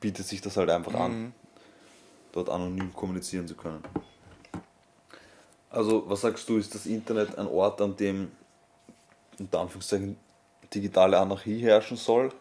bietet 0.00 0.26
sich 0.26 0.40
das 0.40 0.56
halt 0.56 0.70
einfach 0.70 0.94
an, 0.94 1.34
dort 2.32 2.48
anonym 2.48 2.94
kommunizieren 2.94 3.46
zu 3.46 3.54
können. 3.54 3.84
Also, 5.68 6.08
was 6.08 6.22
sagst 6.22 6.48
du, 6.48 6.56
ist 6.56 6.74
das 6.74 6.86
Internet 6.86 7.36
ein 7.36 7.46
Ort, 7.46 7.82
an 7.82 7.94
dem 7.94 8.32
unter 9.38 9.60
Anführungszeichen 9.60 10.16
digitale 10.72 11.18
Anarchie 11.18 11.60
herrschen 11.60 11.98
soll? 11.98 12.32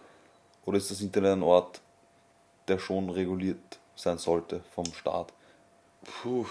Oder 0.63 0.77
ist 0.77 0.89
das 0.89 1.01
Internet 1.01 1.33
ein 1.33 1.43
Ort, 1.43 1.81
der 2.69 2.79
schon 2.79 3.09
reguliert 3.09 3.79
sein 3.97 4.17
sollte 4.17 4.63
vom 4.73 4.85
Staat? 4.93 5.33
Puh. 6.05 6.45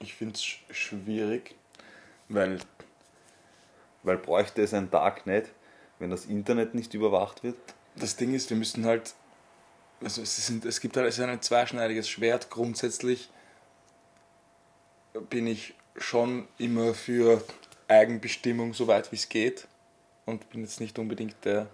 Ich 0.00 0.12
finde 0.12 0.34
es 0.34 0.42
schwierig, 0.76 1.54
weil 2.28 2.60
Weil 4.02 4.18
bräuchte 4.18 4.60
es 4.60 4.74
ein 4.74 4.90
Darknet, 4.90 5.50
wenn 6.00 6.10
das 6.10 6.26
Internet 6.26 6.74
nicht 6.74 6.94
überwacht 6.94 7.44
wird? 7.44 7.56
das 7.96 8.16
Ding 8.16 8.34
ist, 8.34 8.50
wir 8.50 8.56
müssen 8.56 8.84
halt. 8.84 9.14
Also 10.02 10.22
es, 10.22 10.46
sind, 10.46 10.64
es 10.64 10.80
gibt 10.80 10.96
halt 10.96 11.06
es 11.06 11.18
ist 11.18 11.24
ein 11.24 11.42
zweischneidiges 11.42 12.08
Schwert. 12.08 12.48
Grundsätzlich 12.48 13.28
bin 15.28 15.46
ich 15.46 15.74
schon 15.96 16.48
immer 16.56 16.94
für 16.94 17.44
Eigenbestimmung, 17.86 18.72
so 18.72 18.86
weit 18.86 19.12
wie 19.12 19.16
es 19.16 19.28
geht. 19.28 19.68
Und 20.24 20.48
bin 20.50 20.62
jetzt 20.62 20.80
nicht 20.80 20.98
unbedingt 20.98 21.36
der 21.44 21.66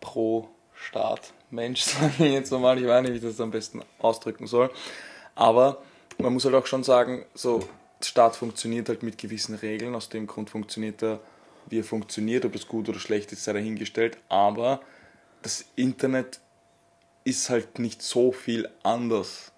Pro-Staat-Mensch, 0.00 1.80
sage 1.84 2.12
ich 2.18 2.32
jetzt 2.32 2.50
nochmal. 2.50 2.78
Ich 2.78 2.86
weiß 2.86 3.02
nicht, 3.02 3.12
wie 3.12 3.16
ich 3.16 3.22
das 3.22 3.40
am 3.40 3.50
besten 3.50 3.82
ausdrücken 3.98 4.46
soll. 4.46 4.70
Aber 5.34 5.82
man 6.18 6.34
muss 6.34 6.44
halt 6.44 6.54
auch 6.54 6.66
schon 6.66 6.84
sagen, 6.84 7.24
so, 7.34 7.66
Staat 8.02 8.36
funktioniert 8.36 8.90
halt 8.90 9.02
mit 9.02 9.16
gewissen 9.16 9.54
Regeln. 9.54 9.94
Aus 9.94 10.10
dem 10.10 10.26
Grund 10.26 10.50
funktioniert 10.50 11.02
er, 11.02 11.20
wie 11.68 11.80
er 11.80 11.84
funktioniert. 11.84 12.44
Ob 12.44 12.54
es 12.54 12.68
gut 12.68 12.88
oder 12.88 12.98
schlecht 12.98 13.32
ist, 13.32 13.44
sei 13.44 13.52
dahingestellt. 13.52 14.18
Aber 14.28 14.80
das 15.42 15.64
Internet 15.76 16.40
ist 17.24 17.50
halt 17.50 17.78
nicht 17.78 18.02
so 18.02 18.32
viel 18.32 18.68
anders, 18.82 19.52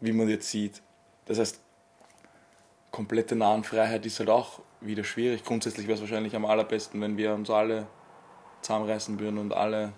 wie 0.00 0.12
man 0.12 0.28
jetzt 0.28 0.50
sieht. 0.50 0.82
Das 1.26 1.38
heißt, 1.38 1.60
komplette 2.90 3.34
Nahenfreiheit 3.36 4.04
ist 4.06 4.18
halt 4.18 4.30
auch 4.30 4.60
wieder 4.80 5.04
schwierig. 5.04 5.44
Grundsätzlich 5.44 5.86
wäre 5.86 5.94
es 5.94 6.00
wahrscheinlich 6.00 6.36
am 6.36 6.44
allerbesten, 6.44 7.00
wenn 7.00 7.16
wir 7.16 7.34
uns 7.34 7.50
alle 7.50 7.86
zusammenreißen 8.62 9.18
würden 9.18 9.38
und 9.38 9.52
alle 9.52 9.92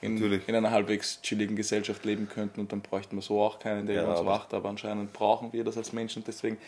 in, 0.00 0.22
in 0.46 0.54
einer 0.54 0.70
halbwegs 0.70 1.20
chilligen 1.22 1.56
Gesellschaft 1.56 2.04
leben 2.04 2.28
könnten 2.28 2.60
und 2.60 2.72
dann 2.72 2.82
bräuchten 2.82 3.16
wir 3.16 3.22
so 3.22 3.42
auch 3.42 3.58
keinen, 3.58 3.86
der 3.86 4.02
Ja, 4.02 4.04
uns 4.04 4.24
wacht, 4.24 4.54
aber 4.54 4.68
anscheinend 4.68 5.12
brauchen 5.12 5.52
wir 5.52 5.64
das 5.64 5.76
als 5.76 5.92
Menschen. 5.92 6.22
Deswegen 6.24 6.58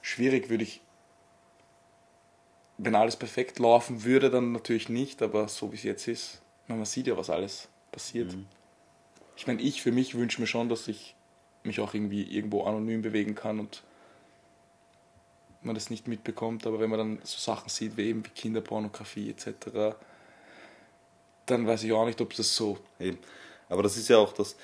schwierig 0.00 0.48
würde 0.48 0.64
ich, 0.64 0.80
wenn 2.78 2.94
alles 2.94 3.16
perfekt 3.16 3.58
laufen 3.58 4.04
würde, 4.04 4.30
dann 4.30 4.52
natürlich 4.52 4.88
nicht, 4.88 5.20
aber 5.20 5.48
so 5.48 5.72
wie 5.72 5.76
es 5.76 5.82
jetzt 5.82 6.08
ist, 6.08 6.40
man 6.68 6.84
sieht 6.84 7.08
ja, 7.08 7.16
was 7.16 7.28
alles 7.28 7.68
passiert. 7.90 8.32
Mhm. 8.32 8.46
Ich 9.36 9.46
meine, 9.46 9.60
ich 9.60 9.82
für 9.82 9.92
mich 9.92 10.14
wünsche 10.14 10.40
mir 10.40 10.46
schon, 10.46 10.68
dass 10.68 10.88
ich 10.88 11.14
mich 11.64 11.80
auch 11.80 11.92
irgendwie 11.92 12.22
irgendwo 12.22 12.64
anonym 12.64 13.02
bewegen 13.02 13.34
kann 13.34 13.58
und 13.58 13.82
man 15.60 15.74
das 15.74 15.90
nicht 15.90 16.06
mitbekommt, 16.06 16.66
aber 16.66 16.78
wenn 16.78 16.90
man 16.90 16.98
dann 16.98 17.18
so 17.24 17.38
Sachen 17.38 17.68
sieht 17.68 17.96
wie 17.96 18.08
eben 18.08 18.24
wie 18.24 18.30
Kinderpornografie 18.30 19.30
etc., 19.30 19.96
dann 21.46 21.66
weiß 21.66 21.82
ich 21.82 21.92
auch 21.92 22.06
nicht, 22.06 22.20
ob 22.20 22.34
das 22.34 22.54
so. 22.54 22.78
Eben. 23.00 23.18
Aber 23.68 23.82
das 23.82 23.96
ist 23.96 24.08
ja 24.08 24.18
auch 24.18 24.32
das, 24.32 24.56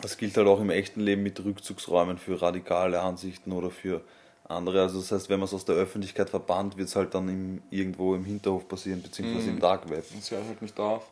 das 0.00 0.16
gilt 0.16 0.36
halt 0.36 0.48
auch 0.48 0.60
im 0.60 0.70
echten 0.70 1.00
Leben 1.00 1.22
mit 1.22 1.42
Rückzugsräumen 1.42 2.18
für 2.18 2.40
radikale 2.42 3.00
Ansichten 3.00 3.52
oder 3.52 3.70
für 3.70 4.04
andere. 4.48 4.82
Also 4.82 5.00
das 5.00 5.12
heißt, 5.12 5.28
wenn 5.28 5.38
man 5.40 5.46
es 5.46 5.54
aus 5.54 5.64
der 5.64 5.74
Öffentlichkeit 5.76 6.30
verbannt, 6.30 6.76
wird 6.76 6.88
es 6.88 6.96
halt 6.96 7.14
dann 7.14 7.28
im, 7.28 7.62
irgendwo 7.70 8.14
im 8.14 8.24
Hinterhof 8.24 8.66
passieren, 8.68 9.02
beziehungsweise 9.02 9.48
Mhm. 9.50 9.54
im 9.56 9.60
Dark 9.60 9.88
Web. 9.90 10.04
Das 10.14 10.30
hört 10.30 10.46
halt 10.46 10.62
nicht 10.62 10.78
auf. 10.80 11.06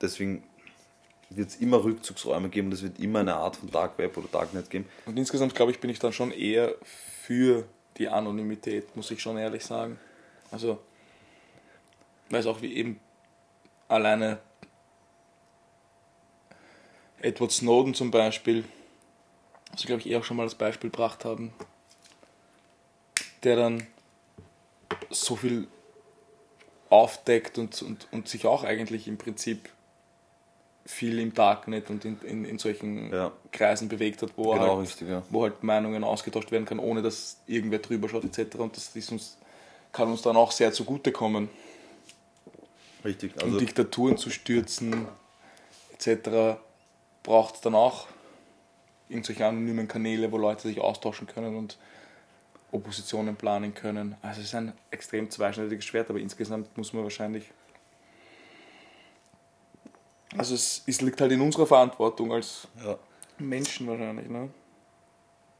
Deswegen 0.00 0.44
wird 1.30 1.48
es 1.50 1.56
immer 1.56 1.82
Rückzugsräume 1.84 2.48
geben, 2.48 2.72
es 2.72 2.82
wird 2.82 2.98
immer 3.00 3.20
eine 3.20 3.34
Art 3.34 3.56
von 3.56 3.70
Dark 3.70 3.98
Web 3.98 4.16
oder 4.16 4.28
Darknet 4.28 4.70
geben. 4.70 4.86
Und 5.06 5.18
insgesamt 5.18 5.54
glaube 5.54 5.72
ich, 5.72 5.80
bin 5.80 5.90
ich 5.90 5.98
dann 5.98 6.12
schon 6.12 6.30
eher 6.30 6.74
für 6.82 7.64
die 7.98 8.08
Anonymität, 8.08 8.94
muss 8.96 9.10
ich 9.10 9.20
schon 9.20 9.36
ehrlich 9.36 9.64
sagen. 9.64 9.98
Also, 10.50 10.78
weil 12.30 12.40
es 12.40 12.46
auch 12.46 12.62
wie 12.62 12.74
eben 12.74 13.00
alleine 13.88 14.38
Edward 17.20 17.50
Snowden 17.52 17.94
zum 17.94 18.10
Beispiel, 18.10 18.64
was 19.72 19.82
wir 19.82 19.86
glaube 19.88 20.00
ich 20.02 20.10
eh 20.10 20.16
auch 20.16 20.24
schon 20.24 20.36
mal 20.36 20.44
als 20.44 20.54
Beispiel 20.54 20.90
gebracht 20.90 21.24
haben, 21.24 21.52
der 23.44 23.56
dann 23.56 23.86
so 25.10 25.36
viel 25.36 25.66
aufdeckt 26.90 27.58
und, 27.58 27.82
und, 27.82 28.08
und 28.12 28.28
sich 28.28 28.46
auch 28.46 28.64
eigentlich 28.64 29.08
im 29.08 29.18
Prinzip 29.18 29.68
viel 30.86 31.18
im 31.18 31.34
Darknet 31.34 31.90
und 31.90 32.04
in, 32.06 32.18
in, 32.22 32.44
in 32.46 32.58
solchen 32.58 33.12
Ja. 33.12 33.32
Kreisen 33.52 33.88
bewegt 33.88 34.22
hat, 34.22 34.30
wo 34.36 34.52
Genau, 34.52 34.78
halt 34.78 34.88
richtig, 34.88 35.08
ja. 35.08 35.22
wo 35.28 35.42
halt 35.42 35.62
Meinungen 35.62 36.02
ausgetauscht 36.02 36.50
werden 36.50 36.64
kann, 36.64 36.78
ohne 36.78 37.02
dass 37.02 37.36
irgendwer 37.46 37.78
drüber 37.80 38.08
schaut 38.08 38.24
etc. 38.24 38.56
Und 38.56 38.74
das 38.74 38.96
ist 38.96 39.12
uns, 39.12 39.36
kann 39.92 40.10
uns 40.10 40.22
dann 40.22 40.36
auch 40.36 40.50
sehr 40.50 40.72
zugutekommen. 40.72 41.50
Richtig. 43.04 43.34
um 43.36 43.48
Also, 43.48 43.58
Diktaturen 43.58 44.16
zu 44.16 44.30
stürzen 44.30 45.06
etc. 45.92 46.58
braucht 47.22 47.56
es 47.56 47.60
dann 47.60 47.74
auch 47.74 48.06
irgendwelche 49.10 49.44
anonymen 49.44 49.88
Kanäle, 49.88 50.32
wo 50.32 50.38
Leute 50.38 50.68
sich 50.68 50.80
austauschen 50.80 51.26
können 51.26 51.54
und 51.54 51.76
Oppositionen 52.70 53.36
planen 53.36 53.74
können. 53.74 54.16
Also 54.22 54.40
es 54.40 54.48
ist 54.48 54.54
ein 54.54 54.72
extrem 54.90 55.30
zweischneidiges 55.30 55.84
Schwert, 55.84 56.10
aber 56.10 56.18
insgesamt 56.18 56.76
muss 56.76 56.92
man 56.92 57.02
wahrscheinlich... 57.02 57.50
Also 60.36 60.54
es, 60.54 60.82
es 60.86 61.00
liegt 61.00 61.20
halt 61.20 61.32
in 61.32 61.40
unserer 61.40 61.66
Verantwortung 61.66 62.32
als 62.32 62.68
ja. 62.84 62.98
Menschen 63.38 63.86
wahrscheinlich. 63.86 64.28
Ne? 64.28 64.50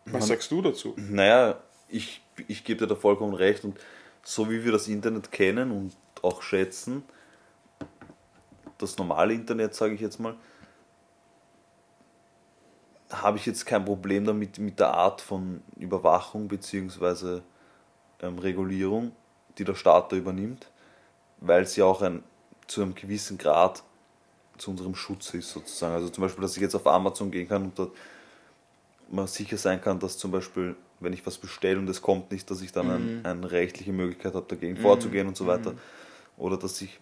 Was 0.05 0.13
Man- 0.13 0.23
sagst 0.23 0.51
du 0.51 0.61
dazu? 0.61 0.95
Naja, 0.97 1.59
ich, 1.89 2.21
ich 2.47 2.65
gebe 2.65 2.81
dir 2.81 2.87
da 2.87 2.95
vollkommen 2.95 3.35
recht 3.35 3.65
und 3.65 3.81
so 4.23 4.51
wie 4.51 4.63
wir 4.65 4.73
das 4.73 4.89
Internet 4.89 5.33
kennen 5.33 5.71
und 5.71 5.97
auch 6.23 6.43
schätzen, 6.43 7.03
das 8.77 8.99
normale 8.99 9.33
Internet, 9.33 9.75
sage 9.75 9.95
ich 9.95 10.01
jetzt 10.01 10.21
mal, 10.21 10.37
habe 13.11 13.39
ich 13.39 13.47
jetzt 13.47 13.65
kein 13.67 13.85
Problem 13.85 14.25
damit 14.25 14.59
mit 14.59 14.79
der 14.79 14.93
Art 14.93 15.21
von 15.21 15.63
Überwachung 15.77 16.49
bzw. 16.49 17.41
Ähm, 18.21 18.39
Regulierung, 18.39 19.13
die 19.57 19.65
der 19.65 19.75
Staat 19.75 20.13
da 20.13 20.17
übernimmt, 20.17 20.71
weil 21.41 21.67
ja 21.75 21.85
auch 21.85 22.03
ein, 22.03 22.23
zu 22.67 22.83
einem 22.83 22.95
gewissen 22.95 23.39
Grad 23.39 23.83
zu 24.59 24.71
unserem 24.71 24.95
Schutz 24.95 25.33
ist 25.35 25.51
sozusagen. 25.51 25.95
Also 25.95 26.09
zum 26.09 26.23
Beispiel, 26.23 26.43
dass 26.43 26.57
ich 26.57 26.63
jetzt 26.63 26.75
auf 26.75 26.87
Amazon 26.87 27.31
gehen 27.31 27.49
kann 27.49 27.65
und 27.65 27.79
dort 27.79 27.93
man 29.11 29.27
sicher 29.27 29.57
sein 29.57 29.81
kann, 29.81 29.99
dass 29.99 30.19
zum 30.19 30.31
Beispiel, 30.31 30.77
wenn 31.01 31.13
ich 31.13 31.25
was 31.27 31.39
bestelle 31.39 31.79
und 31.79 31.89
es 31.89 32.03
kommt 32.03 32.31
nicht, 32.31 32.51
dass 32.51 32.61
ich 32.61 32.73
dann 32.73 32.91
ein, 32.91 33.25
eine 33.25 33.51
rechtliche 33.51 33.93
Möglichkeit 33.93 34.35
habe, 34.35 34.47
dagegen 34.49 34.77
vorzugehen 34.77 35.29
und 35.29 35.37
so 35.37 35.47
weiter. 35.47 35.75
Oder 36.37 36.57
dass 36.57 36.81
ich, 36.83 36.99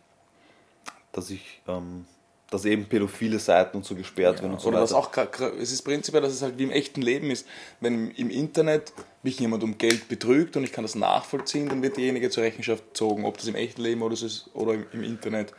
dass 1.12 1.30
ich, 1.30 1.62
ähm, 1.66 2.04
dass 2.50 2.64
eben 2.64 2.84
pädophile 2.86 3.38
Seiten 3.40 3.76
und 3.78 3.84
so 3.84 3.94
gesperrt 3.96 4.40
werden 4.40 4.52
und 4.52 4.60
so 4.60 4.68
Oder 4.68 4.76
weiter. 4.80 4.84
was 4.84 5.40
auch, 5.40 5.52
es 5.58 5.72
ist 5.72 5.82
prinzipiell, 5.82 6.22
dass 6.22 6.32
es 6.32 6.42
halt 6.42 6.58
wie 6.58 6.62
im 6.64 6.70
echten 6.70 7.02
Leben 7.02 7.30
ist. 7.30 7.46
Wenn 7.80 8.10
im 8.12 8.30
Internet 8.30 8.92
mich 9.24 9.40
jemand 9.40 9.64
um 9.64 9.78
Geld 9.78 10.08
betrügt 10.08 10.56
und 10.56 10.62
ich 10.62 10.72
kann 10.72 10.84
das 10.84 10.94
nachvollziehen, 10.94 11.68
dann 11.68 11.82
wird 11.82 11.96
derjenige 11.96 12.30
zur 12.30 12.44
Rechenschaft 12.44 12.84
gezogen, 12.88 13.24
ob 13.24 13.36
das 13.38 13.48
im 13.48 13.56
echten 13.56 13.82
Leben 13.82 14.02
oder, 14.02 14.14
es 14.14 14.22
ist, 14.22 14.48
oder 14.54 14.74
im, 14.74 14.86
im 14.92 15.02
Internet. 15.02 15.52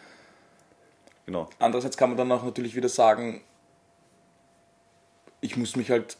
Genau. 1.25 1.49
Andererseits 1.59 1.97
kann 1.97 2.09
man 2.09 2.17
dann 2.17 2.31
auch 2.31 2.43
natürlich 2.45 2.73
wieder 2.75 2.87
sagen, 2.87 3.41
ich 5.41 5.57
muss 5.57 5.75
mich 5.75 5.91
halt 5.91 6.17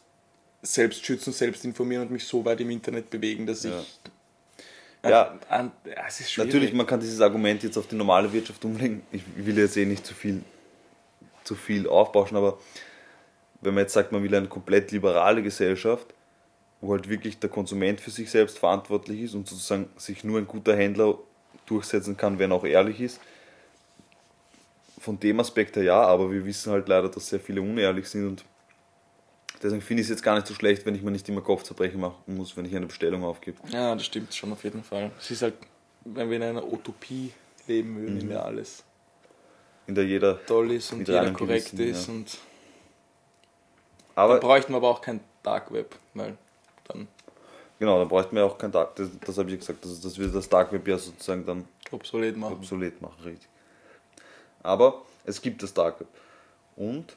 selbst 0.62 1.04
schützen, 1.06 1.32
selbst 1.32 1.64
informieren 1.64 2.02
und 2.02 2.10
mich 2.10 2.24
so 2.24 2.44
weit 2.44 2.60
im 2.60 2.70
Internet 2.70 3.10
bewegen, 3.10 3.46
dass 3.46 3.64
Ja. 3.64 3.80
ich. 3.80 4.00
Ja. 5.08 5.38
An, 5.48 5.70
ja, 5.86 5.92
es 6.08 6.20
ist 6.20 6.32
schwierig. 6.32 6.52
Natürlich, 6.52 6.72
man 6.74 6.84
kann 6.86 6.98
dieses 7.00 7.20
Argument 7.20 7.62
jetzt 7.62 7.78
auf 7.78 7.86
die 7.86 7.94
normale 7.94 8.30
Wirtschaft 8.32 8.64
umlegen. 8.64 9.02
Ich 9.12 9.22
will 9.36 9.56
jetzt 9.56 9.76
eh 9.76 9.86
nicht 9.86 10.04
zu 10.04 10.12
viel, 10.12 10.42
zu 11.48 11.54
viel 11.56 11.88
aufbauschen, 11.88 12.36
aber 12.36 12.58
wenn 13.60 13.74
man 13.74 13.82
jetzt 13.84 13.94
sagt, 13.94 14.12
man 14.12 14.22
will 14.22 14.34
eine 14.34 14.46
komplett 14.48 14.92
liberale 14.92 15.42
Gesellschaft, 15.42 16.06
wo 16.80 16.92
halt 16.92 17.08
wirklich 17.08 17.38
der 17.40 17.50
Konsument 17.50 18.00
für 18.00 18.10
sich 18.12 18.30
selbst 18.30 18.58
verantwortlich 18.58 19.22
ist 19.22 19.34
und 19.34 19.48
sozusagen 19.48 19.88
sich 19.96 20.22
nur 20.22 20.38
ein 20.38 20.46
guter 20.46 20.76
Händler 20.76 21.18
durchsetzen 21.66 22.16
kann, 22.16 22.38
wenn 22.38 22.52
er 22.52 22.56
auch 22.56 22.64
ehrlich 22.64 23.00
ist. 23.00 23.20
Von 25.00 25.18
dem 25.18 25.40
Aspekt 25.40 25.74
her 25.76 25.82
ja, 25.82 26.00
aber 26.02 26.30
wir 26.30 26.44
wissen 26.44 26.72
halt 26.72 26.88
leider, 26.88 27.08
dass 27.08 27.28
sehr 27.28 27.40
viele 27.40 27.62
unehrlich 27.62 28.08
sind 28.08 28.26
und 28.28 28.44
deswegen 29.62 29.82
finde 29.82 30.02
ich 30.02 30.06
es 30.06 30.10
jetzt 30.10 30.22
gar 30.22 30.34
nicht 30.36 30.46
so 30.46 30.54
schlecht, 30.54 30.86
wenn 30.86 30.94
ich 30.94 31.02
mir 31.02 31.10
nicht 31.10 31.28
immer 31.28 31.40
Kopfzerbrechen 31.40 32.00
machen 32.00 32.36
muss, 32.36 32.56
wenn 32.56 32.64
ich 32.64 32.76
eine 32.76 32.86
Bestellung 32.86 33.24
aufgebe. 33.24 33.58
Ja, 33.70 33.94
das 33.94 34.04
stimmt 34.06 34.32
schon 34.34 34.52
auf 34.52 34.62
jeden 34.62 34.84
Fall. 34.84 35.10
Es 35.18 35.30
ist 35.30 35.42
halt, 35.42 35.54
wenn 36.04 36.28
wir 36.30 36.36
in 36.36 36.42
einer 36.44 36.64
Utopie 36.64 37.32
leben 37.66 37.96
würden, 37.96 38.18
Mhm. 38.24 38.28
der 38.28 38.44
alles 38.44 38.84
In 39.88 39.94
der 39.94 40.04
jeder. 40.04 40.44
toll 40.46 40.72
ist 40.72 40.92
und 40.92 41.00
jeder 41.00 41.32
korrekt 41.32 41.70
Gewissen, 41.70 41.90
ist 41.90 42.06
ja. 42.06 42.14
und 42.14 42.38
Aber 44.14 44.34
Dann 44.34 44.42
bräuchten 44.42 44.72
wir 44.72 44.76
aber 44.76 44.90
auch 44.90 45.00
kein 45.00 45.20
Dark 45.42 45.72
Web, 45.72 45.96
weil 46.14 46.36
dann 46.86 47.08
Genau, 47.78 47.98
dann 47.98 48.08
bräuchten 48.08 48.34
wir 48.34 48.44
auch 48.44 48.58
kein 48.58 48.72
Dark, 48.72 48.96
das, 48.96 49.08
das 49.24 49.38
habe 49.38 49.50
ich 49.50 49.58
gesagt, 49.58 49.84
dass, 49.84 50.00
dass 50.00 50.18
wir 50.18 50.28
das 50.28 50.48
Dark 50.48 50.72
Web 50.72 50.86
ja 50.86 50.98
sozusagen 50.98 51.46
dann 51.46 51.64
obsolet 51.90 52.36
machen. 52.36 52.54
obsolet 52.54 53.00
machen, 53.00 53.16
richtig. 53.24 53.48
Aber 54.62 55.02
es 55.24 55.40
gibt 55.40 55.62
das 55.62 55.72
Dark 55.72 56.00
Web. 56.00 56.08
Und 56.76 57.16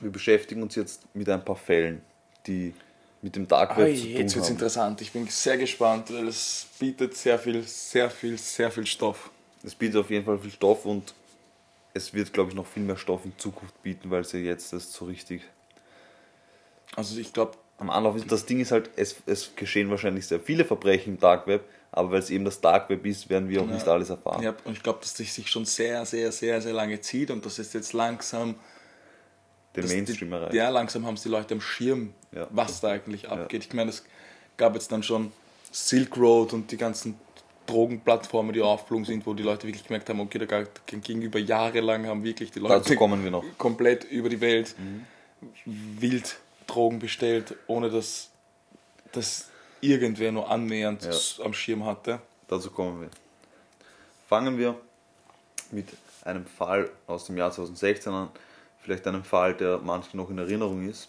wir 0.00 0.10
beschäftigen 0.10 0.62
uns 0.62 0.74
jetzt 0.74 1.02
mit 1.14 1.28
ein 1.28 1.44
paar 1.44 1.56
Fällen, 1.56 2.02
die 2.46 2.74
mit 3.22 3.34
dem 3.34 3.48
Dark 3.48 3.76
Web 3.78 3.96
zu 3.96 4.06
jetzt 4.06 4.34
wird 4.34 4.44
es 4.44 4.50
interessant. 4.50 5.00
Ich 5.00 5.12
bin 5.12 5.26
sehr 5.28 5.56
gespannt, 5.56 6.12
weil 6.12 6.28
es 6.28 6.66
bietet 6.78 7.16
sehr 7.16 7.38
viel, 7.38 7.62
sehr 7.62 8.10
viel, 8.10 8.36
sehr 8.36 8.70
viel 8.70 8.86
Stoff. 8.86 9.30
Es 9.62 9.74
bietet 9.74 9.96
auf 9.96 10.10
jeden 10.10 10.26
Fall 10.26 10.38
viel 10.38 10.50
Stoff 10.50 10.84
und 10.84 11.14
es 11.94 12.12
wird, 12.12 12.32
glaube 12.32 12.50
ich, 12.50 12.56
noch 12.56 12.66
viel 12.66 12.82
mehr 12.82 12.96
Stoff 12.96 13.24
in 13.24 13.32
Zukunft 13.38 13.82
bieten, 13.82 14.10
weil 14.10 14.22
ja 14.32 14.38
jetzt 14.40 14.72
erst 14.72 14.92
so 14.92 15.04
richtig 15.06 15.42
Also 16.96 17.18
ich 17.18 17.32
glaube, 17.32 17.52
am 17.78 17.90
Anlauf 17.90 18.16
ist. 18.16 18.30
Das 18.30 18.46
Ding 18.46 18.60
ist 18.60 18.70
halt, 18.72 18.90
es, 18.96 19.16
es 19.26 19.54
geschehen 19.56 19.90
wahrscheinlich 19.90 20.26
sehr 20.26 20.40
viele 20.40 20.64
Verbrechen 20.64 21.14
im 21.14 21.20
Dark 21.20 21.46
Web, 21.46 21.64
aber 21.92 22.12
weil 22.12 22.18
es 22.20 22.30
eben 22.30 22.44
das 22.44 22.60
Dark 22.60 22.88
Web 22.90 23.04
ist, 23.06 23.28
werden 23.28 23.48
wir 23.48 23.62
auch 23.62 23.66
nicht 23.66 23.86
alles 23.88 24.10
erfahren. 24.10 24.42
ja, 24.42 24.54
und 24.64 24.72
ich 24.76 24.82
glaube, 24.82 25.00
dass 25.00 25.14
das 25.14 25.34
sich 25.34 25.50
schon 25.50 25.64
sehr, 25.64 26.04
sehr, 26.06 26.30
sehr, 26.32 26.60
sehr 26.60 26.72
lange 26.72 27.00
zieht 27.00 27.30
und 27.30 27.44
das 27.46 27.58
ist 27.58 27.74
jetzt 27.74 27.92
langsam 27.92 28.54
Den 29.76 29.82
das- 29.82 29.92
Mainstream 29.92 30.30
die, 30.30 30.34
erreicht. 30.36 30.54
Ja, 30.54 30.68
langsam 30.68 31.04
haben 31.06 31.14
es 31.14 31.22
die 31.22 31.28
Leute 31.28 31.54
am 31.54 31.60
Schirm, 31.60 32.14
Ja. 32.32 32.46
was 32.50 32.80
da 32.80 32.88
eigentlich 32.90 33.28
abgeht. 33.28 33.64
Ich 33.66 33.72
meine, 33.72 33.90
es 33.90 34.04
gab 34.56 34.74
jetzt 34.74 34.90
dann 34.92 35.02
schon 35.02 35.32
Silk 35.72 36.16
Road 36.16 36.52
und 36.52 36.70
die 36.70 36.76
ganzen 36.76 37.18
Drogenplattformen, 37.66 38.52
die 38.52 38.60
aufgeflogen 38.60 39.04
sind, 39.04 39.26
wo 39.26 39.34
die 39.34 39.42
Leute 39.42 39.66
wirklich 39.66 39.84
gemerkt 39.84 40.08
haben, 40.08 40.20
okay, 40.20 40.38
da 40.38 40.64
ging 40.86 41.22
über 41.22 41.38
Jahre 41.38 41.80
lang 41.80 42.06
haben 42.06 42.22
wirklich 42.24 42.50
die 42.50 42.58
Leute 42.58 42.74
wir 43.24 43.30
komplett 43.58 44.04
über 44.04 44.28
die 44.28 44.40
Welt 44.40 44.74
wild 45.64 46.36
Drogen 46.66 46.98
bestellt, 46.98 47.54
ohne 47.66 47.90
dass 47.90 48.30
das 49.12 49.50
irgendwer 49.80 50.32
nur 50.32 50.50
annähernd 50.50 51.04
Ja. 51.04 51.44
am 51.44 51.52
Schirm 51.52 51.84
hatte. 51.84 52.20
Dazu 52.48 52.70
kommen 52.70 53.00
wir. 53.02 53.10
Fangen 54.28 54.58
wir 54.58 54.78
mit 55.70 55.88
einem 56.24 56.46
Fall 56.46 56.90
aus 57.06 57.26
dem 57.26 57.36
Jahr 57.36 57.50
2016 57.52 58.12
an. 58.12 58.28
Vielleicht 58.82 59.06
einem 59.06 59.24
Fall, 59.24 59.54
der 59.54 59.78
manchen 59.78 60.16
noch 60.16 60.30
in 60.30 60.38
Erinnerung 60.38 60.88
ist. 60.88 61.08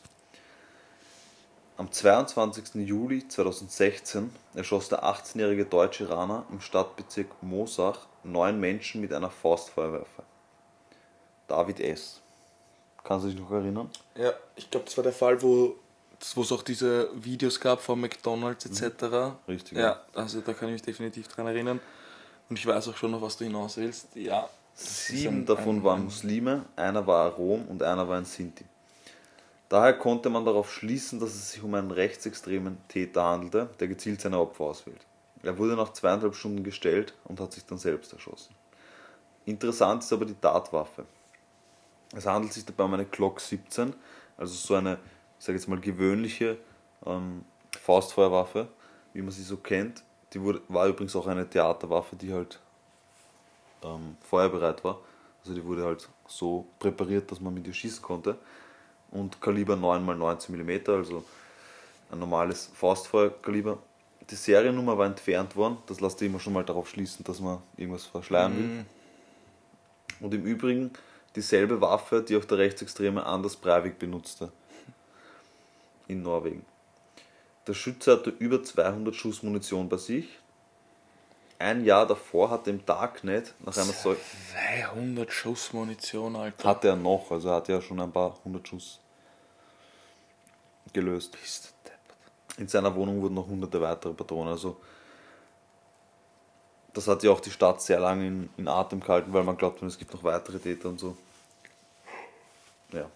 Am 1.78 1.92
22. 1.92 2.76
Juli 2.88 3.28
2016 3.28 4.34
erschoss 4.54 4.88
der 4.88 5.04
18-jährige 5.04 5.66
deutsche 5.66 6.06
Iraner 6.06 6.46
im 6.50 6.62
Stadtbezirk 6.62 7.28
Moosach 7.42 8.08
neun 8.24 8.62
Menschen 8.62 9.02
mit 9.02 9.12
einer 9.12 9.30
Faustfeuerwaffe. 9.30 10.24
David 11.48 11.82
S. 11.82 12.22
Kannst 13.04 13.26
du 13.26 13.30
dich 13.30 13.40
noch 13.40 13.52
erinnern? 13.52 13.90
Ja, 14.16 14.32
ich 14.56 14.72
glaube, 14.72 14.86
das 14.86 14.96
war 14.96 15.04
der 15.04 15.12
Fall, 15.12 15.42
wo 15.42 15.76
es 16.20 16.52
auch 16.52 16.64
diese 16.64 17.10
Videos 17.14 17.60
gab 17.60 17.82
von 17.82 18.00
McDonalds 18.00 18.66
etc. 18.66 19.36
Richtig, 19.48 19.78
Ja, 19.78 20.02
also 20.14 20.40
da 20.40 20.54
kann 20.54 20.70
ich 20.70 20.74
mich 20.74 20.82
definitiv 20.82 21.28
dran 21.28 21.48
erinnern. 21.48 21.82
Und 22.50 22.58
ich 22.58 22.66
weiß 22.66 22.88
auch 22.88 22.96
schon, 22.96 23.14
auf 23.14 23.22
was 23.22 23.36
du 23.36 23.44
hinaus 23.44 23.76
willst. 23.76 24.16
Ja. 24.16 24.50
Sieben 24.74 25.46
davon 25.46 25.84
waren 25.84 26.06
Muslime, 26.06 26.66
einer 26.78 27.06
war 27.06 27.32
Rom 27.32 27.68
und 27.68 27.84
einer 27.84 28.08
war 28.08 28.18
ein 28.18 28.26
Sinti. 28.26 28.66
Daher 29.70 29.94
konnte 29.94 30.30
man 30.30 30.46
darauf 30.46 30.72
schließen, 30.72 31.20
dass 31.20 31.34
es 31.34 31.52
sich 31.52 31.64
um 31.64 31.74
einen 31.74 31.92
rechtsextremen 31.92 32.78
Täter 32.88 33.24
handelte, 33.24 33.70
der 33.80 33.88
gezielt 33.88 34.22
seine 34.22 34.40
Opfer 34.40 34.66
auswählt. 34.66 35.06
Er 35.42 35.58
wurde 35.58 35.76
nach 35.76 35.94
zweieinhalb 35.94 36.36
Stunden 36.36 36.64
gestellt 36.64 37.14
und 37.24 37.40
hat 37.40 37.54
sich 37.54 37.66
dann 37.66 37.78
selbst 37.78 38.14
erschossen. 38.14 38.56
Interessant 39.46 40.04
ist 40.04 40.14
aber 40.14 40.26
die 40.26 40.36
Tatwaffe. 40.36 41.06
Es 42.16 42.26
handelt 42.26 42.54
sich 42.54 42.66
dabei 42.66 42.84
um 42.84 42.94
eine 42.94 43.06
Glock 43.06 43.40
17, 43.40 43.94
also 44.38 44.54
so 44.54 44.76
eine, 44.76 45.00
ich 45.40 45.46
sage 45.46 45.58
jetzt 45.58 45.68
mal, 45.68 45.80
gewöhnliche 45.80 46.58
ähm, 47.06 47.44
Faustfeuerwaffe, 47.80 48.68
wie 49.14 49.22
man 49.22 49.32
sie 49.32 49.44
so 49.44 49.58
kennt. 49.58 50.04
Die 50.34 50.42
wurde, 50.42 50.62
war 50.68 50.88
übrigens 50.88 51.16
auch 51.16 51.28
eine 51.28 51.50
Theaterwaffe, 51.50 52.16
die 52.16 52.34
halt 52.34 52.60
ähm, 53.84 54.18
feuerbereit 54.22 54.84
war. 54.84 55.00
Also 55.42 55.54
die 55.54 55.64
wurde 55.64 55.86
halt 55.86 56.10
so 56.28 56.66
präpariert, 56.80 57.32
dass 57.32 57.40
man 57.40 57.54
mit 57.54 57.68
ihr 57.68 57.74
schießen 57.74 58.02
konnte. 58.02 58.38
Und 59.16 59.42
Kaliber 59.42 59.76
9x19 59.76 60.52
mm, 60.52 60.90
also 60.92 61.24
ein 62.12 62.20
normales 62.20 62.70
Faustfeuerkaliber. 62.74 63.78
Die 64.30 64.36
Seriennummer 64.36 64.98
war 64.98 65.06
entfernt 65.06 65.56
worden, 65.56 65.78
das 65.88 66.02
lässt 66.02 66.22
immer 66.22 66.40
schon 66.40 66.52
mal 66.52 66.66
darauf 66.66 66.90
schließen, 66.90 67.24
dass 67.24 67.40
man 67.40 67.60
irgendwas 67.78 68.06
verschleiern 68.06 68.58
will. 68.58 68.64
Mhm. 68.64 68.86
Und 70.20 70.34
im 70.34 70.44
Übrigen 70.44 70.92
dieselbe 71.36 71.80
Waffe, 71.80 72.24
die 72.24 72.36
auch 72.36 72.44
der 72.44 72.58
Rechtsextreme 72.58 73.26
Anders 73.26 73.56
Breivik 73.56 74.00
benutzte. 74.00 74.52
In 76.08 76.22
Norwegen. 76.22 76.66
Der 77.68 77.74
Schütze 77.74 78.12
hatte 78.12 78.32
über 78.38 78.64
200 78.64 79.16
Schuss 79.16 79.44
Munition 79.44 79.88
bei 79.88 79.98
sich. 79.98 80.28
Ein 81.58 81.86
Jahr 81.86 82.06
davor 82.06 82.50
hatte 82.50 82.70
im 82.70 82.86
Darknet 82.86 83.54
nach 83.60 83.76
einer 83.78 83.86
solchen 83.86 84.22
200 84.52 85.32
Schuss 85.32 85.72
Munition, 85.72 86.36
Alter. 86.36 86.68
hatte 86.68 86.90
er 86.90 86.96
noch, 86.98 87.32
also 87.32 87.48
er 87.48 87.56
hat 87.56 87.70
ja 87.70 87.82
schon 87.82 88.02
ein 88.02 88.12
paar 88.12 88.38
hundert 88.44 88.68
Schuss 88.68 89.00
gelöst. 90.94 91.38
In 92.58 92.68
seiner 92.68 92.96
Wohnung 92.96 93.22
wurden 93.22 93.36
noch 93.36 93.48
hunderte 93.48 93.82
weitere 93.82 94.14
Patronen. 94.14 94.52
Also 94.52 94.78
das 96.94 97.08
hat 97.08 97.24
ja 97.24 97.32
auch 97.32 97.42
die 97.42 97.52
Stadt 97.52 97.82
sehr 97.82 98.00
lange 98.00 98.26
in, 98.26 98.50
in 98.58 98.68
Atem 98.68 99.02
gehalten, 99.02 99.34
weil 99.34 99.44
man 99.44 99.58
glaubt, 99.58 99.82
es 99.84 99.98
gibt 99.98 100.14
noch 100.14 100.24
weitere 100.24 100.60
Täter 100.60 100.90
und 100.90 101.00
so. 101.00 101.18
Ja. 102.92 103.10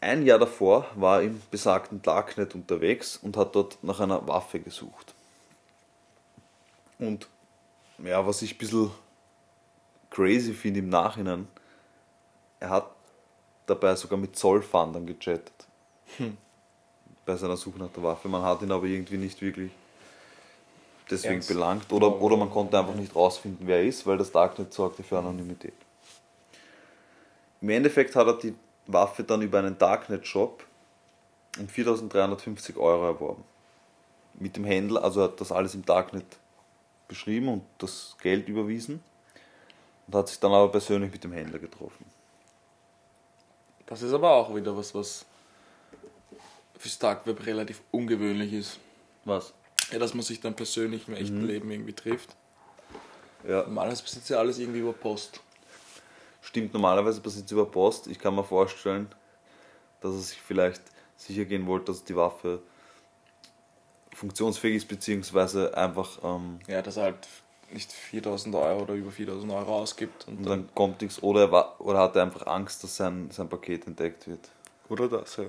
Ein 0.00 0.24
Jahr 0.24 0.38
davor 0.38 0.86
war 0.94 1.20
er 1.20 1.28
im 1.28 1.42
besagten 1.50 2.02
Darknet 2.02 2.54
unterwegs 2.54 3.16
und 3.16 3.36
hat 3.36 3.56
dort 3.56 3.82
nach 3.82 4.00
einer 4.00 4.26
Waffe 4.28 4.60
gesucht. 4.60 5.14
Und 6.98 7.28
ja, 7.98 8.24
was 8.26 8.42
ich 8.42 8.54
ein 8.54 8.58
bisschen 8.58 8.90
crazy 10.10 10.52
finde 10.52 10.80
im 10.80 10.88
Nachhinein, 10.88 11.48
er 12.60 12.70
hat 12.70 12.90
dabei 13.66 13.96
sogar 13.96 14.18
mit 14.18 14.36
Zollfahndern 14.36 15.06
gechattet. 15.06 15.67
Bei 17.26 17.36
seiner 17.36 17.56
Suche 17.56 17.78
nach 17.78 17.90
der 17.90 18.02
Waffe. 18.02 18.28
Man 18.28 18.42
hat 18.42 18.62
ihn 18.62 18.72
aber 18.72 18.86
irgendwie 18.86 19.18
nicht 19.18 19.40
wirklich 19.42 19.70
deswegen 21.10 21.34
Ernst? 21.34 21.48
belangt. 21.48 21.92
Oder, 21.92 22.20
oder 22.20 22.36
man 22.36 22.50
konnte 22.50 22.78
einfach 22.78 22.94
nicht 22.94 23.14
rausfinden, 23.14 23.66
wer 23.66 23.78
er 23.78 23.84
ist, 23.84 24.06
weil 24.06 24.18
das 24.18 24.32
Darknet 24.32 24.72
sorgte 24.72 25.02
für 25.02 25.18
Anonymität. 25.18 25.74
Im 27.60 27.70
Endeffekt 27.70 28.14
hat 28.14 28.26
er 28.26 28.34
die 28.34 28.54
Waffe 28.86 29.24
dann 29.24 29.42
über 29.42 29.58
einen 29.58 29.76
Darknet-Shop 29.76 30.64
um 31.58 31.68
4350 31.68 32.76
Euro 32.76 33.06
erworben. 33.06 33.44
Mit 34.34 34.56
dem 34.56 34.64
Händler, 34.64 35.02
also 35.02 35.20
er 35.20 35.24
hat 35.24 35.40
das 35.40 35.50
alles 35.50 35.74
im 35.74 35.84
Darknet 35.84 36.24
beschrieben 37.08 37.48
und 37.48 37.62
das 37.78 38.16
Geld 38.22 38.48
überwiesen 38.48 39.02
und 40.06 40.14
hat 40.14 40.28
sich 40.28 40.38
dann 40.38 40.52
aber 40.52 40.70
persönlich 40.70 41.10
mit 41.10 41.24
dem 41.24 41.32
Händler 41.32 41.58
getroffen. 41.58 42.04
Das 43.86 44.02
ist 44.02 44.12
aber 44.12 44.30
auch 44.30 44.54
wieder 44.54 44.76
was, 44.76 44.94
was 44.94 45.24
fürs 46.78 46.98
Darkweb 46.98 47.44
relativ 47.46 47.82
ungewöhnlich 47.90 48.52
ist. 48.52 48.78
Was? 49.24 49.52
Ja, 49.92 49.98
dass 49.98 50.14
man 50.14 50.22
sich 50.22 50.40
dann 50.40 50.54
persönlich 50.54 51.08
im 51.08 51.14
echten 51.14 51.44
Leben 51.46 51.70
irgendwie 51.70 51.92
trifft. 51.92 52.30
Ja, 53.46 53.62
Normalerweise 53.62 54.02
passiert 54.02 54.28
ja 54.28 54.38
alles 54.38 54.58
irgendwie 54.58 54.80
über 54.80 54.92
Post. 54.92 55.40
stimmt, 56.40 56.72
normalerweise 56.72 57.20
passiert 57.20 57.46
es 57.46 57.52
über 57.52 57.66
Post. 57.66 58.06
Ich 58.06 58.18
kann 58.18 58.34
mir 58.34 58.44
vorstellen, 58.44 59.08
dass 60.00 60.12
er 60.14 60.20
sich 60.20 60.40
vielleicht 60.40 60.82
sicher 61.16 61.44
gehen 61.44 61.66
wollte, 61.66 61.86
dass 61.86 62.04
die 62.04 62.16
Waffe 62.16 62.60
funktionsfähig 64.14 64.76
ist, 64.76 64.88
beziehungsweise 64.88 65.76
einfach 65.76 66.18
ähm, 66.22 66.58
Ja, 66.66 66.82
dass 66.82 66.96
er 66.96 67.04
halt 67.04 67.28
nicht 67.70 67.92
4000 67.92 68.54
Euro 68.54 68.82
oder 68.82 68.94
über 68.94 69.10
4000 69.10 69.52
Euro 69.52 69.76
ausgibt. 69.76 70.26
Und 70.26 70.38
und 70.38 70.44
dann, 70.48 70.64
dann 70.66 70.74
kommt 70.74 71.00
nichts 71.00 71.22
oder 71.22 71.42
er 71.42 71.52
war, 71.52 71.80
oder 71.80 71.98
hat 72.00 72.16
er 72.16 72.22
einfach 72.22 72.46
Angst, 72.46 72.82
dass 72.82 72.96
sein, 72.96 73.30
sein 73.30 73.48
Paket 73.48 73.86
entdeckt 73.86 74.26
wird. 74.26 74.48
oder 74.88 75.08
das, 75.08 75.36
ja. 75.36 75.44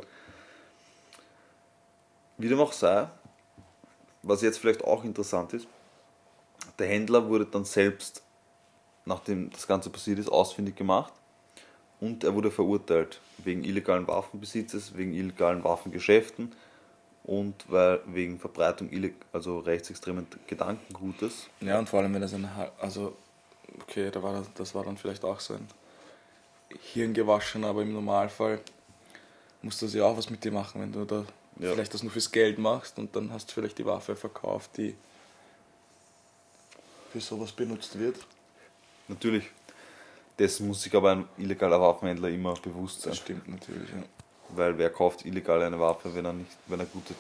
Wie 2.40 2.48
dem 2.48 2.60
auch 2.62 2.72
sei, 2.72 3.10
was 4.24 4.42
jetzt 4.42 4.60
vielleicht 4.60 4.84
auch 4.86 5.04
interessant 5.04 5.54
ist, 5.54 5.68
der 6.80 6.88
Händler 6.88 7.28
wurde 7.28 7.46
dann 7.46 7.66
selbst, 7.66 8.24
nachdem 9.04 9.50
das 9.50 9.68
Ganze 9.68 9.90
passiert 9.90 10.20
ist, 10.20 10.30
ausfindig 10.30 10.78
gemacht 10.78 11.12
und 12.00 12.24
er 12.24 12.34
wurde 12.34 12.50
verurteilt 12.50 13.20
wegen 13.40 13.66
illegalen 13.66 14.08
Waffenbesitzes, 14.08 14.96
wegen 14.96 15.14
illegalen 15.14 15.66
Waffengeschäften 15.66 16.54
und 17.26 17.56
weil, 17.68 18.00
wegen 18.06 18.40
Verbreitung 18.40 18.90
also 19.34 19.60
rechtsextremen 19.60 20.26
Gedankengutes. 20.48 21.50
Ja, 21.60 21.78
und 21.78 21.90
vor 21.90 22.00
allem, 22.00 22.14
wenn 22.14 22.22
das 22.22 22.34
ein, 22.34 22.50
also, 22.80 23.18
okay, 23.82 24.12
da 24.12 24.24
war 24.24 24.32
das, 24.32 24.48
das 24.54 24.74
war 24.74 24.86
dann 24.86 24.96
vielleicht 24.96 25.26
auch 25.26 25.42
so 25.42 25.56
ein 25.56 25.68
Hirngewaschen, 26.94 27.66
aber 27.66 27.82
im 27.82 27.92
Normalfall 27.92 28.62
muss 29.62 29.80
das 29.80 29.94
ja 29.94 30.06
auch 30.06 30.16
was 30.16 30.30
mit 30.30 30.42
dir 30.42 30.54
machen, 30.54 30.80
wenn 30.80 30.94
du 30.94 31.04
da 31.04 31.26
Ja. 31.60 31.74
vielleicht 31.74 31.94
das 31.94 32.04
nur 32.04 32.12
fürs 32.12 32.32
Geld 32.32 32.58
machst 32.58 32.98
und 32.98 33.16
dann 33.16 33.32
hast 33.32 33.50
du 33.50 33.54
vielleicht 33.54 33.78
die 33.78 33.86
Waffe 33.86 34.16
verkauft, 34.16 34.78
die 34.78 34.96
für 37.12 37.20
sowas 37.20 37.52
benutzt 37.52 37.98
wird. 38.00 38.18
Natürlich, 39.08 39.50
dessen 40.38 40.68
muss 40.68 40.82
sich 40.82 40.96
aber 40.96 41.12
ein 41.12 41.28
illegaler 41.38 41.82
Waffenhändler 41.82 42.30
immer 42.30 42.54
bewusst 42.54 43.02
sein. 43.02 43.12
Das 43.12 43.20
stimmt 43.20 43.48
natürlich, 43.48 43.90
ja. 43.90 44.04
Weil 44.50 44.78
wer 44.78 44.90
kauft 44.90 45.26
illegal 45.26 45.62
eine 45.62 45.80
Waffe, 45.80 46.14
wenn 46.16 46.26
er 46.26 46.34
nicht, 46.34 46.52
wenn 46.68 46.80
er 46.80 46.86
gute. 46.86 47.14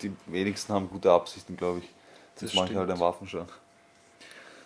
Die 0.00 0.12
wenigsten 0.26 0.72
haben 0.72 0.88
gute 0.88 1.10
Absichten, 1.10 1.56
glaube 1.56 1.80
ich. 1.80 1.88
Das, 2.34 2.50
Das 2.50 2.54
manche 2.54 2.76
halt 2.76 2.88
einen 2.90 3.00
Waffenschein. 3.00 3.48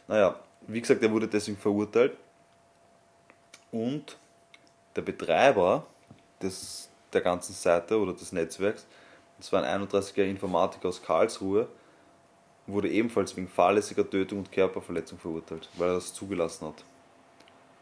Naja, 0.06 0.38
wie 0.66 0.80
gesagt, 0.80 1.02
er 1.02 1.10
wurde 1.10 1.26
deswegen 1.26 1.56
verurteilt. 1.56 2.16
Und 3.72 4.16
der 4.94 5.02
Betreiber 5.02 5.86
des, 6.40 6.88
der 7.12 7.20
ganzen 7.20 7.52
Seite 7.52 7.98
oder 7.98 8.12
des 8.12 8.32
Netzwerks, 8.32 8.86
das 9.38 9.52
war 9.52 9.62
ein 9.62 9.86
31-jähriger 9.86 10.30
Informatiker 10.30 10.88
aus 10.88 11.02
Karlsruhe, 11.02 11.68
wurde 12.66 12.88
ebenfalls 12.88 13.36
wegen 13.36 13.48
fahrlässiger 13.48 14.08
Tötung 14.08 14.38
und 14.38 14.52
Körperverletzung 14.52 15.18
verurteilt, 15.18 15.68
weil 15.74 15.90
er 15.90 15.94
das 15.94 16.12
zugelassen 16.12 16.68
hat. 16.68 16.84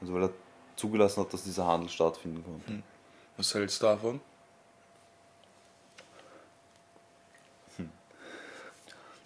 Also 0.01 0.13
weil 0.13 0.25
er 0.25 0.31
zugelassen 0.77 1.23
hat, 1.23 1.33
dass 1.33 1.45
dieser 1.45 1.67
Handel 1.67 1.89
stattfinden 1.89 2.45
konnte. 2.45 2.83
Was 3.37 3.55
hältst 3.55 3.83
du 3.83 3.87
davon? 3.87 4.21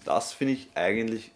Das 0.05 0.33
finde 0.33 0.55
ich 0.55 0.71
eigentlich. 0.75 1.33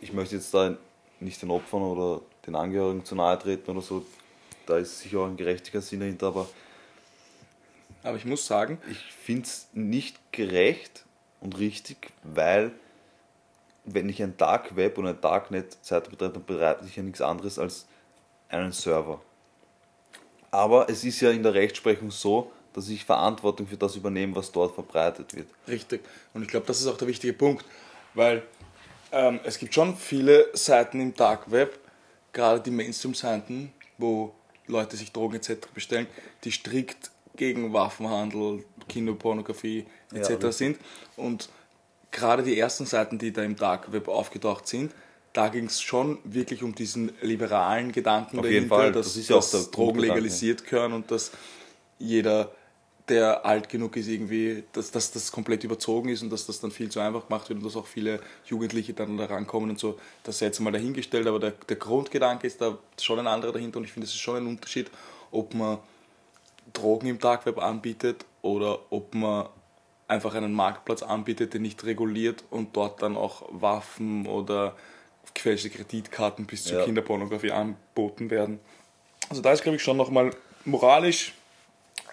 Ich 0.00 0.12
möchte 0.12 0.36
jetzt 0.36 0.54
da 0.54 0.76
nicht 1.18 1.42
den 1.42 1.50
Opfern 1.50 1.82
oder 1.82 2.20
den 2.46 2.54
Angehörigen 2.54 3.04
zu 3.04 3.16
nahe 3.16 3.36
treten 3.36 3.70
oder 3.72 3.80
so. 3.80 4.06
Da 4.68 4.76
ist 4.76 5.00
sicher 5.00 5.20
auch 5.20 5.26
ein 5.26 5.38
gerechtiger 5.38 5.80
Sinn 5.80 6.00
dahinter, 6.00 6.26
aber 6.26 6.46
Aber 8.02 8.18
ich 8.18 8.26
muss 8.26 8.46
sagen, 8.46 8.78
ich 8.90 8.98
finde 8.98 9.44
es 9.44 9.68
nicht 9.72 10.16
gerecht 10.30 11.06
und 11.40 11.58
richtig, 11.58 12.10
weil 12.22 12.72
wenn 13.86 14.10
ich 14.10 14.22
ein 14.22 14.36
Dark 14.36 14.76
Web 14.76 14.98
und 14.98 15.06
ein 15.06 15.18
Darknet-Seite 15.18 16.10
betreibe, 16.10 16.34
dann 16.34 16.44
betreibe 16.44 16.84
ich 16.86 16.96
ja 16.96 17.02
nichts 17.02 17.22
anderes 17.22 17.58
als 17.58 17.86
einen 18.50 18.72
Server. 18.72 19.22
Aber 20.50 20.90
es 20.90 21.02
ist 21.02 21.20
ja 21.20 21.30
in 21.30 21.42
der 21.42 21.54
Rechtsprechung 21.54 22.10
so, 22.10 22.52
dass 22.74 22.90
ich 22.90 23.06
Verantwortung 23.06 23.66
für 23.66 23.78
das 23.78 23.96
übernehme, 23.96 24.36
was 24.36 24.52
dort 24.52 24.74
verbreitet 24.74 25.34
wird. 25.34 25.48
Richtig. 25.66 26.02
Und 26.34 26.42
ich 26.42 26.48
glaube, 26.48 26.66
das 26.66 26.78
ist 26.80 26.86
auch 26.86 26.98
der 26.98 27.08
wichtige 27.08 27.32
Punkt, 27.32 27.64
weil 28.12 28.42
ähm, 29.12 29.40
es 29.44 29.58
gibt 29.58 29.72
schon 29.72 29.96
viele 29.96 30.48
Seiten 30.52 31.00
im 31.00 31.14
Dark 31.14 31.50
Web, 31.50 31.78
gerade 32.34 32.60
die 32.60 32.70
Mainstream-Seiten, 32.70 33.72
wo 33.96 34.34
Leute 34.68 34.96
sich 34.96 35.12
Drogen 35.12 35.36
etc. 35.36 35.68
bestellen, 35.74 36.06
die 36.44 36.52
strikt 36.52 37.10
gegen 37.36 37.72
Waffenhandel, 37.72 38.64
Kinderpornografie 38.88 39.86
etc. 40.12 40.30
richtig. 40.30 40.52
sind. 40.52 40.78
Und 41.16 41.48
gerade 42.10 42.42
die 42.42 42.58
ersten 42.58 42.86
Seiten, 42.86 43.18
die 43.18 43.32
da 43.32 43.42
im 43.42 43.56
Dark 43.56 43.92
Web 43.92 44.08
aufgetaucht 44.08 44.66
sind, 44.66 44.92
da 45.32 45.48
ging 45.48 45.66
es 45.66 45.80
schon 45.80 46.18
wirklich 46.24 46.62
um 46.62 46.74
diesen 46.74 47.12
liberalen 47.20 47.92
Gedanken 47.92 48.38
Auf 48.38 48.46
jeden 48.46 48.68
dahinter, 48.68 48.76
Fall, 48.76 48.92
dass, 48.92 49.14
das 49.14 49.28
ja 49.28 49.36
dass 49.36 49.70
Drogen 49.70 50.00
legalisiert 50.00 50.64
gehören 50.64 50.92
und 50.92 51.10
dass 51.10 51.30
jeder, 51.98 52.50
der 53.08 53.44
alt 53.44 53.68
genug 53.68 53.96
ist, 53.96 54.08
irgendwie, 54.08 54.64
dass, 54.72 54.90
dass 54.90 55.10
das 55.10 55.32
komplett 55.32 55.64
überzogen 55.64 56.08
ist 56.10 56.22
und 56.22 56.30
dass 56.30 56.46
das 56.46 56.60
dann 56.60 56.70
viel 56.70 56.90
zu 56.90 57.00
einfach 57.00 57.26
gemacht 57.26 57.48
wird 57.48 57.58
und 57.58 57.64
dass 57.64 57.76
auch 57.76 57.86
viele 57.86 58.20
Jugendliche 58.46 58.92
dann 58.92 59.16
da 59.16 59.26
rankommen 59.26 59.70
und 59.70 59.78
so. 59.78 59.98
Das 60.24 60.38
sei 60.38 60.46
jetzt 60.46 60.60
mal 60.60 60.72
dahingestellt, 60.72 61.26
aber 61.26 61.38
der, 61.38 61.52
der 61.52 61.76
Grundgedanke 61.76 62.46
ist 62.46 62.60
da 62.60 62.78
schon 63.00 63.18
ein 63.18 63.26
anderer 63.26 63.52
dahinter 63.52 63.78
und 63.78 63.84
ich 63.84 63.92
finde, 63.92 64.06
es 64.06 64.12
ist 64.12 64.20
schon 64.20 64.36
ein 64.36 64.46
Unterschied, 64.46 64.90
ob 65.30 65.54
man 65.54 65.78
Drogen 66.72 67.08
im 67.08 67.18
Dark 67.18 67.46
Web 67.46 67.58
anbietet 67.58 68.24
oder 68.42 68.78
ob 68.90 69.14
man 69.14 69.48
einfach 70.06 70.34
einen 70.34 70.52
Marktplatz 70.52 71.02
anbietet, 71.02 71.52
der 71.52 71.60
nicht 71.60 71.84
reguliert 71.84 72.44
und 72.50 72.76
dort 72.76 73.02
dann 73.02 73.16
auch 73.16 73.42
Waffen 73.50 74.26
oder 74.26 74.76
gefälschte 75.34 75.70
Kreditkarten 75.70 76.46
bis 76.46 76.64
zur 76.64 76.78
Ja. 76.78 76.84
Kinderpornografie 76.84 77.52
angeboten 77.52 78.30
werden. 78.30 78.60
Also 79.28 79.42
da 79.42 79.52
ist, 79.52 79.62
glaube 79.62 79.76
ich, 79.76 79.82
schon 79.82 79.96
nochmal 79.96 80.30
moralisch 80.64 81.34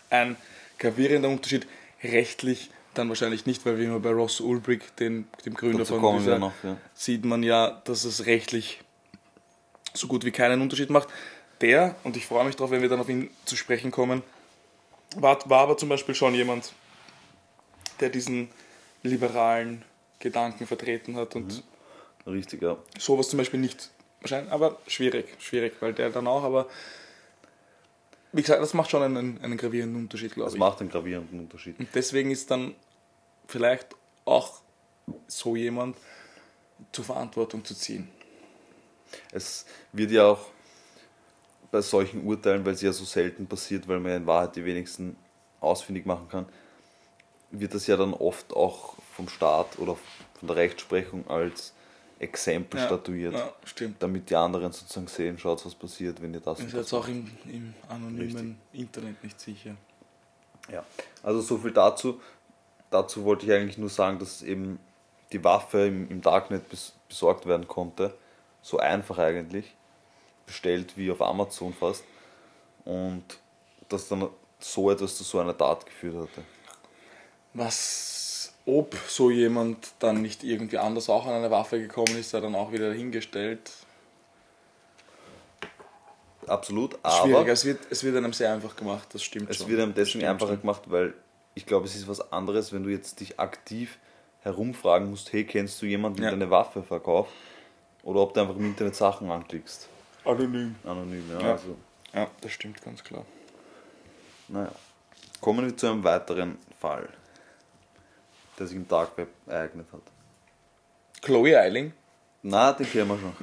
ein 0.09 0.35
gravierender 0.77 1.29
Unterschied. 1.29 1.67
Rechtlich 2.03 2.69
dann 2.93 3.09
wahrscheinlich 3.09 3.45
nicht, 3.45 3.65
weil 3.65 3.79
wie 3.79 3.87
man 3.87 4.01
bei 4.01 4.11
Ross 4.11 4.39
Ulbricht, 4.39 4.99
den, 4.99 5.27
dem 5.45 5.53
Gründer 5.53 5.85
von 5.85 6.17
dieser, 6.17 6.39
noch, 6.39 6.53
ja. 6.63 6.77
sieht 6.93 7.25
man 7.25 7.43
ja, 7.43 7.81
dass 7.85 8.05
es 8.05 8.25
rechtlich 8.25 8.81
so 9.93 10.07
gut 10.07 10.25
wie 10.25 10.31
keinen 10.31 10.61
Unterschied 10.61 10.89
macht. 10.89 11.09
Der, 11.61 11.95
und 12.03 12.17
ich 12.17 12.25
freue 12.25 12.45
mich 12.45 12.55
darauf, 12.55 12.71
wenn 12.71 12.81
wir 12.81 12.89
dann 12.89 12.99
auf 12.99 13.09
ihn 13.09 13.29
zu 13.45 13.55
sprechen 13.55 13.91
kommen, 13.91 14.23
war, 15.15 15.39
war 15.49 15.61
aber 15.61 15.77
zum 15.77 15.89
Beispiel 15.89 16.15
schon 16.15 16.35
jemand, 16.35 16.73
der 17.99 18.09
diesen 18.09 18.49
liberalen 19.03 19.83
Gedanken 20.19 20.67
vertreten 20.67 21.15
hat 21.15 21.35
und 21.35 21.63
Richtig, 22.27 22.61
ja. 22.61 22.77
sowas 22.97 23.29
zum 23.29 23.37
Beispiel 23.37 23.59
nicht 23.59 23.91
wahrscheinlich, 24.21 24.51
aber 24.51 24.77
schwierig, 24.87 25.27
schwierig, 25.39 25.73
weil 25.79 25.93
der 25.93 26.09
dann 26.09 26.27
auch, 26.27 26.43
aber 26.43 26.67
wie 28.35 28.41
gesagt, 28.41 28.61
das 28.61 28.73
macht 28.73 28.89
schon 28.91 29.01
einen, 29.01 29.41
einen 29.41 29.57
gravierenden 29.57 30.01
Unterschied, 30.03 30.33
glaube 30.33 30.47
Das 30.47 30.53
ich. 30.55 30.59
macht 30.59 30.81
einen 30.81 30.89
gravierenden 30.89 31.39
Unterschied. 31.39 31.79
Und 31.79 31.87
deswegen 31.95 32.31
ist 32.31 32.51
dann 32.51 32.75
vielleicht 33.47 33.95
auch 34.25 34.61
so 35.27 35.55
jemand 35.55 35.95
zur 36.91 37.05
Verantwortung 37.05 37.63
zu 37.63 37.73
ziehen. 37.75 38.09
Es 39.31 39.65
wird 39.93 40.11
ja 40.11 40.25
auch 40.25 40.47
bei 41.71 41.81
solchen 41.81 42.25
Urteilen, 42.25 42.65
weil 42.65 42.73
es 42.73 42.81
ja 42.81 42.91
so 42.91 43.05
selten 43.05 43.47
passiert, 43.47 43.87
weil 43.87 43.99
man 43.99 44.11
ja 44.11 44.17
in 44.17 44.25
Wahrheit 44.27 44.55
die 44.55 44.65
wenigsten 44.65 45.15
ausfindig 45.61 46.05
machen 46.05 46.27
kann, 46.29 46.45
wird 47.51 47.73
das 47.73 47.87
ja 47.87 47.95
dann 47.95 48.13
oft 48.13 48.51
auch 48.53 48.95
vom 49.15 49.29
Staat 49.29 49.79
oder 49.79 49.95
von 50.39 50.47
der 50.47 50.57
Rechtsprechung 50.57 51.27
als 51.29 51.73
Exempel 52.19 52.79
statuiert, 52.79 53.33
Ja, 53.33 53.53
stimmt. 53.65 54.01
damit 54.01 54.29
die 54.29 54.35
anderen 54.35 54.71
sozusagen 54.71 55.07
sehen, 55.07 55.37
schaut, 55.37 55.65
was 55.65 55.75
passiert, 55.75 56.21
wenn 56.21 56.33
ihr 56.33 56.39
das 56.39 56.59
Ist 56.59 56.73
jetzt 56.73 56.93
auch 56.93 57.07
im, 57.07 57.29
im 57.45 57.73
anonymen 57.89 58.59
Internet 58.71 59.21
nicht 59.23 59.39
sicher. 59.39 59.75
Ja, 60.71 60.83
also 61.23 61.41
so 61.41 61.57
viel 61.57 61.71
dazu. 61.71 62.21
Dazu 62.89 63.25
wollte 63.25 63.45
ich 63.45 63.51
eigentlich 63.51 63.77
nur 63.77 63.89
sagen, 63.89 64.19
dass 64.19 64.41
eben 64.41 64.79
die 65.31 65.43
Waffe 65.43 65.87
im, 65.87 66.09
im 66.09 66.21
Darknet 66.21 66.69
bes 66.69 66.93
besorgt 67.09 67.45
werden 67.45 67.67
konnte. 67.67 68.13
So 68.61 68.79
einfach 68.79 69.17
eigentlich. 69.17 69.75
Bestellt 70.45 70.97
wie 70.97 71.11
auf 71.11 71.21
Amazon 71.21 71.73
fast. 71.73 72.03
Und 72.85 73.23
dass 73.89 74.07
dann 74.07 74.29
so 74.59 74.89
etwas 74.89 75.17
zu 75.17 75.23
so 75.23 75.39
einer 75.39 75.57
Tat 75.57 75.85
geführt 75.85 76.15
hatte. 76.15 76.43
Was, 77.53 78.34
ob 78.65 78.95
so 79.07 79.29
jemand 79.29 79.93
dann 79.99 80.21
nicht 80.21 80.43
irgendwie 80.43 80.77
anders 80.77 81.09
auch 81.09 81.25
an 81.25 81.33
eine 81.33 81.51
Waffe 81.51 81.79
gekommen 81.79 82.17
ist, 82.17 82.31
sei 82.31 82.39
dann 82.39 82.55
auch 82.55 82.71
wieder 82.71 82.89
dahingestellt. 82.89 83.71
Absolut, 86.47 86.93
Schwierig, 87.21 87.35
aber 87.37 87.47
es 87.51 87.65
wird, 87.65 87.79
es 87.89 88.03
wird 88.03 88.15
einem 88.17 88.31
sehr 88.33 88.53
einfach 88.53 88.75
gemacht, 88.75 89.07
das 89.13 89.23
stimmt 89.23 89.49
es 89.49 89.57
schon. 89.57 89.67
wird 89.67 89.81
einem 89.81 89.93
deswegen 89.95 90.19
Stimmt 90.19 90.25
einfacher 90.25 90.51
schon. 90.53 90.61
gemacht, 90.61 90.81
weil 90.87 91.13
ich 91.55 91.65
glaube, 91.65 91.85
es 91.87 91.95
ist 91.95 92.07
was 92.07 92.31
anderes, 92.31 92.71
wenn 92.71 92.83
du 92.83 92.89
jetzt 92.91 93.19
dich 93.19 93.39
aktiv 93.39 93.97
herumfragen 94.41 95.09
musst, 95.09 95.33
hey, 95.33 95.43
kennst 95.43 95.81
du 95.81 95.87
jemanden, 95.87 96.17
der 96.21 96.29
Ja. 96.29 96.33
eine 96.35 96.49
Waffe 96.51 96.83
verkauft? 96.83 97.31
Oder 98.03 98.19
ob 98.19 98.35
du 98.35 98.41
einfach 98.41 98.55
im 98.55 98.65
Internet 98.65 98.95
Sachen 98.95 99.31
anklickst. 99.31 99.89
Anonym. 100.23 100.75
Anonym, 100.83 101.23
ja. 101.31 101.41
Ja. 101.41 101.51
Also, 101.53 101.75
Ja, 102.13 102.27
das 102.41 102.51
stimmt 102.51 102.79
ganz 102.83 103.03
klar. 103.03 103.25
Naja. 104.47 104.71
Kommen 105.41 105.65
wir 105.65 105.75
zu 105.75 105.87
einem 105.87 106.03
weiteren 106.03 106.59
Fall, 106.79 107.09
der 108.59 108.67
sich 108.67 108.75
im 108.77 108.87
Dark 108.87 109.17
Web 109.17 109.29
ereignet 109.47 109.87
hat. 109.91 110.01
Chloe 111.21 111.57
Eiling, 111.59 111.93
Na, 112.43 112.71
den 112.73 112.89
kennen 112.89 113.09
wir 113.09 113.17
schon. 113.17 113.33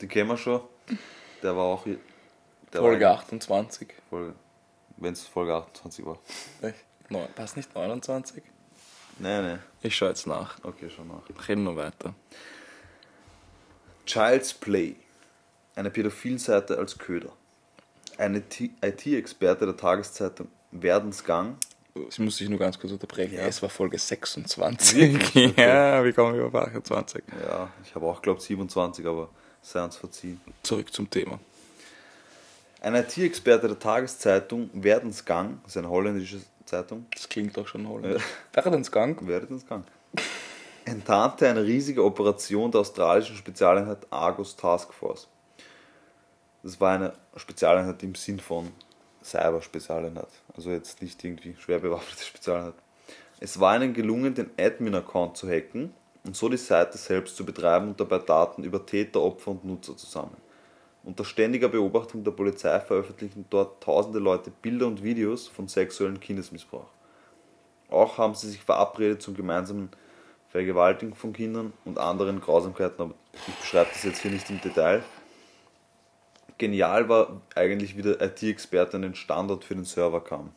Den 0.00 0.08
kennen 0.08 0.28
wir 0.28 0.36
schon. 0.36 0.60
Der 1.42 1.54
war 1.56 1.64
auch 1.64 1.84
hier. 1.84 1.98
Der 2.72 2.80
Folge 2.80 3.04
war 3.04 3.12
28. 3.18 3.88
Folge. 4.08 4.34
Wenn 4.96 5.12
es 5.12 5.26
Folge 5.26 5.54
28 5.54 6.04
war. 6.04 6.18
Neun- 7.08 7.32
Passt 7.34 7.56
nicht 7.56 7.74
29? 7.74 8.42
Nein, 9.18 9.42
nein. 9.42 9.62
Ich 9.82 9.96
schaue 9.96 10.10
jetzt 10.10 10.26
nach. 10.26 10.56
Okay, 10.64 10.88
schon 10.90 11.08
nach. 11.08 11.22
Reden 11.48 11.64
wir 11.64 11.76
weiter. 11.76 12.14
Child's 14.06 14.54
Play. 14.54 14.96
Eine 15.76 15.90
Pädophilseite 15.90 16.78
als 16.78 16.98
Köder. 16.98 17.32
Ein 18.18 18.34
IT-Experte 18.82 19.66
der 19.66 19.76
Tageszeitung 19.76 20.48
Werdensgang. 20.72 21.56
Ich 22.08 22.18
muss 22.18 22.36
dich 22.36 22.48
nur 22.48 22.58
ganz 22.58 22.78
kurz 22.78 22.92
unterbrechen. 22.92 23.34
Ja. 23.34 23.46
Es 23.46 23.60
war 23.62 23.68
Folge 23.68 23.98
26. 23.98 25.34
Ja, 25.56 26.04
wie 26.04 26.12
kommen 26.12 26.36
wir 26.36 26.46
auf 26.46 26.54
28? 26.54 27.22
Ja, 27.44 27.70
ich 27.84 27.94
habe 27.94 28.06
auch 28.06 28.22
glaubt 28.22 28.42
27, 28.42 29.06
aber 29.06 29.28
sei 29.62 29.82
uns 29.82 29.96
verziehen. 29.96 30.40
Zurück 30.62 30.92
zum 30.92 31.08
Thema. 31.10 31.38
Ein 32.80 32.94
IT-Experte 32.94 33.68
der 33.68 33.78
Tageszeitung 33.78 34.70
Werdensgang, 34.72 35.60
das 35.64 35.72
ist 35.72 35.76
eine 35.76 35.90
holländische 35.90 36.40
Zeitung, 36.64 37.06
Das 37.14 37.28
klingt 37.28 37.56
doch 37.56 37.66
schon 37.66 37.86
holländisch. 37.86 38.22
Werdensgang? 38.52 39.26
Werdensgang, 39.26 39.84
enttarnte 40.84 41.48
eine 41.48 41.62
riesige 41.62 42.02
Operation 42.02 42.70
der 42.70 42.80
australischen 42.80 43.36
Spezialeinheit 43.36 44.06
Argus 44.10 44.56
Task 44.56 44.94
Force. 44.94 45.28
Das 46.62 46.80
war 46.80 46.92
eine 46.92 47.12
Spezialeinheit 47.36 48.02
im 48.02 48.14
Sinn 48.14 48.40
von 48.40 48.70
Cyber-Spezialeinheit, 49.22 50.28
also 50.60 50.72
jetzt 50.72 51.00
nicht 51.00 51.24
irgendwie 51.24 51.56
schwer 51.58 51.78
bewaffnete 51.78 52.22
Spezialeinheit. 52.22 52.74
Es 53.40 53.58
war 53.58 53.76
ihnen 53.76 53.94
gelungen, 53.94 54.34
den 54.34 54.50
Admin-Account 54.58 55.36
zu 55.36 55.48
hacken 55.48 55.94
und 56.24 56.36
so 56.36 56.50
die 56.50 56.58
Seite 56.58 56.98
selbst 56.98 57.36
zu 57.36 57.46
betreiben 57.46 57.88
und 57.88 58.00
dabei 58.00 58.18
Daten 58.18 58.62
über 58.62 58.84
Täter, 58.84 59.22
Opfer 59.22 59.52
und 59.52 59.64
Nutzer 59.64 59.96
zu 59.96 60.06
sammeln. 60.06 60.36
Unter 61.02 61.24
ständiger 61.24 61.70
Beobachtung 61.70 62.24
der 62.24 62.32
Polizei 62.32 62.78
veröffentlichen 62.80 63.46
dort 63.48 63.82
tausende 63.82 64.18
Leute 64.18 64.50
Bilder 64.50 64.86
und 64.86 65.02
Videos 65.02 65.48
von 65.48 65.66
sexuellem 65.66 66.20
Kindesmissbrauch. 66.20 66.90
Auch 67.88 68.18
haben 68.18 68.34
sie 68.34 68.50
sich 68.50 68.60
verabredet 68.60 69.22
zum 69.22 69.34
gemeinsamen 69.34 69.88
Vergewaltigen 70.50 71.14
von 71.14 71.32
Kindern 71.32 71.72
und 71.86 71.96
anderen 71.96 72.42
Grausamkeiten, 72.42 73.00
aber 73.00 73.14
ich 73.48 73.54
beschreibe 73.54 73.88
das 73.94 74.02
jetzt 74.02 74.20
hier 74.20 74.30
nicht 74.30 74.50
im 74.50 74.60
Detail. 74.60 75.02
Genial 76.60 77.08
war 77.08 77.40
eigentlich, 77.54 77.96
wie 77.96 78.02
der 78.02 78.20
IT-Experte 78.20 78.96
an 78.96 79.02
den 79.02 79.14
Standort 79.14 79.64
für 79.64 79.74
den 79.74 79.86
Server 79.86 80.22
kam. 80.22 80.52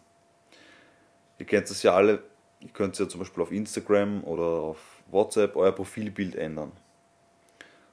Ihr 1.40 1.46
kennt 1.46 1.70
das 1.70 1.82
ja 1.82 1.94
alle, 1.94 2.22
ihr 2.60 2.70
könnt 2.70 3.00
ja 3.00 3.08
zum 3.08 3.22
Beispiel 3.22 3.42
auf 3.42 3.54
Instagram 3.54 4.22
oder 4.26 4.44
auf 4.44 4.78
WhatsApp 5.10 5.56
euer 5.56 5.72
Profilbild 5.72 6.36
ändern. 6.36 6.74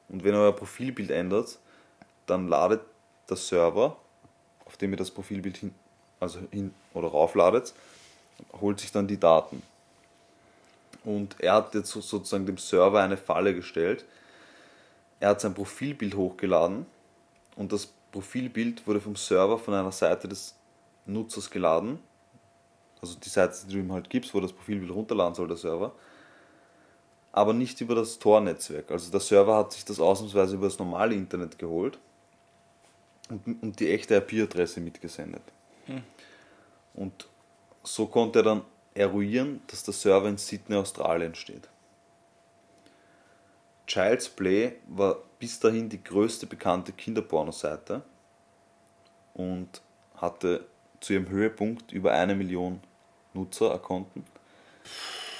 Und 0.09 0.25
wenn 0.25 0.35
ihr 0.35 0.41
euer 0.41 0.57
Profilbild 0.57 1.13
ändert, 1.13 1.61
dann 2.27 2.49
ladet 2.49 2.81
der 3.29 3.37
Server, 3.37 3.97
auf 4.65 4.77
dem 4.77 4.91
ihr 4.91 4.97
das 4.97 5.13
Profilbild 5.13 5.59
hin, 5.59 5.73
also 6.19 6.41
hin 6.51 6.75
oder 6.95 7.07
raufladet, 7.07 7.75
holt 8.61 8.81
sich 8.81 8.91
dann 8.91 9.07
die 9.07 9.21
Daten. 9.21 9.63
Und 11.05 11.37
er 11.39 11.55
hat 11.55 11.77
jetzt 11.77 11.91
so- 11.91 12.01
sozusagen 12.01 12.45
dem 12.45 12.59
Server 12.59 13.01
eine 13.01 13.17
Falle 13.17 13.55
gestellt. 13.55 14.05
Er 15.21 15.29
hat 15.29 15.41
sein 15.41 15.55
Profilbild 15.55 16.17
hochgeladen 16.17 16.87
und 17.55 17.71
das 17.73 17.93
Profilbild 18.13 18.87
wurde 18.87 19.01
vom 19.01 19.17
Server 19.17 19.59
von 19.59 19.75
einer 19.75 19.93
Seite 19.93 20.29
des 20.29 20.57
Nutzers 21.07 21.51
geladen. 21.51 21.99
Also 23.01 23.17
die 23.19 23.29
Seite, 23.29 23.55
die 23.67 23.75
du 23.75 23.79
ihm 23.79 23.93
halt 23.93 24.11
gibst, 24.11 24.35
wo 24.35 24.41
das 24.41 24.53
Profilbild 24.53 24.91
runterladen 24.91 25.35
soll, 25.35 25.49
der 25.49 25.57
Server. 25.57 25.93
Aber 27.33 27.53
nicht 27.53 27.81
über 27.81 27.95
das 27.95 28.19
Tor-Netzwerk. 28.19 28.91
Also 28.91 29.11
der 29.11 29.21
Server 29.21 29.57
hat 29.57 29.73
sich 29.73 29.85
das 29.85 30.01
ausnahmsweise 30.01 30.57
über 30.57 30.67
das 30.67 30.79
normale 30.79 31.15
Internet 31.15 31.59
geholt 31.59 31.99
und, 33.29 33.63
und 33.63 33.81
die 33.81 33.91
echte 33.91 34.17
IP-Adresse 34.17 34.81
mitgesendet. 34.81 35.43
Und 36.95 37.29
so 37.83 38.07
konnte 38.07 38.41
er 38.41 38.43
dann 38.43 38.63
eruieren, 38.95 39.63
dass 39.69 39.85
der 39.85 39.95
Server 39.95 40.29
in 40.29 40.37
Sydney, 40.37 40.77
Australien 40.77 41.35
steht. 41.35 41.69
Child's 43.91 44.29
Play 44.29 44.75
war 44.87 45.17
bis 45.41 45.59
dahin 45.59 45.89
die 45.89 46.03
größte 46.03 46.47
bekannte 46.47 46.93
Kinderpornoseite 46.93 48.03
und 49.35 49.83
hatte 50.15 50.65
zu 51.01 51.15
ihrem 51.15 51.29
Höhepunkt 51.29 51.91
über 51.91 52.13
eine 52.13 52.37
Million 52.37 52.79
Nutzer 53.35 53.73
erkonnten. 53.73 54.25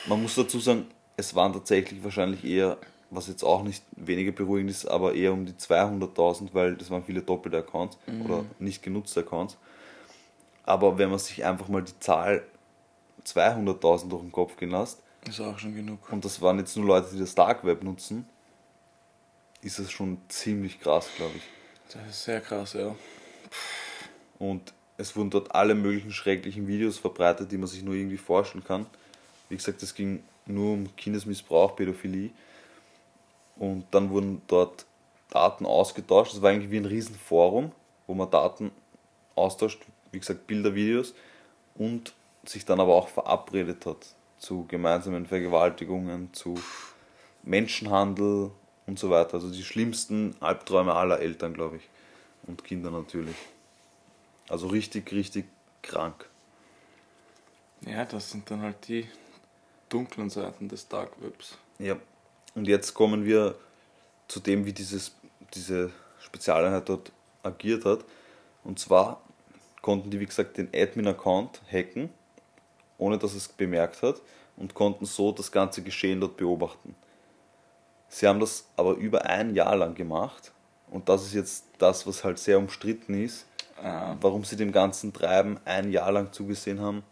Man 0.09 0.21
muss 0.21 0.35
dazu 0.35 0.59
sagen, 0.59 0.89
es 1.17 1.33
waren 1.37 1.53
tatsächlich 1.53 2.03
wahrscheinlich 2.03 2.45
eher, 2.45 2.77
was 3.11 3.29
jetzt 3.29 3.45
auch 3.45 3.63
nicht 3.63 3.85
weniger 3.93 4.33
beruhigend 4.33 4.73
ist, 4.73 4.85
aber 4.87 5.15
eher 5.15 5.33
um 5.33 5.47
die 5.47 5.53
200.000, 5.53 6.49
weil 6.53 6.75
das 6.75 6.91
waren 6.91 7.05
viele 7.05 7.23
doppelte 7.23 7.59
Accounts 7.59 7.99
oder 8.25 8.45
nicht 8.59 8.83
genutzte 8.83 9.21
Accounts. 9.21 9.59
Aber 10.65 10.99
wenn 10.99 11.11
man 11.11 11.21
sich 11.21 11.45
einfach 11.45 11.69
mal 11.69 11.83
die 11.83 11.99
Zahl 12.01 12.43
200.000 13.25 14.09
durch 14.09 14.23
den 14.23 14.33
Kopf 14.33 14.57
gehen 14.57 14.71
lässt, 14.71 15.05
Ist 15.29 15.41
auch 15.41 15.57
schon 15.57 15.77
genug. 15.77 16.11
und 16.11 16.25
das 16.25 16.43
waren 16.43 16.59
jetzt 16.59 16.77
nur 16.77 16.87
Leute, 16.87 17.11
die 17.13 17.21
das 17.21 17.37
Dark 17.37 17.65
Web 17.65 17.85
nutzen, 17.85 18.27
ist 19.63 19.79
das 19.79 19.91
schon 19.91 20.19
ziemlich 20.29 20.81
krass, 20.81 21.09
glaube 21.17 21.35
ich. 21.37 21.43
Das 21.93 22.09
ist 22.09 22.25
sehr 22.25 22.41
krass, 22.41 22.73
ja. 22.75 22.95
Und 24.39 24.73
es 24.97 25.17
wurden 25.17 25.31
dort 25.31 25.55
alle 25.55 25.75
möglichen 25.75 26.13
schrecklichen 26.13 26.67
Videos 26.67 26.99
verbreitet, 26.99 27.51
die 27.53 27.59
man 27.59 27.67
sich 27.67 27.83
nur 27.83 27.95
irgendwie 27.95 28.17
vorstellen 28.17 28.65
kann. 28.65 28.87
Wie 29.49 29.57
gesagt, 29.57 29.83
es 29.83 29.95
ging 29.95 30.23
nur 30.47 30.75
um 30.75 30.97
Kindesmissbrauch, 30.97 31.77
Pädophilie. 31.77 32.31
Und 33.57 33.85
dann 33.91 34.11
wurden 34.11 34.43
dort 34.47 34.87
Daten 35.31 35.67
ausgetauscht. 35.67 36.35
Es 36.35 36.43
war 36.43 36.51
eigentlich 36.51 36.71
wie 36.71 36.79
ein 36.79 36.87
Riesenforum, 36.87 37.73
wo 38.07 38.15
man 38.15 38.31
Daten 38.31 38.71
austauscht, 39.35 39.81
wie 40.13 40.19
gesagt, 40.19 40.47
Bilder, 40.47 40.75
Videos 40.75 41.15
und 41.75 42.15
sich 42.45 42.65
dann 42.65 42.81
aber 42.81 42.95
auch 42.95 43.09
verabredet 43.09 43.87
hat 43.87 44.15
zu 44.39 44.65
gemeinsamen 44.67 45.27
Vergewaltigungen, 45.27 46.33
zu 46.33 46.55
Menschenhandel 47.43 48.51
und 48.91 48.99
so 48.99 49.09
weiter. 49.09 49.35
Also 49.35 49.51
die 49.51 49.63
schlimmsten 49.63 50.35
Albträume 50.41 50.95
aller 50.95 51.21
Eltern, 51.21 51.55
glaube 51.55 51.77
ich. 51.77 51.89
Und 52.47 52.65
Kinder 52.65 52.91
natürlich. 52.91 53.37
Also 54.49 54.67
richtig, 54.67 55.13
richtig 55.13 55.47
krank. 55.81 56.29
Ja, 57.87 58.05
das 58.05 58.31
sind 58.31 58.51
dann 58.51 58.63
halt 58.63 58.89
die 58.89 59.07
dunklen 59.89 60.29
Seiten 60.29 60.69
des 60.69 60.89
Dark 60.89 61.13
Webs. 61.23 61.57
Ja. 61.79 61.97
Und 62.57 62.67
jetzt 62.67 62.93
kommen 62.93 63.25
wir 63.25 63.55
zu 64.27 64.41
dem, 64.41 64.67
wie 64.67 64.73
dieses, 64.73 65.15
diese 65.55 65.93
Spezialeinheit 66.19 66.89
dort 66.89 67.13
agiert 67.45 67.85
hat. 67.85 68.05
Und 68.65 68.81
zwar 68.81 69.23
konnten 69.83 70.11
die, 70.11 70.19
wie 70.19 70.27
gesagt, 70.27 70.59
den 70.59 70.69
Admin-Account 70.75 71.61
hacken, 71.71 72.11
ohne 72.99 73.19
dass 73.19 73.35
es 73.35 73.47
bemerkt 73.47 74.03
hat, 74.03 74.21
und 74.57 74.75
konnten 74.75 75.07
so 75.07 75.31
das 75.31 75.53
ganze 75.53 75.83
Geschehen 75.83 76.21
dort 76.21 76.37
beobachten. 76.37 76.97
Sie 78.11 78.27
haben 78.27 78.41
das 78.41 78.67
aber 78.77 78.95
über 78.97 79.25
ein 79.25 79.55
Jahr 79.55 79.75
lang 79.77 79.95
gemacht. 79.95 80.53
Und 80.91 81.09
das 81.09 81.23
ist 81.23 81.33
jetzt 81.35 81.65
das, 81.79 82.07
was 82.07 82.23
halt 82.25 82.39
sehr 82.39 82.59
umstritten 82.59 83.15
ist, 83.15 83.47
Ah, 83.83 84.15
warum 84.21 84.45
sie 84.45 84.57
dem 84.57 84.73
ganzen 84.73 85.11
Treiben 85.11 85.59
ein 85.65 85.91
Jahr 85.91 86.13
lang 86.13 86.31
zugesehen 86.33 86.81
haben, 86.81 87.03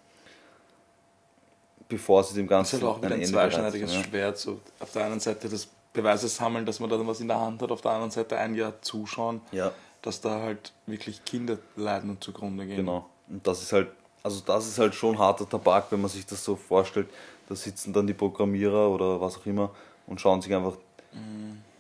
bevor 1.89 2.23
sie 2.25 2.35
dem 2.35 2.47
das 2.47 2.73
ist 2.75 2.81
Ganzen 2.81 2.87
halt 2.87 2.97
auch 2.97 3.03
wieder 3.03 3.15
ein 3.15 3.21
bereitet 3.21 3.31
zweischneidiges 3.55 3.95
ja. 3.95 4.03
Schwert. 4.05 4.37
So 4.39 4.61
auf 4.79 4.93
der 4.93 5.07
einen 5.07 5.19
Seite 5.21 5.49
das 5.49 5.67
Beweise 5.95 6.29
sammeln, 6.29 6.67
dass 6.67 6.79
man 6.81 6.91
da 6.91 7.07
was 7.07 7.21
in 7.21 7.29
der 7.29 7.41
Hand 7.41 7.63
hat, 7.63 7.71
auf 7.71 7.81
der 7.81 7.93
anderen 7.93 8.11
Seite 8.11 8.37
ein 8.37 8.55
Jahr 8.55 8.75
zuschauen, 8.83 9.41
Ja, 9.51 9.73
dass 10.03 10.21
da 10.21 10.41
halt 10.41 10.73
wirklich 10.87 11.25
Kinder 11.25 11.57
leiden 11.77 12.11
und 12.11 12.23
zugrunde 12.23 12.67
gehen. 12.67 12.77
genau. 12.77 13.07
Und 13.29 13.47
das 13.47 13.63
ist 13.63 13.73
halt, 13.73 13.89
also 14.23 14.43
das 14.45 14.67
ist 14.67 14.79
halt 14.79 14.95
schon 14.95 15.19
harter 15.19 15.49
Tabak, 15.49 15.87
wenn 15.91 16.03
man 16.03 16.11
sich 16.11 16.27
das 16.27 16.45
so 16.45 16.55
vorstellt. 16.55 17.09
Da 17.49 17.55
sitzen 17.57 17.95
dann 17.95 18.07
die 18.07 18.13
Programmierer 18.15 18.91
oder 18.91 19.21
was 19.23 19.39
auch 19.39 19.47
immer 19.47 19.71
und 20.07 20.21
schauen 20.21 20.43
sich 20.43 20.55
einfach 20.55 20.77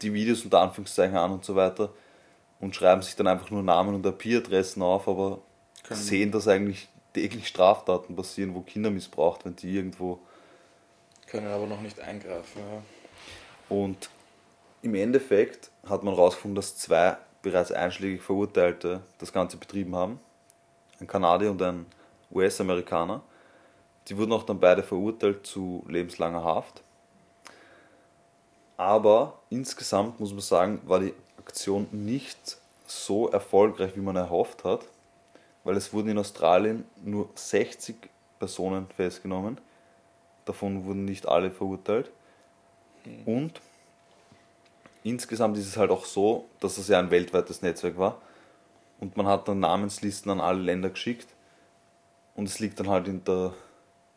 die 0.02 0.12
Videos 0.12 0.44
unter 0.44 0.60
Anführungszeichen 0.60 1.16
an 1.16 1.32
und 1.32 1.44
so 1.44 1.56
weiter 1.56 1.90
und 2.60 2.74
schreiben 2.74 3.02
sich 3.02 3.16
dann 3.16 3.26
einfach 3.26 3.50
nur 3.50 3.62
Namen 3.62 3.94
und 3.94 4.06
IP-Adressen 4.06 4.82
auf, 4.82 5.08
aber 5.08 5.40
Können- 5.82 6.00
sehen, 6.00 6.32
dass 6.32 6.48
eigentlich 6.48 6.88
täglich 7.12 7.48
Straftaten 7.48 8.14
passieren, 8.14 8.54
wo 8.54 8.60
Kinder 8.60 8.90
missbraucht, 8.90 9.44
wenn 9.44 9.56
die 9.56 9.74
irgendwo 9.74 10.20
Können 11.26 11.46
aber 11.48 11.66
noch 11.66 11.80
nicht 11.80 12.00
eingreifen. 12.00 12.58
Ja. 12.58 12.82
Und 13.68 14.08
im 14.82 14.94
Endeffekt 14.94 15.70
hat 15.86 16.02
man 16.02 16.14
herausgefunden, 16.14 16.54
dass 16.56 16.76
zwei 16.76 17.16
bereits 17.42 17.72
einschlägig 17.72 18.22
Verurteilte 18.22 19.02
das 19.18 19.32
Ganze 19.32 19.56
betrieben 19.56 19.94
haben. 19.94 20.20
Ein 21.00 21.06
Kanadier 21.06 21.50
und 21.50 21.60
ein 21.62 21.86
US-Amerikaner. 22.32 23.22
Die 24.08 24.16
wurden 24.16 24.32
auch 24.32 24.44
dann 24.44 24.58
beide 24.58 24.82
verurteilt 24.82 25.46
zu 25.46 25.84
lebenslanger 25.88 26.42
Haft. 26.42 26.82
Aber 28.78 29.40
insgesamt 29.50 30.20
muss 30.20 30.30
man 30.30 30.40
sagen, 30.40 30.80
war 30.86 31.00
die 31.00 31.12
Aktion 31.36 31.88
nicht 31.90 32.58
so 32.86 33.28
erfolgreich, 33.28 33.96
wie 33.96 34.00
man 34.00 34.14
erhofft 34.14 34.64
hat, 34.64 34.86
weil 35.64 35.76
es 35.76 35.92
wurden 35.92 36.10
in 36.10 36.18
Australien 36.18 36.84
nur 37.04 37.28
60 37.34 37.96
Personen 38.38 38.86
festgenommen. 38.96 39.58
Davon 40.44 40.84
wurden 40.84 41.04
nicht 41.04 41.26
alle 41.26 41.50
verurteilt. 41.50 42.10
Und 43.26 43.60
insgesamt 45.02 45.58
ist 45.58 45.66
es 45.66 45.76
halt 45.76 45.90
auch 45.90 46.04
so, 46.04 46.46
dass 46.60 46.78
es 46.78 46.86
ja 46.88 47.00
ein 47.00 47.10
weltweites 47.10 47.62
Netzwerk 47.62 47.98
war. 47.98 48.22
Und 49.00 49.16
man 49.16 49.26
hat 49.26 49.48
dann 49.48 49.58
Namenslisten 49.58 50.30
an 50.30 50.40
alle 50.40 50.60
Länder 50.60 50.90
geschickt. 50.90 51.26
Und 52.36 52.48
es 52.48 52.60
liegt 52.60 52.78
dann 52.78 52.88
halt 52.88 53.08
in 53.08 53.24
der 53.24 53.54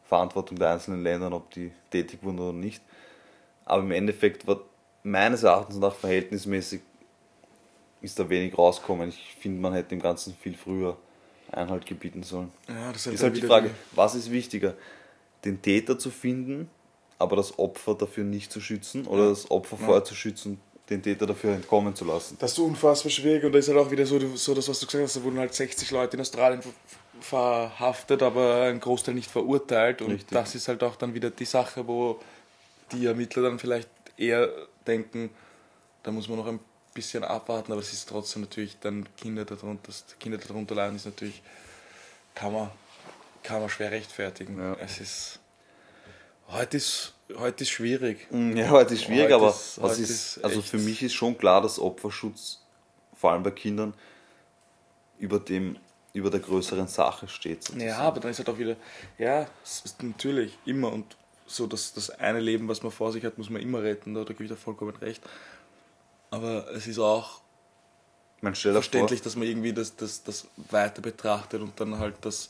Verantwortung 0.03 0.59
der 0.59 0.70
einzelnen 0.70 1.01
Länder, 1.01 1.32
ob 1.32 1.49
die 1.49 1.72
tätig 1.89 2.20
wurden 2.22 2.39
oder 2.39 2.53
nicht. 2.53 2.84
Aber 3.72 3.84
im 3.84 3.91
Endeffekt 3.91 4.45
war 4.45 4.59
meines 5.03 5.43
Erachtens 5.43 5.78
nach 5.78 5.95
verhältnismäßig 5.95 6.82
ist 8.01 8.19
da 8.19 8.28
wenig 8.30 8.57
rausgekommen. 8.57 9.07
Ich 9.09 9.38
finde, 9.39 9.61
man 9.61 9.72
hätte 9.74 9.89
dem 9.89 10.01
Ganzen 10.01 10.36
viel 10.41 10.55
früher 10.57 10.97
Einhalt 11.53 11.86
gebieten 11.86 12.22
sollen. 12.24 12.51
Ja, 12.67 12.91
das 12.91 13.07
Ist 13.07 13.24
halt 13.24 13.38
die 13.38 13.41
Frage, 13.41 13.69
was 13.93 14.13
ist 14.15 14.30
wichtiger? 14.30 14.74
Den 15.45 15.61
Täter 15.61 15.97
zu 15.97 16.09
finden, 16.09 16.69
aber 17.17 17.38
das 17.38 17.57
Opfer 17.57 17.95
dafür 17.95 18.26
nicht 18.26 18.51
zu 18.51 18.59
schützen 18.59 19.07
oder 19.07 19.24
Ja. 19.24 19.30
das 19.30 19.49
Opfer 19.49 19.78
Ja. 19.80 19.86
vorher 19.86 20.03
zu 20.03 20.15
schützen, 20.15 20.59
den 20.89 21.01
Täter 21.01 21.26
dafür 21.26 21.53
entkommen 21.53 21.95
zu 21.95 22.03
lassen? 22.03 22.36
Das 22.39 22.51
ist 22.51 22.59
unfassbar 22.59 23.09
schwierig 23.09 23.45
und 23.45 23.53
da 23.53 23.59
ist 23.59 23.69
halt 23.69 23.78
auch 23.78 23.89
wieder 23.89 24.05
so, 24.05 24.19
so 24.36 24.53
das, 24.53 24.67
was 24.67 24.82
du 24.82 24.86
gesagt 24.88 25.03
hast, 25.05 25.15
da 25.15 25.24
wurden 25.24 25.39
halt 25.39 25.53
60 25.53 25.91
Leute 25.91 26.17
in 26.17 26.22
Australien 26.22 26.61
ver- 26.61 26.69
verhaftet, 27.22 28.22
aber 28.22 28.63
ein 28.63 28.80
Großteil 28.82 29.13
nicht 29.15 29.32
verurteilt 29.32 30.01
und 30.01 30.11
Richtig. 30.11 30.32
das 30.32 30.55
ist 30.55 30.67
halt 30.67 30.84
auch 30.84 30.95
dann 30.97 31.13
wieder 31.13 31.30
die 31.30 31.45
Sache, 31.45 31.88
wo 31.88 32.19
die 32.92 33.06
Ermittler 33.06 33.44
dann 33.44 33.60
vielleicht 33.60 33.89
eher 34.18 34.50
denken, 34.88 35.30
da 36.04 36.12
muss 36.12 36.28
man 36.28 36.38
noch 36.38 36.48
ein 36.48 36.60
bisschen 36.94 37.24
abwarten, 37.24 37.72
aber 37.72 37.82
es 37.82 37.94
ist 37.94 38.10
trotzdem 38.10 38.42
natürlich 38.44 38.78
dann 38.80 39.08
Kinder 39.16 39.46
darunter, 39.46 39.88
dass 39.88 40.06
Kinder 40.20 40.38
darunter 40.38 40.76
leiden, 40.76 40.96
ist 40.96 41.06
natürlich, 41.06 41.42
kann 42.36 42.52
man, 42.54 42.70
kann 43.44 43.62
man 43.62 43.70
schwer 43.70 43.92
rechtfertigen. 43.92 44.58
Ja. 44.60 44.76
Es 44.80 45.00
ist, 45.00 45.39
heute 46.50 46.78
ist, 46.78 47.14
heute 47.38 47.64
ist 47.64 47.70
schwierig. 47.70 48.28
Mm, 48.32 48.58
Ja, 48.58 48.70
heute 48.70 48.94
ist 48.96 49.04
schwierig, 49.04 49.26
Heute 49.26 49.36
aber 49.36 49.50
ist- 49.50 49.82
was 49.82 50.00
ist, 50.00 50.10
ist 50.38 50.44
also 50.44 50.62
für 50.62 50.78
mich 50.80 51.02
ist 51.02 51.14
schon 51.14 51.38
klar, 51.38 51.62
dass 51.62 51.80
Opferschutz 51.80 52.60
vor 53.16 53.32
allem 53.32 53.44
bei 53.44 53.52
Kindern 53.52 53.94
über 55.20 55.39
dem 55.39 55.78
über 56.14 56.30
der 56.30 56.42
größeren 56.42 56.88
Sache 56.89 57.30
steht. 57.30 57.64
sozusagen. 57.64 57.88
Ja, 57.88 58.00
aber 58.00 58.20
dann 58.20 58.32
ist 58.32 58.39
halt 58.39 58.50
auch 58.50 58.58
wieder, 58.58 58.76
ja, 59.18 59.48
es 59.64 59.80
ist 59.86 60.04
natürlich 60.04 60.58
immer 60.66 60.92
und 60.92 61.16
so, 61.56 61.68
dass 61.68 61.93
das 61.93 62.10
eine 62.12 62.39
Leben, 62.39 62.68
was 62.68 62.84
man 62.84 62.91
vor 62.91 63.12
sich 63.12 63.24
hat, 63.26 63.38
muss 63.38 63.49
man 63.49 63.62
immer 63.62 63.82
retten, 63.84 64.14
da, 64.14 64.22
da 64.24 64.34
gebe 64.34 64.43
ich 64.45 64.49
dir 64.49 64.56
vollkommen 64.58 64.95
recht. 64.97 65.22
Aber 66.30 66.70
es 66.72 66.88
ist 66.88 66.99
auch 66.99 67.41
Man 68.41 68.56
verständlich, 68.56 69.22
dass 69.22 69.36
man 69.36 69.47
irgendwie 69.47 69.74
das, 69.74 69.95
das, 69.95 70.24
das 70.24 70.47
weiter 70.70 71.02
betrachtet 71.02 71.62
und 71.62 71.80
dann 71.80 71.99
halt 71.99 72.16
das 72.22 72.49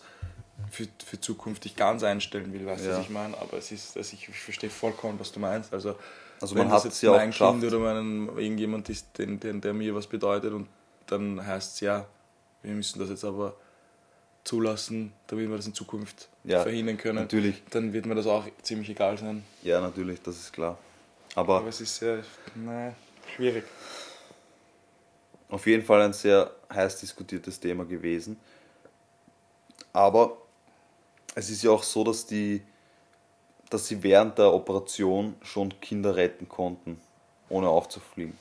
für, 0.71 0.87
für 1.05 1.19
zukünftig 1.19 1.75
ganz 1.75 2.03
einstellen 2.03 2.53
will, 2.53 2.65
weißt 2.65 2.85
du, 2.85 2.89
Ja. 2.89 2.97
was 2.97 3.05
ich 3.05 3.09
meine? 3.09 3.37
Aber 3.37 3.57
es 3.57 3.71
ist, 3.71 3.97
also 3.97 4.13
ich, 4.13 4.29
ich 4.29 4.39
verstehe 4.39 4.69
vollkommen, 4.69 5.19
was 5.19 5.31
du 5.31 5.39
meinst. 5.39 5.73
Also, 5.73 5.95
Also 6.39 6.55
wenn 6.55 6.67
man 6.67 6.69
das 6.69 6.83
hat 6.85 6.85
es 6.85 6.85
jetzt 6.85 7.01
ja 7.01 7.11
auch 7.11 7.17
mein 7.17 7.31
geschafft. 7.31 7.61
Kind 7.61 7.63
oder 7.65 7.79
mein, 7.79 8.27
irgendjemand 8.37 8.89
ist, 8.89 9.17
den, 9.17 9.39
den, 9.39 9.61
der 9.61 9.73
mir 9.73 9.95
was 9.95 10.07
bedeutet 10.07 10.53
und 10.53 10.67
dann 11.07 11.45
heißt 11.45 11.75
es 11.75 11.79
ja, 11.81 12.07
wir 12.63 12.73
müssen 12.73 12.99
das 12.99 13.09
jetzt 13.09 13.25
aber 13.25 13.55
zulassen, 14.43 15.13
damit 15.27 15.49
wir 15.49 15.57
das 15.57 15.67
in 15.67 15.73
Zukunft 15.73 16.29
Ja, 16.43 16.61
verhindern 16.63 16.97
können. 16.97 17.19
natürlich. 17.19 17.61
Dann 17.69 17.93
wird 17.93 18.05
mir 18.05 18.15
das 18.15 18.27
auch 18.27 18.45
ziemlich 18.61 18.89
egal 18.89 19.17
sein. 19.17 19.43
Ja, 19.63 19.79
natürlich, 19.81 20.21
das 20.21 20.37
ist 20.37 20.51
klar. 20.53 20.77
Aber 21.35 21.57
Aber 21.57 21.67
es 21.67 21.79
ist 21.81 21.95
sehr, 21.95 22.23
nein, 22.55 22.95
schwierig. 23.35 23.63
auf 25.49 25.65
jeden 25.67 25.83
Fall 25.85 26.01
ein 26.01 26.13
sehr 26.13 26.51
heiß 26.73 26.99
diskutiertes 26.99 27.59
Thema 27.59 27.85
gewesen. 27.85 28.39
Aber 29.93 30.37
es 31.35 31.49
ist 31.49 31.63
ja 31.63 31.71
auch 31.71 31.83
so, 31.83 32.03
dass 32.03 32.25
die 32.25 32.61
dass 33.69 33.87
sie 33.87 34.03
während 34.03 34.37
der 34.37 34.51
Operation 34.53 35.33
schon 35.43 35.79
Kinder 35.79 36.13
retten 36.17 36.49
konnten, 36.49 36.99
ohne 37.47 37.69
aufzufliegen. 37.69 38.37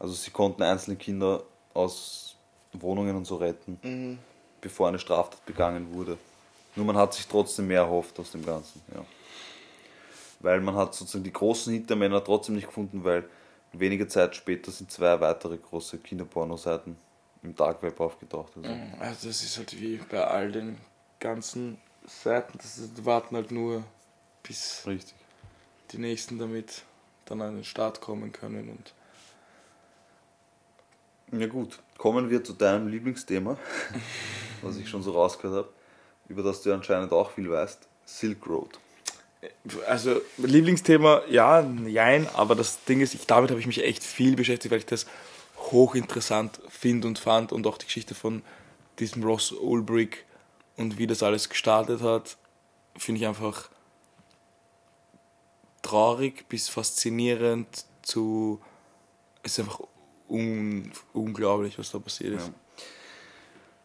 Also 0.00 0.12
sie 0.12 0.32
konnten 0.32 0.64
einzelne 0.64 0.96
Kinder 0.96 1.44
aus 1.72 2.34
Wohnungen 2.72 3.14
und 3.14 3.26
so 3.26 3.36
retten, 3.36 4.18
bevor 4.66 4.88
eine 4.88 4.98
Straftat 4.98 5.46
begangen 5.46 5.94
wurde. 5.94 6.18
Nur 6.74 6.86
man 6.86 6.96
hat 6.96 7.14
sich 7.14 7.28
trotzdem 7.28 7.68
mehr 7.68 7.82
erhofft 7.82 8.18
aus 8.18 8.32
dem 8.32 8.44
Ganzen. 8.44 8.82
Ja. 8.92 9.04
Weil 10.40 10.60
man 10.60 10.74
hat 10.74 10.92
sozusagen 10.92 11.22
die 11.22 11.32
großen 11.32 11.72
Hintermänner 11.72 12.22
trotzdem 12.22 12.56
nicht 12.56 12.66
gefunden, 12.66 13.04
weil 13.04 13.28
wenige 13.72 14.08
Zeit 14.08 14.34
später 14.34 14.72
sind 14.72 14.90
zwei 14.90 15.20
weitere 15.20 15.56
große 15.56 15.98
Kinderpornoseiten 15.98 16.96
im 17.44 17.54
Dark 17.54 17.80
Web 17.84 18.00
aufgetaucht. 18.00 18.52
Also. 18.56 18.68
Also 18.98 19.28
das 19.28 19.42
ist 19.44 19.56
halt 19.56 19.80
wie 19.80 19.98
bei 19.98 20.24
all 20.24 20.50
den 20.50 20.78
ganzen 21.20 21.78
Seiten, 22.04 22.58
das 22.58 22.78
ist, 22.78 23.04
warten 23.04 23.36
halt 23.36 23.52
nur 23.52 23.84
bis, 24.42 24.82
Richtig. 24.84 25.14
die 25.92 25.98
nächsten 25.98 26.38
damit 26.38 26.82
dann 27.24 27.40
an 27.40 27.54
den 27.54 27.64
Start 27.64 28.00
kommen 28.00 28.32
können. 28.32 28.68
Und 28.68 28.92
Ja 31.38 31.46
gut, 31.46 31.78
kommen 31.98 32.30
wir 32.30 32.44
zu 32.44 32.52
deinem 32.52 32.88
Lieblingsthema, 32.88 33.56
was 34.62 34.76
ich 34.76 34.88
schon 34.88 35.02
so 35.02 35.12
rausgehört 35.12 35.66
habe, 35.66 35.68
über 36.28 36.42
das 36.42 36.62
du 36.62 36.72
anscheinend 36.72 37.12
auch 37.12 37.30
viel 37.30 37.50
weißt, 37.50 37.88
Silk 38.04 38.46
Road. 38.46 38.78
also 39.86 40.20
Lieblingsthema, 40.38 41.22
ja, 41.28 41.62
nein, 41.62 42.28
aber 42.34 42.54
das 42.54 42.84
Ding 42.84 43.00
ist, 43.00 43.14
ich, 43.14 43.26
damit 43.26 43.50
habe 43.50 43.60
ich 43.60 43.66
mich 43.66 43.82
echt 43.82 44.04
viel 44.04 44.36
beschäftigt, 44.36 44.72
weil 44.72 44.78
ich 44.78 44.86
das 44.86 45.06
hochinteressant 45.58 46.60
finde 46.68 47.08
und 47.08 47.18
fand 47.18 47.52
und 47.52 47.66
auch 47.66 47.78
die 47.78 47.86
Geschichte 47.86 48.14
von 48.14 48.42
diesem 48.98 49.24
Ross 49.24 49.52
Ulbrich 49.52 50.24
und 50.76 50.98
wie 50.98 51.06
das 51.06 51.22
alles 51.22 51.48
gestartet 51.48 52.02
hat, 52.02 52.36
finde 52.96 53.20
ich 53.20 53.26
einfach 53.26 53.70
traurig 55.82 56.48
bis 56.48 56.68
faszinierend 56.68 57.84
zu. 58.02 58.60
Es 59.42 59.52
ist 59.52 59.60
einfach 59.60 59.80
un, 60.28 60.90
unglaublich, 61.12 61.78
was 61.78 61.90
da 61.90 61.98
passiert 61.98 62.34
ist. 62.34 62.48
Ja. 62.48 62.54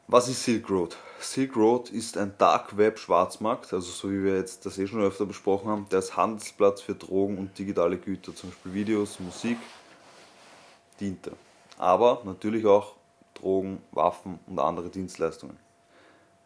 Was 0.07 0.27
ist 0.27 0.43
Silk 0.43 0.69
Road? 0.69 0.97
Silk 1.21 1.55
Road 1.55 1.89
ist 1.89 2.17
ein 2.17 2.33
Dark 2.37 2.75
Web 2.75 2.99
Schwarzmarkt, 2.99 3.71
also 3.71 3.91
so 3.91 4.11
wie 4.11 4.23
wir 4.23 4.35
jetzt 4.35 4.65
das 4.65 4.77
eh 4.77 4.85
schon 4.85 5.01
öfter 5.01 5.25
besprochen 5.25 5.69
haben, 5.69 5.87
der 5.89 5.99
als 5.99 6.17
Handelsplatz 6.17 6.81
für 6.81 6.95
Drogen 6.95 7.37
und 7.37 7.57
digitale 7.57 7.97
Güter, 7.97 8.35
zum 8.35 8.49
Beispiel 8.49 8.73
Videos, 8.73 9.19
Musik, 9.19 9.57
diente. 10.99 11.31
Aber 11.77 12.21
natürlich 12.25 12.65
auch 12.65 12.95
Drogen, 13.35 13.81
Waffen 13.91 14.39
und 14.47 14.59
andere 14.59 14.89
Dienstleistungen. 14.89 15.57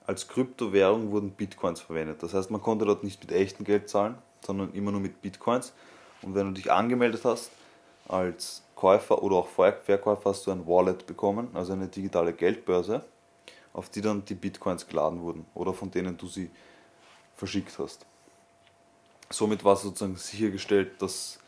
Als 0.06 0.28
Kryptowährung 0.28 1.10
wurden 1.10 1.32
Bitcoins 1.32 1.82
verwendet. 1.82 2.22
Das 2.22 2.36
heißt, 2.36 2.52
man 2.52 2.62
konnte 2.62 2.86
dort 2.86 3.04
nicht 3.04 3.22
mit 3.22 3.32
echtem 3.32 3.66
Geld 3.66 3.90
zahlen, 3.90 4.16
sondern 4.46 4.74
immer 4.74 4.92
nur 4.92 5.02
mit 5.02 5.24
Bitcoins. 5.24 5.74
Und 6.22 6.36
wenn 6.36 6.46
du 6.46 6.54
dich 6.54 6.72
angemeldet 6.72 7.26
hast 7.26 7.50
als 8.08 8.64
Käufer 8.76 9.22
oder 9.24 9.38
auch 9.38 9.48
Ver- 9.48 9.82
Verkäufer, 9.84 10.30
hast 10.30 10.46
du 10.48 10.52
ein 10.52 10.68
Wallet 10.68 11.08
bekommen, 11.08 11.50
also 11.54 11.74
eine 11.74 11.88
digitale 11.88 12.34
Geldbörse, 12.34 13.04
auf 13.74 13.90
die 13.90 14.02
dann 14.02 14.24
die 14.26 14.36
Bitcoins 14.36 14.88
geladen 14.88 15.22
wurden 15.22 15.46
oder 15.54 15.74
von 15.74 15.92
denen 15.92 16.18
du 16.18 16.28
sie 16.28 16.52
verschickt 17.36 17.78
hast. 17.80 18.06
Somit 19.30 19.64
war 19.64 19.76
sozusagen 19.76 20.18
sichergestellt, 20.18 21.02
dass, 21.02 21.40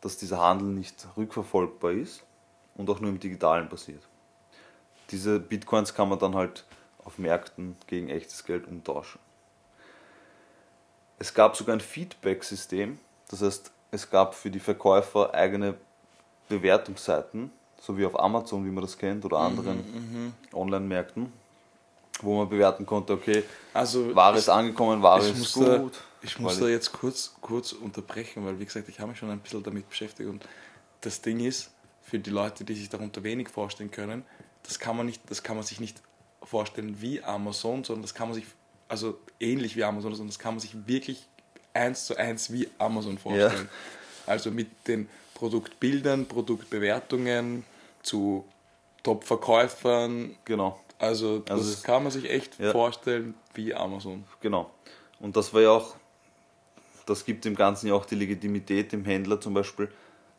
dass 0.00 0.16
dieser 0.16 0.40
Handel 0.40 0.68
nicht 0.68 1.06
rückverfolgbar 1.16 1.92
ist 1.92 2.22
und 2.74 2.88
auch 2.88 3.00
nur 3.00 3.10
im 3.10 3.20
Digitalen 3.20 3.68
passiert. 3.68 4.02
Diese 5.10 5.38
Bitcoins 5.38 5.94
kann 5.94 6.08
man 6.08 6.18
dann 6.18 6.34
halt 6.34 6.64
auf 7.04 7.18
Märkten 7.18 7.76
gegen 7.86 8.08
echtes 8.08 8.44
Geld 8.44 8.66
umtauschen. 8.66 9.20
Es 11.18 11.34
gab 11.34 11.56
sogar 11.56 11.76
ein 11.76 11.80
Feedback-System, 11.80 12.98
das 13.28 13.42
heißt, 13.42 13.72
es 13.90 14.10
gab 14.10 14.34
für 14.34 14.50
die 14.50 14.60
Verkäufer 14.60 15.34
eigene 15.34 15.74
Bewertungsseiten, 16.48 17.50
so 17.80 17.96
wie 17.96 18.04
auf 18.06 18.18
Amazon, 18.18 18.64
wie 18.64 18.70
man 18.70 18.82
das 18.82 18.98
kennt, 18.98 19.24
oder 19.24 19.38
anderen 19.38 20.34
Online-Märkten, 20.52 21.32
wo 22.22 22.38
man 22.38 22.48
bewerten 22.48 22.84
konnte, 22.86 23.12
okay, 23.12 23.44
Also 23.74 24.14
Ware 24.14 24.34
ich- 24.34 24.40
ist 24.40 24.48
angekommen, 24.48 25.02
ist 25.20 25.38
muss 25.38 25.52
gut. 25.52 25.66
da, 25.66 25.90
ich 26.22 26.38
muss 26.38 26.58
da 26.58 26.66
jetzt 26.66 26.92
kurz, 26.92 27.34
kurz 27.40 27.72
unterbrechen, 27.72 28.44
weil 28.44 28.58
wie 28.58 28.64
gesagt, 28.64 28.88
ich 28.88 28.98
habe 28.98 29.10
mich 29.10 29.18
schon 29.18 29.30
ein 29.30 29.38
bisschen 29.38 29.62
damit 29.62 29.88
beschäftigt 29.88 30.28
und 30.28 30.44
das 31.00 31.20
Ding 31.20 31.40
ist, 31.40 31.70
für 32.02 32.18
die 32.18 32.30
Leute, 32.30 32.64
die 32.64 32.74
sich 32.74 32.88
darunter 32.88 33.22
wenig 33.22 33.50
vorstellen 33.50 33.90
können, 33.90 34.24
das 34.62 34.78
kann 34.78 34.96
man 34.96 35.06
nicht, 35.06 35.22
das 35.30 35.42
kann 35.42 35.56
man 35.56 35.64
sich 35.64 35.78
nicht 35.78 36.00
vorstellen 36.42 37.00
wie 37.00 37.22
Amazon, 37.22 37.84
sondern 37.84 38.02
das 38.02 38.14
kann 38.14 38.28
man 38.28 38.34
sich, 38.34 38.46
also 38.88 39.18
ähnlich 39.38 39.76
wie 39.76 39.84
Amazon, 39.84 40.12
sondern 40.14 40.28
das 40.28 40.38
kann 40.38 40.54
man 40.54 40.60
sich 40.60 40.86
wirklich 40.86 41.26
eins 41.74 42.06
zu 42.06 42.16
eins 42.16 42.50
wie 42.52 42.68
Amazon 42.78 43.18
vorstellen. 43.18 43.68
Also 44.26 44.50
mit 44.50 44.68
den 44.88 45.08
Produktbildern, 45.38 46.26
Produktbewertungen 46.26 47.64
zu 48.02 48.44
Top-Verkäufern, 49.04 50.34
Genau, 50.44 50.78
also 50.98 51.38
das 51.38 51.58
Also 51.58 51.70
es- 51.72 51.82
kann 51.82 52.02
man 52.02 52.10
sich 52.12 52.28
echt 52.28 52.58
Ja. 52.58 52.72
vorstellen 52.72 53.34
wie 53.54 53.74
Amazon. 53.74 54.24
genau. 54.40 54.70
Und 55.20 55.36
das 55.36 55.54
war 55.54 55.60
ja 55.62 55.70
auch, 55.70 55.94
das 57.06 57.24
gibt 57.24 57.44
dem 57.44 57.54
Ganzen 57.54 57.86
ja 57.88 57.94
auch 57.94 58.04
die 58.04 58.16
Legitimität 58.16 58.92
dem 58.92 59.04
Händler 59.04 59.40
zum 59.40 59.54
Beispiel, 59.54 59.88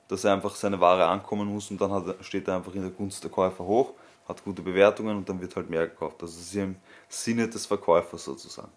dass 0.09 0.23
er 0.23 0.33
einfach 0.33 0.55
seine 0.55 0.79
Ware 0.79 1.05
ankommen 1.05 1.47
muss 1.47 1.71
und 1.71 1.79
dann 1.79 1.91
hat, 1.91 2.15
steht 2.25 2.47
er 2.47 2.57
einfach 2.57 2.73
in 2.75 2.81
der 2.81 2.91
Gunst 2.91 3.23
der 3.23 3.31
Käufer 3.31 3.63
hoch, 3.63 3.93
hat 4.27 4.43
gute 4.43 4.61
Bewertungen 4.61 5.17
und 5.17 5.29
dann 5.29 5.39
wird 5.41 5.55
halt 5.55 5.69
mehr 5.69 5.87
gekauft. 5.87 6.21
Das 6.21 6.35
ist 6.35 6.53
ja 6.53 6.63
im 6.65 6.75
Sinne 7.07 7.47
des 7.47 7.65
Verkäufers 7.65 8.25
sozusagen. 8.25 8.71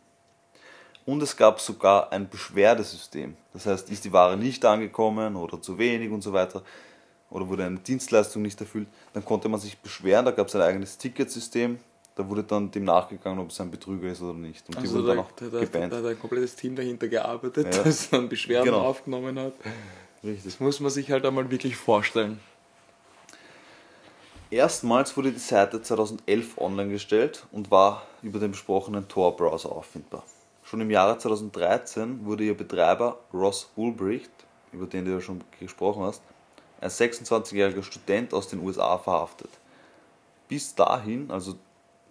Und 1.04 1.22
es 1.22 1.36
gab 1.36 1.60
sogar 1.60 2.12
ein 2.12 2.28
Beschwerdesystem. 2.28 3.36
Das 3.52 3.66
heißt, 3.66 3.90
ist 3.90 4.04
die 4.04 4.12
Ware 4.12 4.36
nicht 4.36 4.64
angekommen 4.64 5.36
oder 5.36 5.60
zu 5.60 5.78
wenig 5.78 6.10
und 6.10 6.22
so 6.22 6.32
weiter 6.32 6.62
oder 7.30 7.48
wurde 7.48 7.64
eine 7.64 7.78
Dienstleistung 7.78 8.42
nicht 8.42 8.60
erfüllt, 8.60 8.86
dann 9.14 9.24
konnte 9.24 9.48
man 9.48 9.58
sich 9.58 9.78
beschweren. 9.78 10.24
Da 10.24 10.30
gab 10.32 10.48
es 10.48 10.54
ein 10.54 10.60
eigenes 10.62 10.98
Ticketsystem. 10.98 11.78
Da 12.14 12.28
wurde 12.28 12.44
dann 12.44 12.70
dem 12.70 12.84
nachgegangen, 12.84 13.38
ob 13.40 13.48
es 13.50 13.58
ein 13.60 13.70
Betrüger 13.70 14.12
ist 14.12 14.20
oder 14.20 14.34
nicht. 14.34 14.68
Und 14.68 14.74
die 14.76 14.80
Also 14.82 14.96
wurden 14.96 15.06
da, 15.06 15.14
dann 15.14 15.24
auch 15.24 15.32
da, 15.32 15.46
da, 15.46 15.60
gebannt. 15.60 15.92
da 15.94 15.96
hat 15.96 16.04
ein 16.04 16.18
komplettes 16.20 16.54
Team 16.56 16.76
dahinter 16.76 17.08
gearbeitet, 17.08 17.74
Ja. 17.74 17.82
das 17.82 18.10
dann 18.10 18.28
Beschwerden 18.28 18.66
Genau. 18.66 18.82
aufgenommen 18.82 19.38
hat. 19.38 19.54
Richtig. 20.22 20.44
Das 20.44 20.60
muss 20.60 20.78
man 20.80 20.90
sich 20.90 21.10
halt 21.10 21.24
einmal 21.24 21.50
wirklich 21.50 21.74
vorstellen. 21.76 22.38
Erstmals 24.50 25.16
wurde 25.16 25.32
die 25.32 25.38
Seite 25.38 25.80
2011 25.80 26.58
online 26.58 26.92
gestellt 26.92 27.46
und 27.52 27.70
war 27.70 28.02
über 28.22 28.38
den 28.38 28.50
besprochenen 28.50 29.08
Tor-Browser 29.08 29.72
auffindbar. 29.72 30.22
Schon 30.72 30.80
im 30.80 30.90
Jahre 30.90 31.18
2013 31.18 32.24
wurde 32.24 32.44
ihr 32.44 32.56
Betreiber 32.56 33.18
Ross 33.34 33.70
Ulbricht, 33.76 34.30
über 34.72 34.86
den 34.86 35.04
du 35.04 35.10
ja 35.10 35.20
schon 35.20 35.44
gesprochen 35.60 36.02
hast, 36.02 36.22
ein 36.80 36.88
26-jähriger 36.88 37.82
Student 37.82 38.32
aus 38.32 38.48
den 38.48 38.58
USA 38.60 38.96
verhaftet. 38.96 39.50
Bis 40.48 40.74
dahin, 40.74 41.30
also 41.30 41.56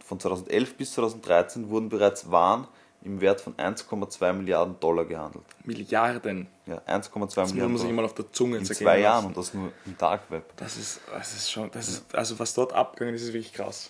von 0.06 0.20
2011 0.20 0.78
bis 0.78 0.94
2013, 0.94 1.72
wurden 1.72 1.90
bereits 1.90 2.30
Waren 2.30 2.68
im 3.02 3.20
Wert 3.20 3.42
von 3.42 3.56
1,2 3.56 4.32
Milliarden 4.34 4.80
Dollar 4.80 5.06
gehandelt. 5.06 5.46
Milliarden. 5.64 6.46
Ja, 6.68 6.76
1,2 6.76 6.86
Das 6.86 7.02
muss 7.16 7.16
Milliarden 7.16 7.58
man 7.58 7.78
sich 7.78 7.82
Dollar. 7.82 7.94
mal 7.94 8.06
auf 8.06 8.14
der 8.14 8.32
Zunge 8.32 8.58
In 8.58 8.66
zwei 8.66 9.00
Jahren 9.00 9.26
und 9.26 9.38
das 9.38 9.56
nur 9.56 9.72
im 9.88 9.98
Dark 9.98 10.30
Web. 10.30 10.54
Das 10.58 10.78
ist, 10.78 11.02
das 11.12 11.34
ist 11.34 11.50
schon, 11.50 11.72
das 11.72 11.88
ist, 11.88 12.14
also 12.14 12.38
was 12.38 12.54
dort 12.54 12.74
abgegangen 12.74 13.16
ist, 13.16 13.24
ist 13.24 13.34
wirklich 13.34 13.54
krass. 13.54 13.90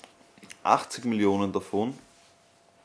80 0.64 1.04
Millionen 1.04 1.52
davon, 1.52 1.94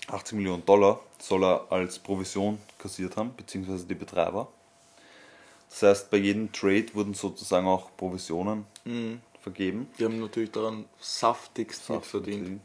80 0.08 0.36
Millionen 0.36 0.64
Dollar, 0.64 1.00
soll 1.18 1.44
er 1.44 1.66
als 1.70 1.98
Provision 1.98 2.58
kassiert 2.78 3.16
haben, 3.16 3.34
beziehungsweise 3.36 3.86
die 3.86 3.94
Betreiber. 3.94 4.48
Das 5.68 5.82
heißt, 5.82 6.10
bei 6.10 6.18
jedem 6.18 6.52
Trade 6.52 6.86
wurden 6.94 7.14
sozusagen 7.14 7.66
auch 7.66 7.90
Provisionen 7.96 8.64
vergeben. 9.40 9.88
Die 9.98 10.04
haben 10.04 10.20
natürlich 10.20 10.52
daran 10.52 10.84
saftigst 11.00 11.90
mitverdient. 11.90 12.60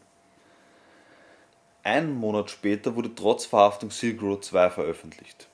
Einen 1.84 2.14
Monat 2.14 2.52
später 2.52 2.96
wurde 2.96 3.14
trotz 3.16 3.46
Verhaftung 3.46 3.90
Silk 3.90 4.22
Road 4.22 4.46
2 4.46 4.70
veröffentlicht. 4.70 5.48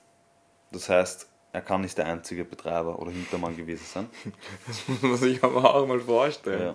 Das 0.70 0.90
heißt, 0.90 1.26
er 1.52 1.62
kann 1.62 1.80
nicht 1.80 1.96
der 1.96 2.04
einzige 2.06 2.44
Betreiber 2.44 2.98
oder 2.98 3.10
Hintermann 3.10 3.56
gewesen 3.56 3.86
sein. 3.86 4.10
Das 4.66 4.86
muss 4.86 5.00
man 5.02 5.16
sich 5.16 5.42
aber 5.42 5.74
auch 5.74 5.86
mal 5.86 5.98
Ja, 5.98 6.04
vorstellen. 6.04 6.74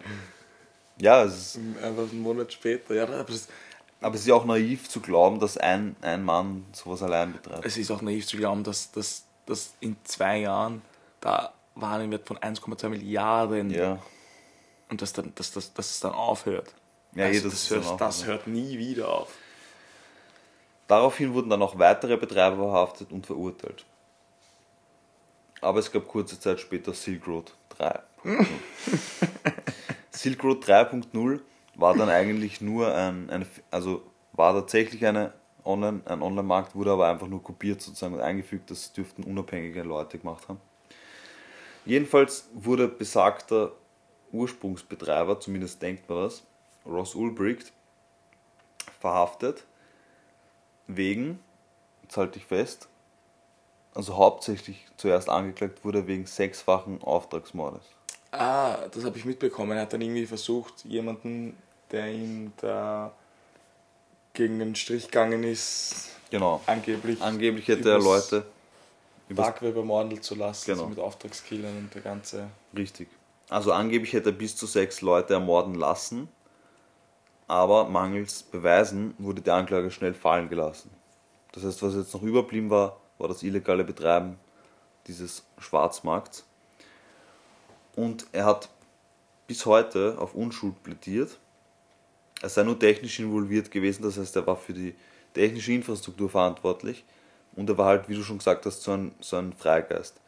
ja 0.97 1.24
es 1.24 1.55
ist, 1.55 1.59
Einfach 1.84 2.09
einen 2.11 2.22
Monat 2.24 2.51
später. 2.51 2.95
Ja, 2.95 3.03
aber 3.03 3.24
das, 3.26 3.47
aber 4.04 4.16
es 4.16 4.22
ist 4.22 4.28
ja 4.28 4.36
auch 4.36 4.45
naiv 4.45 4.89
zu 4.89 4.99
glauben, 4.99 5.39
dass 5.39 5.58
ein, 5.58 5.95
ein 6.01 6.24
Mann 6.24 6.66
sowas 6.74 7.01
allein 7.01 7.34
betreibt. 7.34 7.66
es 7.66 7.78
ist 7.78 7.89
auch 7.89 8.01
naiv 8.01 8.28
zu 8.28 8.38
glauben, 8.38 8.64
dass, 8.64 8.91
dass, 8.91 9.26
dass 9.45 9.74
in 9.80 9.95
zwei 10.04 10.39
Jahren 10.39 10.82
da 11.22 11.54
Warenwert 11.76 12.28
von 12.28 12.38
1,2 12.38 12.89
Milliarden 12.89 13.72
Ja, 13.72 13.99
und 14.89 15.01
dass, 15.01 15.14
dann, 15.14 15.34
dass, 15.36 15.51
dass, 15.51 15.74
dass 15.74 15.91
es 15.91 15.99
dann 16.01 16.12
aufhört. 16.12 16.74
Ja, 17.16 17.26
also 17.26 17.49
das 17.49 17.70
hört, 17.70 18.01
das 18.01 18.26
hört 18.26 18.47
nie 18.47 18.78
wieder 18.78 19.10
auf. 19.10 19.30
Daraufhin 20.88 21.34
wurden 21.34 21.49
dann 21.49 21.62
auch 21.62 21.80
weitere 21.80 22.18
Betreiber 22.18 22.58
verhaftet 22.58 23.12
und 23.12 23.26
verurteilt. 23.26 23.86
Aber 25.62 25.80
es 25.80 25.91
gab 25.91 26.08
kurze 26.08 26.39
Zeit 26.39 26.60
später 26.60 26.93
Silk 26.93 27.26
Road 27.26 27.54
3.0. 27.80 28.45
Silk 30.12 30.43
Road 30.43 30.66
3.0 30.66 31.39
war 31.76 31.96
dann 31.96 32.10
eigentlich 32.10 32.62
nur 32.62 32.94
ein, 32.94 33.30
eine, 33.30 33.46
also 33.72 34.04
war 34.34 34.54
tatsächlich 34.54 35.06
eine 35.06 35.34
Online, 35.66 36.02
ein 36.06 36.22
Online-Markt, 36.22 36.76
wurde 36.76 36.92
aber 36.92 37.08
einfach 37.08 37.28
nur 37.28 37.42
kopiert 37.42 37.82
sozusagen 37.82 38.16
und 38.16 38.22
eingefügt, 38.22 38.70
das 38.70 38.92
dürften 38.92 39.24
unabhängige 39.24 39.84
Leute 39.84 40.20
gemacht 40.20 40.48
haben. 40.50 40.60
Jedenfalls 41.86 42.50
wurde 42.54 42.88
besagter 42.88 43.72
Ursprungsbetreiber, 44.32 45.40
zumindest 45.40 45.82
denkt 45.82 46.10
man 46.10 46.24
das, 46.24 46.44
Ross 46.86 47.16
Ulbricht, 47.16 47.72
verhaftet 49.00 49.66
wegen, 50.88 51.40
jetzt 52.02 52.18
halte 52.18 52.40
ich 52.40 52.46
fest, 52.46 52.90
also 53.94 54.18
hauptsächlich 54.18 54.86
zuerst 54.98 55.30
angeklagt 55.30 55.86
wurde 55.86 56.08
wegen 56.08 56.26
sechsfachen 56.26 57.02
Auftragsmordes. 57.02 57.84
Ah, 58.32 58.88
das 58.92 59.06
habe 59.06 59.18
ich 59.18 59.26
mitbekommen. 59.26 59.74
Er 59.74 59.84
hat 59.84 59.94
dann 59.94 60.02
irgendwie 60.02 60.26
versucht, 60.26 60.84
jemanden, 60.86 61.56
der 61.94 62.12
ihm 62.12 62.52
da 62.58 63.14
gegen 64.34 64.60
den 64.60 64.76
Strich 64.76 65.06
gegangen 65.06 65.44
ist, 65.44 66.10
Genau. 66.32 66.60
angeblich. 66.66 67.22
Angeblich 67.22 67.68
hätte 67.68 67.91
er 67.91 68.00
Leute 68.00 68.46
Übers- 69.30 69.36
Dark 69.46 69.62
Web 69.62 69.76
ermorden 69.78 70.22
zu 70.22 70.36
lassen, 70.36 70.66
Genau. 70.72 70.84
so 70.84 70.89
mit 70.89 71.00
Auftragskillern 71.00 71.78
und 71.78 71.94
der 71.96 72.02
ganze. 72.02 72.48
Richtig. 72.76 73.08
Also 73.50 73.72
angeblich 73.72 74.12
hätte 74.14 74.30
er 74.32 74.34
bis 74.36 74.56
zu 74.58 74.66
sechs 74.66 75.02
Leute 75.02 75.36
ermorden 75.36 75.76
lassen, 75.76 76.28
aber 77.48 77.86
mangels 77.88 78.41
Beweisen 78.44 79.14
wurde 79.20 79.41
die 79.41 79.52
Anklage 79.52 79.91
schnell 79.91 80.14
fallen 80.16 80.50
gelassen. 80.50 80.89
Das 81.52 81.64
heißt, 81.64 81.84
was 81.84 81.94
jetzt 81.94 82.14
noch 82.16 82.24
überblieben 82.24 82.72
war, 82.72 82.98
war 83.20 83.28
das 83.28 83.44
illegale 83.44 83.84
Betreiben 83.84 84.39
dieses 85.06 85.44
Schwarzmarkts. 85.60 86.46
Und 87.96 88.26
er 88.32 88.46
hat 88.46 88.70
bis 89.46 89.68
heute 89.68 90.16
auf 90.18 90.34
Unschuld 90.34 90.82
plädiert. 90.82 91.38
Er 92.44 92.50
sei 92.50 92.64
nur 92.64 92.78
technisch 92.78 93.22
involviert 93.22 93.72
gewesen, 93.72 94.04
das 94.04 94.18
heißt, 94.18 94.36
er 94.36 94.46
war 94.46 94.58
für 94.58 94.74
die 94.74 94.94
technische 95.34 95.72
Infrastruktur 95.72 96.30
verantwortlich 96.30 97.06
und 97.56 97.70
er 97.70 97.78
war 97.78 97.86
halt, 97.86 98.10
wie 98.10 98.16
du 98.16 98.22
schon 98.22 98.39
gesagt 98.39 98.66
hast, 98.66 98.82
so 98.82 98.91
ein, 98.91 99.16
so 99.22 99.38
ein 99.38 99.54
Freigeist. 99.54 100.20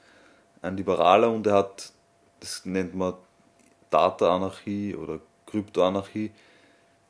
Ein 0.62 0.78
Liberaler 0.78 1.30
und 1.30 1.46
er 1.46 1.56
hat, 1.56 1.92
das 2.40 2.64
nennt 2.64 2.96
man 2.96 3.16
Data-Anarchie 3.90 4.96
oder 4.96 5.20
Kryptoanarchie, 5.46 6.32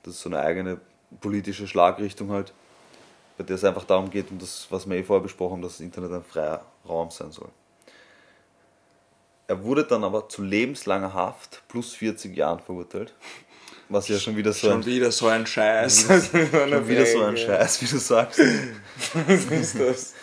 das 0.02 0.16
ist 0.16 0.22
so 0.22 0.30
eine 0.30 0.40
eigene 0.40 0.82
politische 1.22 1.68
Schlagrichtung 1.68 2.32
halt, 2.32 2.52
bei 3.38 3.44
der 3.44 3.58
es 3.58 3.64
einfach 3.64 3.84
darum 3.84 4.10
geht, 4.10 4.32
um 4.32 4.40
das, 4.40 4.66
was 4.72 4.90
wir 4.90 4.98
eh 4.98 5.04
vorher 5.04 5.22
besprochen 5.22 5.58
haben, 5.58 5.62
dass 5.62 5.74
das 5.74 5.82
Internet 5.82 6.14
ein 6.14 6.24
freier 6.24 6.66
Raum 6.90 7.12
sein 7.12 7.32
soll. 7.32 7.50
Er 9.46 9.64
wurde 9.64 9.84
dann 9.84 10.04
aber 10.04 10.28
zu 10.30 10.42
lebenslanger 10.42 11.14
Haft 11.14 11.62
plus 11.68 11.94
40 11.94 12.36
Jahren 12.36 12.60
verurteilt. 12.60 13.14
Was 13.90 14.08
ja 14.08 14.18
schon 14.20 14.36
wieder 14.36 14.52
so 14.52 14.68
Schon 14.68 14.80
ein, 14.82 14.86
wieder 14.86 15.12
so 15.12 15.28
ein 15.28 15.46
Scheiß. 15.46 16.02
schon 16.32 16.88
wieder 16.88 17.06
so 17.06 17.22
ein 17.22 17.38
Scheiß, 17.38 17.82
wie 17.82 17.86
du 17.86 17.98
sagst. 18.00 18.40
Was 19.14 19.46
ist 19.46 19.80
das? 19.80 20.14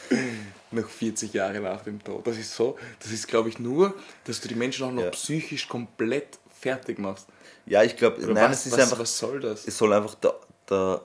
Noch 0.72 0.88
40 0.88 1.32
Jahre 1.32 1.60
nach 1.60 1.82
dem 1.82 2.02
Tod. 2.02 2.26
Das 2.26 2.36
ist 2.38 2.54
so, 2.54 2.76
das 2.98 3.12
ist 3.12 3.28
glaube 3.28 3.48
ich 3.50 3.58
nur, 3.58 3.94
dass 4.24 4.40
du 4.40 4.48
die 4.48 4.54
Menschen 4.54 4.86
auch 4.86 4.90
noch 4.90 5.04
Ja. 5.04 5.10
psychisch 5.10 5.68
komplett 5.68 6.38
fertig 6.60 6.98
machst. 6.98 7.26
Ja, 7.66 7.82
ich 7.82 7.96
glaube, 7.96 8.20
nein, 8.26 8.50
was, 8.50 8.60
es 8.60 8.66
ist 8.66 8.72
was, 8.72 8.80
einfach, 8.80 8.98
was 8.98 9.18
soll 9.18 9.40
das? 9.40 9.66
es 9.66 9.78
soll 9.78 9.92
einfach 9.92 10.14
der, 10.16 10.34
der 10.68 11.00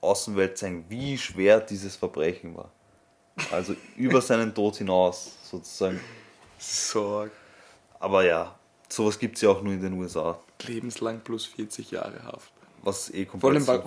Außenwelt 0.00 0.58
zeigen, 0.58 0.84
wie 0.88 1.16
schwer 1.18 1.60
dieses 1.60 1.96
Verbrechen 1.96 2.56
war. 2.56 2.70
Also 3.50 3.76
über 3.96 4.20
seinen 4.22 4.54
Tod 4.54 4.76
hinaus, 4.76 5.32
sozusagen. 5.50 6.00
So 6.58 7.28
Aber 8.00 8.24
ja, 8.24 8.55
sowas 8.88 9.18
gibt 9.18 9.36
es 9.36 9.42
ja 9.42 9.50
auch 9.50 9.62
nur 9.62 9.72
in 9.72 9.80
den 9.82 9.92
USA. 9.94 10.38
lebenslang 10.66 11.20
plus 11.20 11.46
40 11.46 11.90
Jahre 11.90 12.22
Haft. 12.24 12.52
Was 12.82 13.10
eh 13.12 13.26
Vor 13.26 13.40
komplett 13.40 13.64
vor 13.64 13.82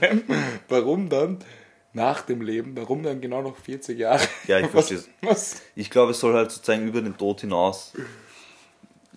allem, 0.00 0.22
warum 0.68 1.08
dann 1.08 1.38
nach 1.92 2.22
dem 2.22 2.40
Leben, 2.42 2.76
warum 2.76 3.02
dann 3.02 3.20
genau 3.20 3.42
noch 3.42 3.56
40 3.56 3.98
Jahre? 3.98 4.20
Ja, 4.46 4.58
ich 4.58 4.64
was, 4.72 4.88
versteh's. 4.88 5.08
was? 5.22 5.62
Ich 5.74 5.90
glaube, 5.90 6.12
es 6.12 6.20
soll 6.20 6.34
halt 6.34 6.50
sozusagen 6.50 6.86
über 6.86 7.00
den 7.02 7.16
Tod 7.16 7.40
hinaus 7.40 7.92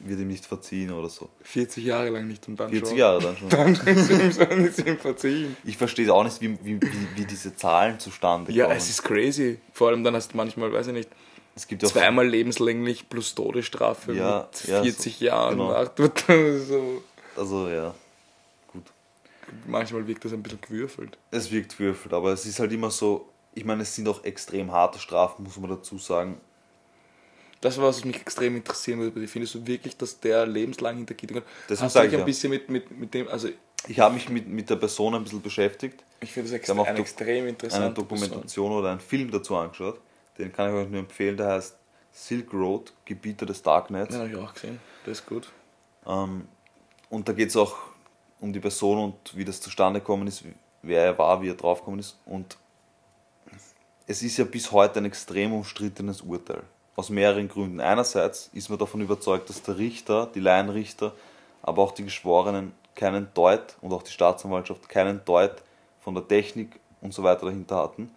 wird 0.04 0.20
ihm 0.20 0.28
nicht 0.28 0.46
verziehen 0.46 0.92
oder 0.92 1.10
so. 1.10 1.30
40 1.44 1.84
Jahre 1.84 2.10
lang 2.10 2.28
nicht 2.28 2.48
und 2.48 2.60
dann 2.60 2.70
40 2.70 2.90
schon. 2.90 2.98
Jahre 2.98 3.22
dann 3.22 3.38
schon. 3.38 3.50
Dann 3.50 4.66
ist 4.66 4.80
ihm, 4.80 4.98
verziehen. 4.98 5.56
Ich 5.64 5.78
verstehe 5.78 6.12
auch 6.14 6.24
nicht, 6.24 6.42
wie, 6.42 6.58
wie, 6.64 6.82
wie, 6.82 7.08
wie 7.16 7.26
diese 7.26 7.56
Zahlen 7.56 8.00
zustande 8.00 8.52
Ja, 8.52 8.66
kommen. 8.66 8.78
es 8.78 8.90
ist 8.90 9.04
crazy. 9.04 9.60
Vor 9.74 9.90
allem 9.90 10.04
dann 10.04 10.16
hast 10.16 10.34
du 10.34 10.38
manchmal, 10.38 10.74
weiß 10.74 10.88
ich 10.88 10.94
nicht, 10.94 11.10
es 11.56 11.68
gibt 11.68 11.86
zweimal 11.88 12.28
lebenslänglich 12.28 13.10
plus 13.10 13.36
Todesstrafe 13.36 14.14
Ja, 14.14 14.48
mit 14.52 14.68
ja, 14.68 14.82
40 14.84 15.18
so- 15.20 15.26
Jahren. 15.26 15.58
genau. 15.58 15.86
So, 16.60 17.04
Also 17.36 17.68
ja, 17.70 17.94
gut. 18.72 18.84
manchmal 19.68 20.08
wirkt 20.08 20.24
das 20.26 20.34
ein 20.34 20.42
bisschen 20.44 20.62
gewürfelt. 20.62 21.18
Es 21.32 21.52
wirkt 21.52 21.80
würfelt, 21.80 22.14
aber 22.14 22.32
es 22.32 22.46
ist 22.46 22.60
halt 22.60 22.72
immer 22.72 22.90
so, 22.92 23.28
ich 23.54 23.66
meine, 23.66 23.84
es 23.84 23.94
sind 23.96 24.08
auch 24.08 24.24
extrem 24.24 24.72
harte 24.72 25.00
Strafen, 25.00 25.44
muss 25.44 25.58
man 25.58 25.70
dazu 25.70 25.98
sagen. 25.98 26.40
Das 27.60 27.78
war, 27.78 27.86
was 27.90 28.04
mich 28.06 28.16
extrem 28.16 28.56
interessieren 28.56 29.00
würde. 29.00 29.28
Findest 29.28 29.54
du 29.54 29.68
wirklich, 29.68 29.96
dass 29.96 30.20
der 30.20 30.48
lebenslang 30.48 30.98
hinter 30.98 31.14
Gittern 31.14 31.38
hat? 31.38 31.44
Deswegen 31.70 31.86
Hast 31.86 31.96
du 31.96 32.00
dich 32.00 32.08
ich 32.08 32.14
ein 32.16 32.20
ja. 32.22 32.26
bisschen 32.26 32.50
mit, 32.50 32.70
mit, 32.70 32.90
mit 32.98 33.14
dem, 33.14 33.28
also 33.28 33.50
Ich 33.88 34.00
habe 34.00 34.16
mich 34.16 34.30
mit, 34.30 34.48
mit 34.48 34.68
der 34.70 34.78
Person 34.78 35.14
ein 35.14 35.24
bisschen 35.24 35.42
beschäftigt, 35.44 36.04
ich 36.22 36.32
finde 36.32 36.50
das 36.50 36.56
ex 36.58 36.68
Wir 36.68 36.74
haben 36.74 36.80
auch 36.80 36.88
eine 36.88 37.00
extrem 37.00 37.48
interessante 37.48 37.86
eine 37.86 37.94
Dokumentation 37.94 38.72
oder 38.72 38.90
einen 38.92 39.00
Film 39.00 39.30
dazu 39.32 39.56
angeschaut. 39.56 40.00
Den 40.38 40.52
kann 40.52 40.70
ich 40.70 40.76
euch 40.76 40.90
nur 40.90 41.00
empfehlen, 41.00 41.38
der 41.38 41.50
heißt 41.50 41.76
Silk 42.12 42.54
Road, 42.54 42.94
Gebieter 43.06 43.46
des 43.46 43.62
Darknets. 43.62 44.14
Ja, 44.14 44.22
habe 44.22 44.30
ich 44.30 44.36
auch 44.38 44.54
gesehen. 44.54 44.80
Das 45.06 45.20
ist 45.20 45.26
gut. 45.26 45.52
Ähm, 46.06 46.48
und 47.10 47.28
da 47.28 47.34
geht 47.34 47.50
es 47.50 47.58
auch 47.58 47.76
um 48.40 48.52
die 48.52 48.60
Person 48.60 48.98
und 48.98 49.38
wie 49.38 49.46
das 49.46 49.62
zustande 49.62 50.00
gekommen 50.00 50.28
ist, 50.28 50.44
wer 50.82 51.04
er 51.04 51.18
war, 51.18 51.42
wie 51.42 51.50
er 51.50 51.56
draufgekommen 51.56 52.00
ist. 52.00 52.18
Und 52.26 52.58
es 54.08 54.24
ist 54.24 54.38
ja 54.38 54.46
bis 54.46 54.72
heute 54.72 55.00
ein 55.00 55.06
extrem 55.06 55.54
umstrittenes 55.54 56.22
Urteil. 56.22 56.64
Aus 56.96 57.10
mehreren 57.10 57.48
Gründen. 57.48 57.80
Einerseits 57.80 58.50
ist 58.54 58.70
man 58.70 58.78
davon 58.78 59.02
überzeugt, 59.02 59.50
dass 59.50 59.62
der 59.62 59.78
Richter, 59.78 60.28
die 60.34 60.40
Laienrichter, 60.40 61.14
aber 61.62 61.82
auch 61.84 61.94
die 61.94 62.04
Geschworenen 62.04 62.74
keinen 62.96 63.34
Deut 63.34 63.78
und 63.82 63.94
auch 63.94 64.04
die 64.04 64.12
Staatsanwaltschaft 64.12 64.90
keinen 64.90 65.24
Deut 65.24 65.64
von 66.02 66.14
der 66.16 66.28
Technik 66.28 66.80
und 67.00 67.14
so 67.14 67.24
weiter 67.24 67.46
dahinter 67.46 67.78
hatten. 67.78 68.12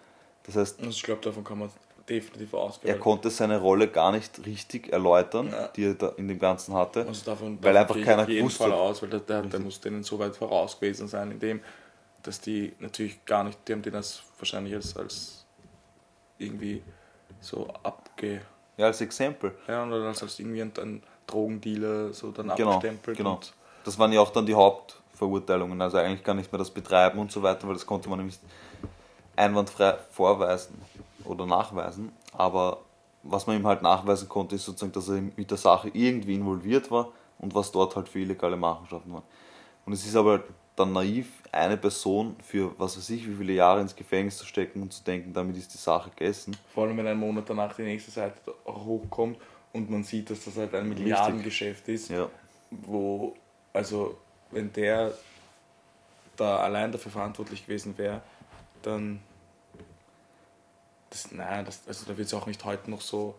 Das 0.45 0.57
heißt, 0.57 0.81
Also 0.81 0.91
ich 0.91 1.03
glaube, 1.03 1.23
davon 1.23 1.45
kann 1.45 1.59
man 1.59 1.71
definitiv 2.09 2.53
er 2.53 2.59
ausgehen. 2.59 3.01
konnte 3.01 3.31
seine 3.31 3.59
Rolle 3.61 3.89
gar 3.89 4.13
nicht 4.13 4.45
richtig 4.47 4.93
erläutern, 4.93 5.51
Ja. 5.51 5.69
die 5.69 5.85
er 5.87 5.95
da 5.95 6.09
in 6.17 6.29
dem 6.29 6.39
Ganzen 6.39 6.75
hatte. 6.75 7.07
Also 7.07 7.25
davon, 7.25 7.59
Weil 7.63 7.75
davon 7.75 7.97
einfach 7.97 8.07
keiner 8.07 8.23
auf 8.23 8.29
jeden 8.29 8.41
gewusst 8.41 8.59
Fall 8.59 8.73
aus, 8.73 9.03
weil 9.03 9.11
der, 9.11 9.21
der, 9.21 9.43
der 9.43 9.61
muss 9.61 9.81
denen 9.81 10.03
so 10.03 10.19
weit 10.19 10.37
voraus 10.37 10.79
gewesen 10.79 11.09
sein, 11.09 11.31
in 11.31 11.39
dem, 11.39 11.61
dass 12.23 12.41
die 12.41 12.73
natürlich 12.79 13.25
gar 13.25 13.45
nicht, 13.45 13.59
die 13.67 13.73
haben 13.73 13.83
den 13.83 13.95
als 13.95 14.23
wahrscheinlich 14.39 14.75
als, 14.75 14.97
als 14.97 15.45
irgendwie 16.39 16.83
so 17.41 17.69
abge... 17.83 18.41
Ja, 18.77 18.87
als 18.87 19.01
Exempel. 19.01 19.55
Ja, 19.69 19.87
oder 19.87 20.03
als, 20.09 20.23
als 20.23 20.39
irgendwie 20.39 20.63
ein, 20.63 20.73
ein 20.81 21.03
Drogendealer 21.27 22.13
so 22.13 22.31
dann 22.33 22.49
Genau, 22.57 22.73
abgestempelt. 22.73 23.17
genau. 23.17 23.35
Und 23.35 23.53
Das 23.85 23.99
waren 23.99 24.13
ja 24.13 24.21
auch 24.21 24.31
dann 24.31 24.47
die 24.47 24.55
Hauptverurteilungen. 24.55 25.81
Also 25.81 25.99
eigentlich 25.99 26.25
gar 26.25 26.35
nicht 26.35 26.51
mehr 26.51 26.59
das 26.59 26.71
Betreiben 26.71 27.19
und 27.19 27.31
so 27.31 27.43
weiter, 27.43 27.67
weil 27.69 27.75
das 27.75 27.87
konnte 27.87 28.09
man 28.09 28.19
nämlich 28.19 28.39
einwandfrei 29.37 29.97
vorweisen 30.11 30.75
oder 31.25 31.47
nachweisen. 31.47 32.13
Aber 32.33 32.81
was 33.23 33.47
man 33.47 33.57
ihm 33.57 33.67
halt 33.67 33.83
nachweisen 33.83 34.29
konnte, 34.29 34.55
ist 34.57 34.65
sozusagen, 34.65 34.93
dass 34.93 35.09
er 35.09 35.21
mit 35.21 35.51
der 35.51 35.59
Sache 35.59 35.91
irgendwie 35.93 36.35
involviert 36.35 36.91
war 36.91 37.09
und 37.39 37.55
was 37.55 37.73
dort 37.73 37.97
halt 37.97 38.09
für 38.09 38.21
illegale 38.21 38.57
Machenschaften 38.57 39.13
waren. 39.13 39.23
Und 39.87 39.93
es 39.93 40.07
ist 40.07 40.17
aber 40.17 40.45
dann 40.77 40.93
naiv, 40.93 41.29
eine 41.53 41.77
Person 41.77 42.37
für 42.43 42.79
was 42.79 42.97
weiß 42.97 43.11
ich, 43.11 43.29
wie 43.29 43.35
viele 43.35 43.53
Jahre 43.53 43.81
ins 43.81 43.95
Gefängnis 43.95 44.37
zu 44.37 44.45
stecken 44.47 44.83
und 44.83 44.93
zu 44.93 45.05
denken, 45.05 45.33
damit 45.33 45.57
ist 45.57 45.73
die 45.73 45.79
Sache 45.79 46.11
gegessen. 46.11 46.57
vor 46.75 46.85
allem, 46.85 46.97
wenn 46.97 47.07
ein 47.07 47.19
Monat 47.19 47.49
danach 47.49 47.75
die 47.77 47.83
nächste 47.83 48.11
Seite 48.11 48.55
hochkommt 48.67 49.39
und 49.73 49.89
man 49.91 50.03
sieht, 50.03 50.31
dass 50.31 50.45
das 50.45 50.57
halt 50.57 50.75
ein 50.75 50.89
Milliardengeschäft 50.89 51.89
ist, 51.89 52.11
Ja, 52.11 52.29
wo, 52.71 53.35
also 53.73 54.17
wenn 54.51 54.73
der 54.73 55.13
da 56.37 56.59
allein 56.59 56.91
dafür 56.91 57.13
verantwortlich 57.13 57.65
gewesen 57.65 57.97
wäre, 57.97 58.21
dann, 58.83 59.21
das, 61.15 61.33
nein, 61.33 61.65
das, 61.65 61.81
also 61.87 62.05
da 62.07 62.17
wird 62.17 62.27
es 62.27 62.35
auch 62.35 62.47
nicht 62.47 62.65
heute 62.65 62.91
noch 62.91 63.01
so 63.01 63.35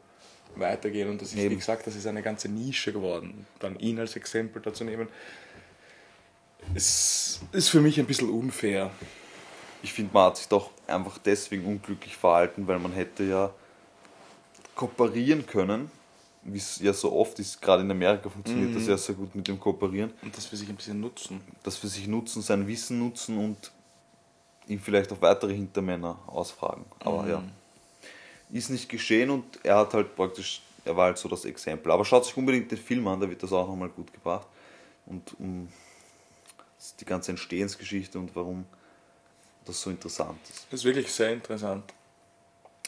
weitergehen 0.55 1.09
und 1.09 1.21
das 1.21 1.30
ist, 1.30 1.36
wie 1.38 1.41
Eben. 1.41 1.57
gesagt, 1.57 1.86
das 1.86 1.95
ist 1.95 2.07
eine 2.07 2.21
ganze 2.21 2.47
Nische 2.49 2.93
geworden. 2.93 3.45
Dann 3.59 3.78
ihn 3.80 3.99
als 3.99 4.15
Exempel 4.15 4.61
dazu 4.61 4.84
nehmen, 4.84 5.07
ist, 6.73 7.41
ist 7.51 7.69
für 7.69 7.82
mich 7.82 7.99
ein 7.99 8.05
bisschen 8.05 8.30
unfair. 8.30 8.89
ich 9.84 9.93
finde, 9.93 10.13
man 10.13 10.26
hat 10.28 10.38
sich 10.38 10.47
doch 10.47 10.71
einfach 10.88 11.17
deswegen 11.19 11.65
unglücklich 11.65 12.15
verhalten, 12.17 12.67
weil 12.67 12.80
man 12.80 12.93
hätte 12.93 13.23
ja 13.23 13.53
kooperieren 14.76 15.45
können, 15.45 15.91
wie 16.43 16.57
es 16.57 16.80
ja 16.80 16.93
so 16.93 17.11
oft 17.13 17.39
ist, 17.39 17.61
gerade 17.61 17.84
in 17.84 17.91
Amerika 17.91 18.30
funktioniert 18.30 18.76
das 18.76 18.88
ja 18.88 18.97
sehr 18.97 19.15
gut 19.15 19.34
mit 19.36 19.47
dem 19.47 19.59
Kooperieren, 19.59 20.11
Und 20.21 20.36
das 20.38 20.45
für 20.45 20.55
sich 20.57 20.69
ein 20.69 20.76
bisschen 20.76 20.99
nutzen. 20.99 21.41
dass 21.63 21.82
wir 21.82 21.89
sich 21.89 22.07
nutzen, 22.07 22.41
sein 22.41 22.67
Wissen 22.67 22.99
nutzen 22.99 23.38
und 23.38 23.71
ihn 24.67 24.80
vielleicht 24.80 25.11
auch 25.11 25.21
weitere 25.21 25.53
Hintermänner 25.53 26.17
ausfragen. 26.28 26.86
Aber 26.99 27.28
ja, 27.28 27.43
ist 28.51 28.69
nicht 28.69 28.89
geschehen 28.89 29.29
und 29.29 29.59
er 29.63 29.77
hat 29.77 29.93
halt 29.93 30.15
praktisch, 30.15 30.61
er 30.83 30.95
war 30.95 31.05
halt 31.05 31.17
so 31.17 31.27
das 31.27 31.45
Exempel. 31.45 31.91
Aber 31.91 32.05
schaut 32.05 32.25
sich 32.25 32.37
unbedingt 32.37 32.71
den 32.71 32.77
Film 32.77 33.07
an, 33.07 33.19
da 33.19 33.29
wird 33.29 33.41
das 33.41 33.51
auch 33.51 33.67
nochmal 33.67 33.89
gut 33.89 34.11
gebracht. 34.13 34.47
Und 35.05 35.39
um 35.39 35.67
die 36.99 37.05
ganze 37.05 37.31
Entstehensgeschichte 37.31 38.19
und 38.19 38.35
warum 38.35 38.65
das 39.65 39.81
so 39.81 39.89
interessant 39.89 40.39
ist. 40.49 40.67
Das 40.69 40.81
ist 40.81 40.85
wirklich 40.85 41.11
sehr 41.11 41.33
interessant. 41.33 41.83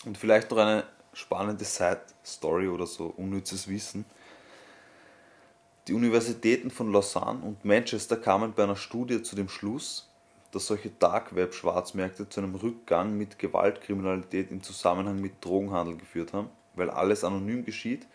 Und 0.06 0.18
vielleicht 0.18 0.52
noch 0.52 0.58
eine 0.58 0.84
spannende 1.14 1.66
Side-Story 1.66 2.68
oder 2.68 2.86
so, 2.86 3.08
unnützes 3.18 3.68
Wissen. 3.68 4.06
Die 5.88 5.94
Universitäten 5.94 6.70
von 6.70 6.92
Lausanne 6.92 7.42
und 7.44 7.66
Manchester 7.66 8.18
kamen 8.18 8.54
bei 8.54 8.64
einer 8.64 8.76
Studie 8.76 9.24
zu 9.24 9.36
dem 9.36 9.50
Schluss, 9.50 10.08
dass 10.52 10.68
solche 10.68 10.90
Dark-Web-Schwarzmärkte 11.00 12.30
zu 12.30 12.40
einem 12.42 12.56
Rückgang 12.56 13.18
mit 13.18 13.38
Gewaltkriminalität 13.40 14.52
im 14.52 14.64
Zusammenhang 14.64 15.20
mit 15.20 15.34
Drogenhandel 15.44 15.98
geführt 15.98 16.34
haben, 16.34 16.50
weil 16.76 16.90
alles 16.90 17.24
anonym 17.24 17.66
geschieht 17.66 18.06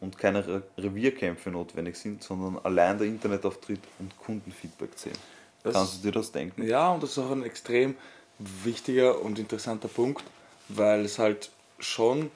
und 0.00 0.18
keine 0.18 0.46
Re 0.46 0.62
Revierkämpfe 0.76 1.50
notwendig 1.50 1.96
sind, 1.96 2.22
sondern 2.22 2.58
allein 2.64 2.98
der 2.98 3.06
Internetauftritt 3.06 3.80
und 3.98 4.16
Kundenfeedback 4.18 4.96
zählen. 4.98 5.16
Das- 5.62 5.74
Kannst 5.74 5.98
du 5.98 6.08
dir 6.08 6.12
das 6.12 6.30
denken? 6.32 6.62
Ja, 6.66 6.90
und 6.92 7.02
das 7.02 7.10
ist 7.12 7.18
auch 7.18 7.30
ein 7.30 7.42
extrem 7.42 7.96
wichtiger 8.38 9.20
und 9.20 9.38
interessanter 9.38 9.88
Punkt, 9.88 10.22
weil 10.68 11.04
es 11.04 11.18
halt 11.18 11.50
schon, 11.80 12.30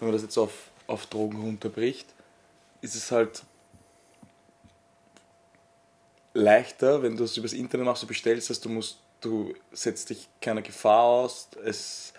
wenn 0.00 0.08
man 0.08 0.12
das 0.12 0.22
jetzt 0.22 0.36
auf, 0.38 0.52
auf 0.86 1.06
Drogen 1.06 1.40
runterbricht, 1.40 2.06
ist 2.82 2.94
es 2.94 3.10
halt 3.10 3.42
leichter, 6.36 7.02
wenn 7.02 7.16
du 7.16 7.24
es 7.24 7.36
übers 7.36 7.52
Internet 7.52 7.86
machst, 7.86 8.02
du 8.02 8.06
bestellst 8.06 8.50
es, 8.50 8.60
du 8.60 8.68
musst, 8.68 8.98
du 9.20 9.54
setzt 9.72 10.10
dich 10.10 10.28
keiner 10.40 10.62
Gefahr 10.62 11.02
aus, 11.02 11.48
es, 11.64 12.12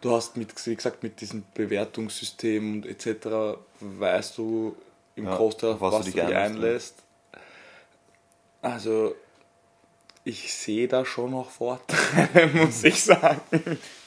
du 0.00 0.12
hast 0.12 0.36
mit, 0.36 0.54
wie 0.66 0.74
gesagt, 0.74 1.02
mit 1.02 1.20
diesem 1.20 1.44
Bewertungssystem 1.54 2.72
und 2.74 2.86
etc. 2.86 3.58
weißt 3.80 4.38
du 4.38 4.76
im 5.14 5.26
Ja, 5.26 5.36
Großteil, 5.36 5.80
was, 5.80 5.92
was 5.92 6.06
du 6.06 6.12
dich 6.12 6.14
dich 6.14 6.34
einlässt. 6.34 6.94
Also, 8.62 9.14
ich 10.24 10.54
sehe 10.54 10.88
da 10.88 11.04
schon 11.04 11.32
noch 11.32 11.50
Vorteile, 11.50 12.46
muss 12.54 12.84
ich 12.84 13.02
sagen. 13.02 13.40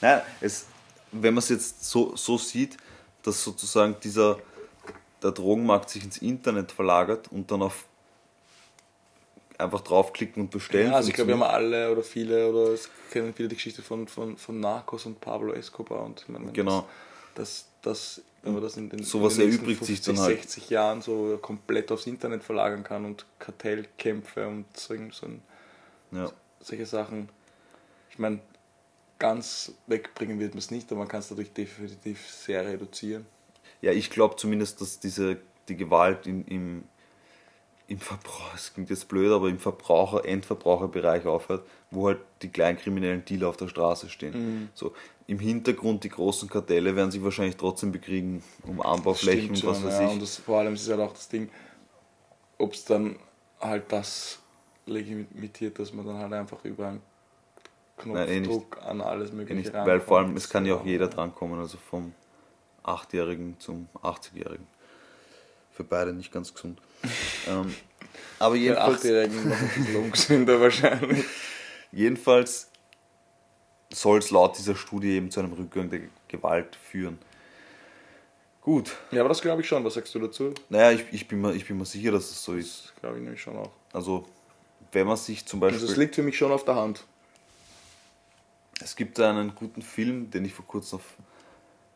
Nein, 0.00 0.22
es, 0.40 0.66
wenn 1.12 1.34
man 1.34 1.38
es 1.38 1.50
jetzt 1.50 1.84
so, 1.84 2.16
so 2.16 2.38
sieht, 2.38 2.76
dass 3.22 3.42
sozusagen 3.42 3.96
dieser 4.02 4.38
der 5.22 5.32
Drogenmarkt 5.32 5.90
sich 5.90 6.04
ins 6.04 6.18
Internet 6.18 6.72
verlagert 6.72 7.30
und 7.32 7.50
dann 7.50 7.62
auf 7.62 7.84
einfach 9.58 9.80
draufklicken 9.80 10.42
und 10.42 10.50
bestellen. 10.50 10.90
Ja, 10.90 10.96
also 10.96 11.08
ich 11.08 11.14
glaube, 11.14 11.28
wir 11.28 11.34
haben 11.34 11.42
alle 11.42 11.90
oder 11.90 12.02
viele 12.02 12.48
oder 12.48 12.72
es 12.72 12.90
kennen 13.10 13.32
viele 13.34 13.48
die 13.48 13.56
Geschichte 13.56 13.82
von, 13.82 14.06
von, 14.08 14.36
von 14.36 14.60
Narcos 14.60 15.06
und 15.06 15.20
Pablo 15.20 15.52
Escobar 15.52 16.04
und 16.04 16.20
ich 16.20 16.28
meine, 16.28 16.52
Genau. 16.52 16.86
Das, 17.34 17.66
das, 17.82 18.22
wenn 18.42 18.54
man 18.54 18.62
das 18.62 18.76
in 18.76 18.88
den, 18.88 19.02
Sowas 19.02 19.34
in 19.34 19.40
den 19.40 19.48
nächsten 19.48 19.64
erübrigt 19.66 19.84
sich 19.84 20.00
50, 20.00 20.14
dann 20.14 20.24
halt. 20.24 20.42
60 20.42 20.70
Jahren 20.70 21.02
so 21.02 21.38
komplett 21.40 21.92
aufs 21.92 22.06
Internet 22.06 22.42
verlagern 22.42 22.82
kann 22.82 23.04
und 23.04 23.26
Kartellkämpfe 23.38 24.46
und 24.46 24.64
so, 24.74 24.94
so 25.10 25.26
ein, 25.26 25.42
ja. 26.12 26.30
solche 26.60 26.86
Sachen. 26.86 27.28
Ich 28.10 28.18
meine, 28.18 28.40
ganz 29.18 29.72
wegbringen 29.86 30.38
wird 30.38 30.52
man 30.52 30.58
es 30.58 30.70
nicht, 30.70 30.90
aber 30.90 31.00
man 31.00 31.08
kann 31.08 31.20
es 31.20 31.28
dadurch 31.28 31.52
definitiv 31.52 32.26
sehr 32.30 32.64
reduzieren. 32.64 33.26
ja, 33.82 33.92
ich 33.92 34.10
glaube 34.10 34.36
zumindest, 34.36 34.80
dass 34.80 34.98
diese 34.98 35.38
die 35.68 35.76
Gewalt 35.76 36.26
in, 36.26 36.44
im, 36.46 36.84
im 37.88 37.98
Verbrauch, 37.98 38.54
es 38.54 38.74
klingt 38.74 38.90
jetzt 38.90 39.06
blöd, 39.08 39.30
aber 39.30 39.48
im 39.48 39.58
Verbraucher, 39.58 40.24
Endverbraucherbereich 40.24 41.24
aufhört, 41.26 41.64
wo 41.90 42.08
halt 42.08 42.18
die 42.42 42.48
kleinen 42.48 42.78
kriminellen 42.78 43.24
Dealer 43.24 43.48
auf 43.48 43.56
der 43.56 43.68
Straße 43.68 44.08
stehen. 44.08 44.70
So, 44.74 44.92
Im 45.28 45.38
Hintergrund 45.38 46.02
die 46.02 46.08
großen 46.08 46.48
Kartelle 46.48 46.96
werden 46.96 47.10
sich 47.10 47.22
wahrscheinlich 47.22 47.56
trotzdem 47.56 47.92
bekriegen 47.92 48.42
um 48.64 48.80
Anbauflächen 48.80 49.50
und 49.50 49.64
was 49.64 49.78
schon, 49.78 49.86
weiß 49.86 50.00
ja. 50.00 50.06
ich. 50.06 50.12
Und 50.14 50.22
das, 50.22 50.36
vor 50.36 50.58
allem 50.58 50.74
ist 50.74 50.88
halt 50.90 51.00
auch 51.00 51.12
das 51.12 51.28
Ding, 51.28 51.48
ob 52.58 52.72
es 52.72 52.84
dann 52.84 53.16
halt 53.60 53.92
das 53.92 54.40
legitimiert, 54.86 55.78
dass 55.78 55.92
man 55.92 56.06
dann 56.06 56.18
halt 56.18 56.32
einfach 56.32 56.64
über 56.64 56.88
einen 56.88 57.02
Nein, 58.04 58.28
eh. 58.28 58.40
Knopfdruck 58.40 58.82
an 58.82 59.00
alles 59.00 59.30
Ja, 59.30 59.36
Mögliche 59.36 59.60
nicht, 59.60 59.72
weil 59.72 60.00
vor 60.00 60.18
allem, 60.18 60.36
es 60.36 60.48
kann 60.48 60.66
ja 60.66 60.74
auch 60.74 60.84
jeder 60.84 61.08
drankommen, 61.08 61.58
also 61.60 61.78
vom 61.78 62.12
8-Jährigen 62.84 63.58
zum 63.58 63.88
80-Jährigen. 64.02 64.66
Für 65.76 65.84
beide 65.84 66.14
nicht 66.14 66.32
ganz 66.32 66.54
gesund. 66.54 66.80
ähm, 67.46 67.74
aber 68.38 68.54
jedenfalls, 68.54 69.04
ungesünder 69.94 70.58
wahrscheinlich. 70.58 71.22
jedenfalls 71.92 72.70
soll 73.92 74.18
es 74.20 74.30
laut 74.30 74.56
dieser 74.56 74.74
Studie 74.74 75.10
eben 75.10 75.30
zu 75.30 75.40
einem 75.40 75.52
Rückgang 75.52 75.90
der 75.90 76.00
Gewalt 76.28 76.76
führen. 76.76 77.18
Gut, 78.62 78.96
Ja, 79.10 79.20
aber 79.20 79.28
das 79.28 79.42
glaube 79.42 79.60
ich 79.60 79.68
schon. 79.68 79.84
Was 79.84 79.94
sagst 79.94 80.14
du 80.14 80.18
dazu? 80.18 80.54
naja, 80.70 80.92
ich, 80.92 81.04
ich, 81.12 81.28
bin 81.28 81.42
mir, 81.42 81.54
ich 81.54 81.68
bin 81.68 81.76
mir 81.76 81.84
sicher, 81.84 82.10
dass 82.10 82.30
es 82.30 82.42
so 82.42 82.54
ist. 82.54 82.84
Das 82.84 82.94
glaube 82.96 83.18
ich 83.18 83.22
nämlich 83.22 83.42
schon 83.42 83.56
auch. 83.56 83.70
Also, 83.92 84.26
wenn 84.92 85.06
man 85.06 85.18
sich 85.18 85.44
zum 85.44 85.60
Beispiel. 85.60 85.80
Also 85.80 85.92
es 85.92 85.98
liegt 85.98 86.14
für 86.14 86.22
mich 86.22 86.38
schon 86.38 86.50
auf 86.50 86.64
der 86.64 86.76
Hand. 86.76 87.04
Es 88.80 88.96
gibt 88.96 89.20
einen 89.20 89.54
guten 89.54 89.82
Film, 89.82 90.30
den 90.30 90.46
ich 90.46 90.54
vor 90.54 90.66
kurzem 90.66 91.00
auf 91.00 91.04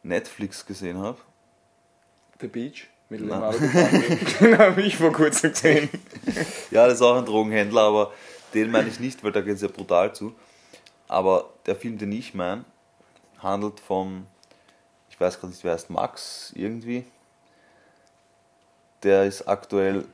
Netflix 0.02 0.66
gesehen 0.66 0.98
habe. 0.98 1.18
The 2.40 2.46
Beach 2.46 2.86
mit 3.10 3.20
Nein. 3.20 3.28
Leonardo 3.28 3.58
DiCaprio. 3.58 4.38
Den 4.40 4.58
habe 4.58 4.82
ich 4.82 4.96
vor 4.96 5.12
kurzem 5.12 5.50
gesehen. 5.50 5.90
Ja, 6.70 6.86
das 6.86 6.94
ist 6.94 7.02
auch 7.02 7.16
ein 7.16 7.24
Drogenhändler, 7.24 7.82
aber 7.82 8.12
den 8.54 8.70
meine 8.70 8.88
ich 8.88 9.00
nicht, 9.00 9.22
weil 9.24 9.32
da 9.32 9.40
geht 9.40 9.56
es 9.56 9.62
ja 9.62 9.68
brutal 9.68 10.14
zu. 10.14 10.32
Aber 11.08 11.50
der 11.66 11.74
Film, 11.74 11.98
den 11.98 12.12
ich 12.12 12.34
meine, 12.34 12.64
handelt 13.38 13.80
vom, 13.80 14.26
ich 15.08 15.20
weiß 15.20 15.40
gerade 15.40 15.52
nicht, 15.52 15.64
wer 15.64 15.72
heißt, 15.72 15.90
Max 15.90 16.52
irgendwie. 16.54 17.04
Der 19.02 19.24
ist 19.24 19.48
aktuell, 19.48 20.04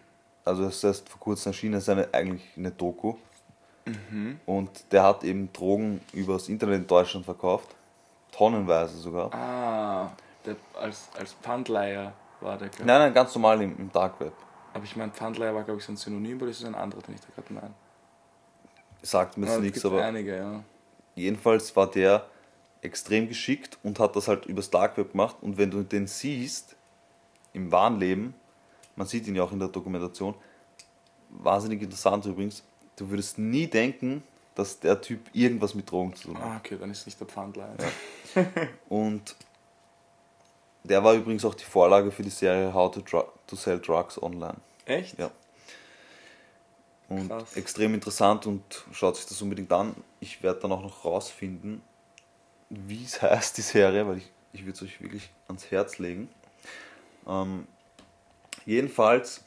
also 0.44 0.64
das 0.64 0.76
ist 0.76 0.84
erst 0.84 1.08
vor 1.08 1.20
kurzem 1.20 1.50
erschienen, 1.50 1.74
das 1.74 1.82
ist 1.82 1.88
eine, 1.90 2.08
eigentlich 2.12 2.44
eine 2.56 2.70
Doku. 2.70 3.14
Und 4.46 4.70
der 4.90 5.04
hat 5.04 5.22
eben 5.22 5.52
Drogen 5.52 6.00
übers 6.12 6.48
Internet 6.48 6.80
in 6.80 6.86
Deutschland 6.86 7.24
verkauft. 7.24 7.68
Tonnenweise 8.32 8.96
sogar. 8.98 9.32
Ah, 9.32 10.10
der, 10.44 10.56
als, 10.74 11.08
als 11.16 11.34
Pfandleiher 11.34 12.12
war 12.46 12.56
der. 12.58 12.68
glaub 12.68 12.80
ich. 12.80 12.86
Nein, 12.86 12.98
nein, 13.00 13.14
ganz 13.14 13.34
normal 13.34 13.60
im, 13.62 13.76
im 13.78 13.92
Dark 13.92 14.18
Web. 14.20 14.32
Aber 14.72 14.84
ich 14.84 14.96
meine, 14.96 15.12
Pfandleiher 15.12 15.54
war 15.54 15.64
glaube 15.64 15.80
ich 15.80 15.86
so 15.86 15.92
ein 15.92 15.96
Synonym, 15.96 16.40
oder 16.40 16.50
ist 16.50 16.60
es 16.60 16.64
ein 16.64 16.74
anderer, 16.74 17.02
den 17.02 17.14
ich 17.14 17.20
da 17.20 17.28
gerade 17.34 17.52
meine? 17.52 17.74
Sagt 19.02 19.36
mir 19.36 19.46
Ja, 19.46 19.52
jetzt 19.52 19.62
nichts, 19.62 19.84
aber. 19.84 20.02
einige, 20.04 20.36
ja. 20.36 20.62
jedenfalls 21.14 21.74
war 21.76 21.90
der 21.90 22.26
extrem 22.82 23.28
geschickt 23.28 23.78
und 23.82 23.98
hat 23.98 24.16
das 24.16 24.28
halt 24.28 24.46
übers 24.46 24.70
Dark 24.70 24.96
Web 24.96 25.12
gemacht. 25.12 25.36
Und 25.40 25.58
wenn 25.58 25.70
du 25.70 25.82
den 25.82 26.06
siehst, 26.06 26.76
im 27.52 27.70
wahren 27.72 27.98
Leben, 27.98 28.34
man 28.96 29.06
sieht 29.06 29.26
ihn 29.26 29.34
ja 29.34 29.42
auch 29.42 29.52
in 29.52 29.58
der 29.58 29.68
Dokumentation, 29.68 30.34
wahnsinnig 31.30 31.82
interessant 31.82 32.24
übrigens, 32.26 32.62
du 32.96 33.08
würdest 33.10 33.38
nie 33.38 33.66
denken, 33.66 34.22
dass 34.54 34.78
der 34.80 35.00
Typ 35.00 35.20
irgendwas 35.32 35.74
mit 35.74 35.90
Drogen 35.90 36.14
zu 36.14 36.28
tun 36.28 36.38
hat. 36.38 36.44
Ah, 36.44 36.56
okay, 36.58 36.76
dann 36.78 36.90
ist 36.90 37.00
es 37.00 37.06
nicht 37.06 37.20
der 37.20 37.26
Pfandleiher. 37.26 37.76
Und 38.88 39.36
der 40.86 41.02
war 41.04 41.14
übrigens 41.14 41.44
auch 41.44 41.54
die 41.54 41.64
Vorlage 41.64 42.10
für 42.10 42.22
die 42.22 42.30
Serie 42.30 42.72
How 42.72 42.90
to, 42.94 43.00
Dru 43.00 43.22
to 43.46 43.56
Sell 43.56 43.80
Drugs 43.80 44.20
Online. 44.22 44.56
Echt? 44.84 45.18
Ja. 45.18 45.30
Und 47.08 47.28
Krass. 47.28 47.56
extrem 47.56 47.94
interessant 47.94 48.46
und 48.46 48.62
schaut 48.92 49.16
sich 49.16 49.26
das 49.26 49.40
unbedingt 49.40 49.72
an. 49.72 49.94
Ich 50.20 50.42
werde 50.42 50.60
dann 50.60 50.72
auch 50.72 50.82
noch 50.82 51.04
rausfinden, 51.04 51.80
wie 52.70 53.04
es 53.04 53.20
heißt, 53.22 53.56
die 53.56 53.62
Serie, 53.62 54.06
weil 54.06 54.18
ich, 54.18 54.30
ich 54.52 54.62
würde 54.62 54.72
es 54.72 54.82
euch 54.82 55.00
wirklich 55.00 55.30
ans 55.48 55.70
Herz 55.70 55.98
legen. 55.98 56.28
Ähm, 57.28 57.66
jedenfalls 58.64 59.42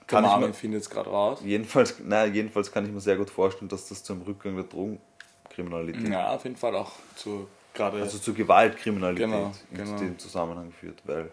Der 0.00 0.06
kann 0.06 0.24
ich 0.24 0.30
Marvin 0.30 0.48
mir, 0.48 0.54
findet 0.54 0.82
es 0.82 0.90
gerade 0.90 1.08
raus. 1.10 1.40
jedenfalls, 1.42 1.94
nein, 2.00 2.34
jedenfalls 2.34 2.70
kann 2.70 2.84
ich 2.84 2.92
mir 2.92 3.00
sehr 3.00 3.16
gut 3.16 3.30
vorstellen, 3.30 3.68
dass 3.68 3.88
das 3.88 4.02
zu 4.02 4.12
einem 4.12 4.22
Rückgang 4.22 4.56
der 4.56 4.64
Drogenkriminalität, 4.64 6.08
Ja, 6.08 6.34
auf 6.34 6.44
jeden 6.44 6.56
Fall 6.56 6.74
auch 6.76 6.92
zu 7.16 7.48
gerade. 7.74 8.00
also 8.00 8.18
zu 8.18 8.34
Gewaltkriminalität 8.34 9.26
Genau, 9.26 9.52
in 9.70 9.76
genau. 9.76 9.98
dem 9.98 10.18
Zusammenhang 10.18 10.72
führt, 10.72 11.00
weil 11.06 11.30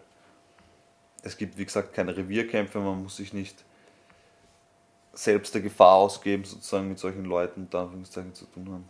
es 1.22 1.36
gibt, 1.36 1.58
wie 1.58 1.64
gesagt, 1.64 1.92
keine 1.92 2.16
Revierkämpfe, 2.16 2.78
man 2.78 3.02
muss 3.02 3.16
sich 3.16 3.32
nicht 3.32 3.64
selbst 5.12 5.54
der 5.54 5.62
Gefahr 5.62 5.94
ausgeben, 5.94 6.44
sozusagen 6.44 6.88
mit 6.88 6.98
solchen 6.98 7.24
Leuten 7.24 7.62
Anführungszeichen 7.62 8.34
zu 8.34 8.46
tun 8.46 8.68
haben. 8.70 8.88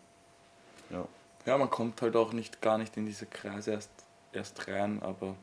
Ja. 0.90 1.06
ja, 1.46 1.58
man 1.58 1.70
kommt 1.70 2.02
halt 2.02 2.16
auch 2.16 2.32
nicht 2.32 2.60
gar 2.60 2.78
nicht 2.78 2.96
in 2.96 3.06
diese 3.06 3.26
Kreise 3.26 3.72
erst, 3.72 3.90
erst 4.32 4.68
rein, 4.68 5.02
aber 5.02 5.34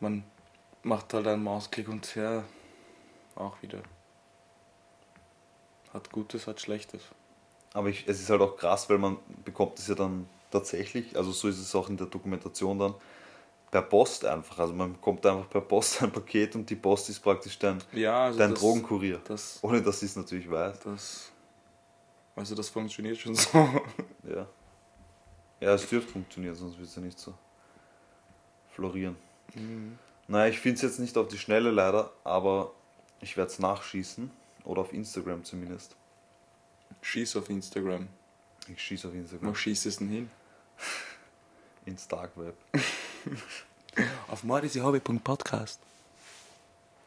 man 0.00 0.24
macht 0.82 1.14
halt 1.14 1.26
einen 1.28 1.44
Mausklick 1.44 1.88
und 1.88 2.14
ja, 2.16 2.42
auch 3.36 3.60
wieder. 3.62 3.82
Hat 5.92 6.10
Gutes, 6.10 6.46
hat 6.46 6.60
Schlechtes. 6.60 7.02
Aber 7.74 7.88
ich, 7.88 8.06
es 8.06 8.20
ist 8.20 8.28
halt 8.30 8.40
auch 8.40 8.56
krass, 8.56 8.88
weil 8.90 8.98
man 8.98 9.16
bekommt 9.44 9.78
es 9.78 9.88
ja 9.88 9.94
dann 9.94 10.28
tatsächlich, 10.50 11.16
also 11.16 11.32
so 11.32 11.48
ist 11.48 11.58
es 11.58 11.74
auch 11.74 11.88
in 11.88 11.96
der 11.96 12.06
Dokumentation 12.06 12.78
dann, 12.78 12.94
per 13.70 13.82
Post 13.82 14.24
einfach. 14.26 14.58
Also 14.58 14.74
man 14.74 14.92
bekommt 14.92 15.24
einfach 15.24 15.48
per 15.48 15.62
Post 15.62 16.02
ein 16.02 16.12
Paket 16.12 16.54
und 16.54 16.68
die 16.68 16.76
Post 16.76 17.08
ist 17.08 17.20
praktisch 17.20 17.58
dein, 17.58 17.82
Ja, 17.92 18.24
also 18.24 18.38
dein 18.38 18.50
das, 18.50 18.60
Drogenkurier. 18.60 19.20
Das, 19.24 19.58
Ohne 19.62 19.80
dass 19.80 20.02
ich 20.02 20.10
es 20.10 20.16
natürlich 20.16 20.50
weiß. 20.50 20.80
das, 20.80 21.32
also 22.36 22.54
das 22.54 22.68
funktioniert 22.68 23.16
schon 23.18 23.34
so. 23.34 23.48
Ja. 24.28 24.46
Ja, 25.60 25.74
es 25.74 25.88
dürfte 25.88 26.12
funktionieren, 26.12 26.54
sonst 26.56 26.76
wird 26.76 26.88
es 26.88 26.96
ja 26.96 27.02
nicht 27.02 27.18
so 27.18 27.32
florieren. 28.74 29.16
Naja, 30.26 30.50
ich 30.50 30.58
finde 30.58 30.76
es 30.76 30.82
jetzt 30.82 30.98
nicht 30.98 31.16
auf 31.16 31.28
die 31.28 31.38
Schnelle 31.38 31.70
leider, 31.70 32.10
aber 32.24 32.72
ich 33.20 33.36
werde 33.36 33.50
es 33.50 33.58
nachschießen. 33.58 34.30
Oder 34.64 34.82
auf 34.82 34.92
Instagram 34.92 35.44
zumindest. 35.44 35.96
Schieß 37.00 37.36
auf 37.36 37.48
Instagram. 37.50 38.08
Ich 38.68 38.82
schieße 38.82 39.08
auf 39.08 39.14
Instagram. 39.14 39.50
Wo 39.50 39.54
schießt 39.54 39.86
es 39.86 39.98
denn 39.98 40.08
hin? 40.08 40.30
Ins 41.86 42.06
Dark 42.06 42.30
Web. 42.36 42.54
Auf 44.28 44.44
mordisihobby.podcast. 44.44 45.80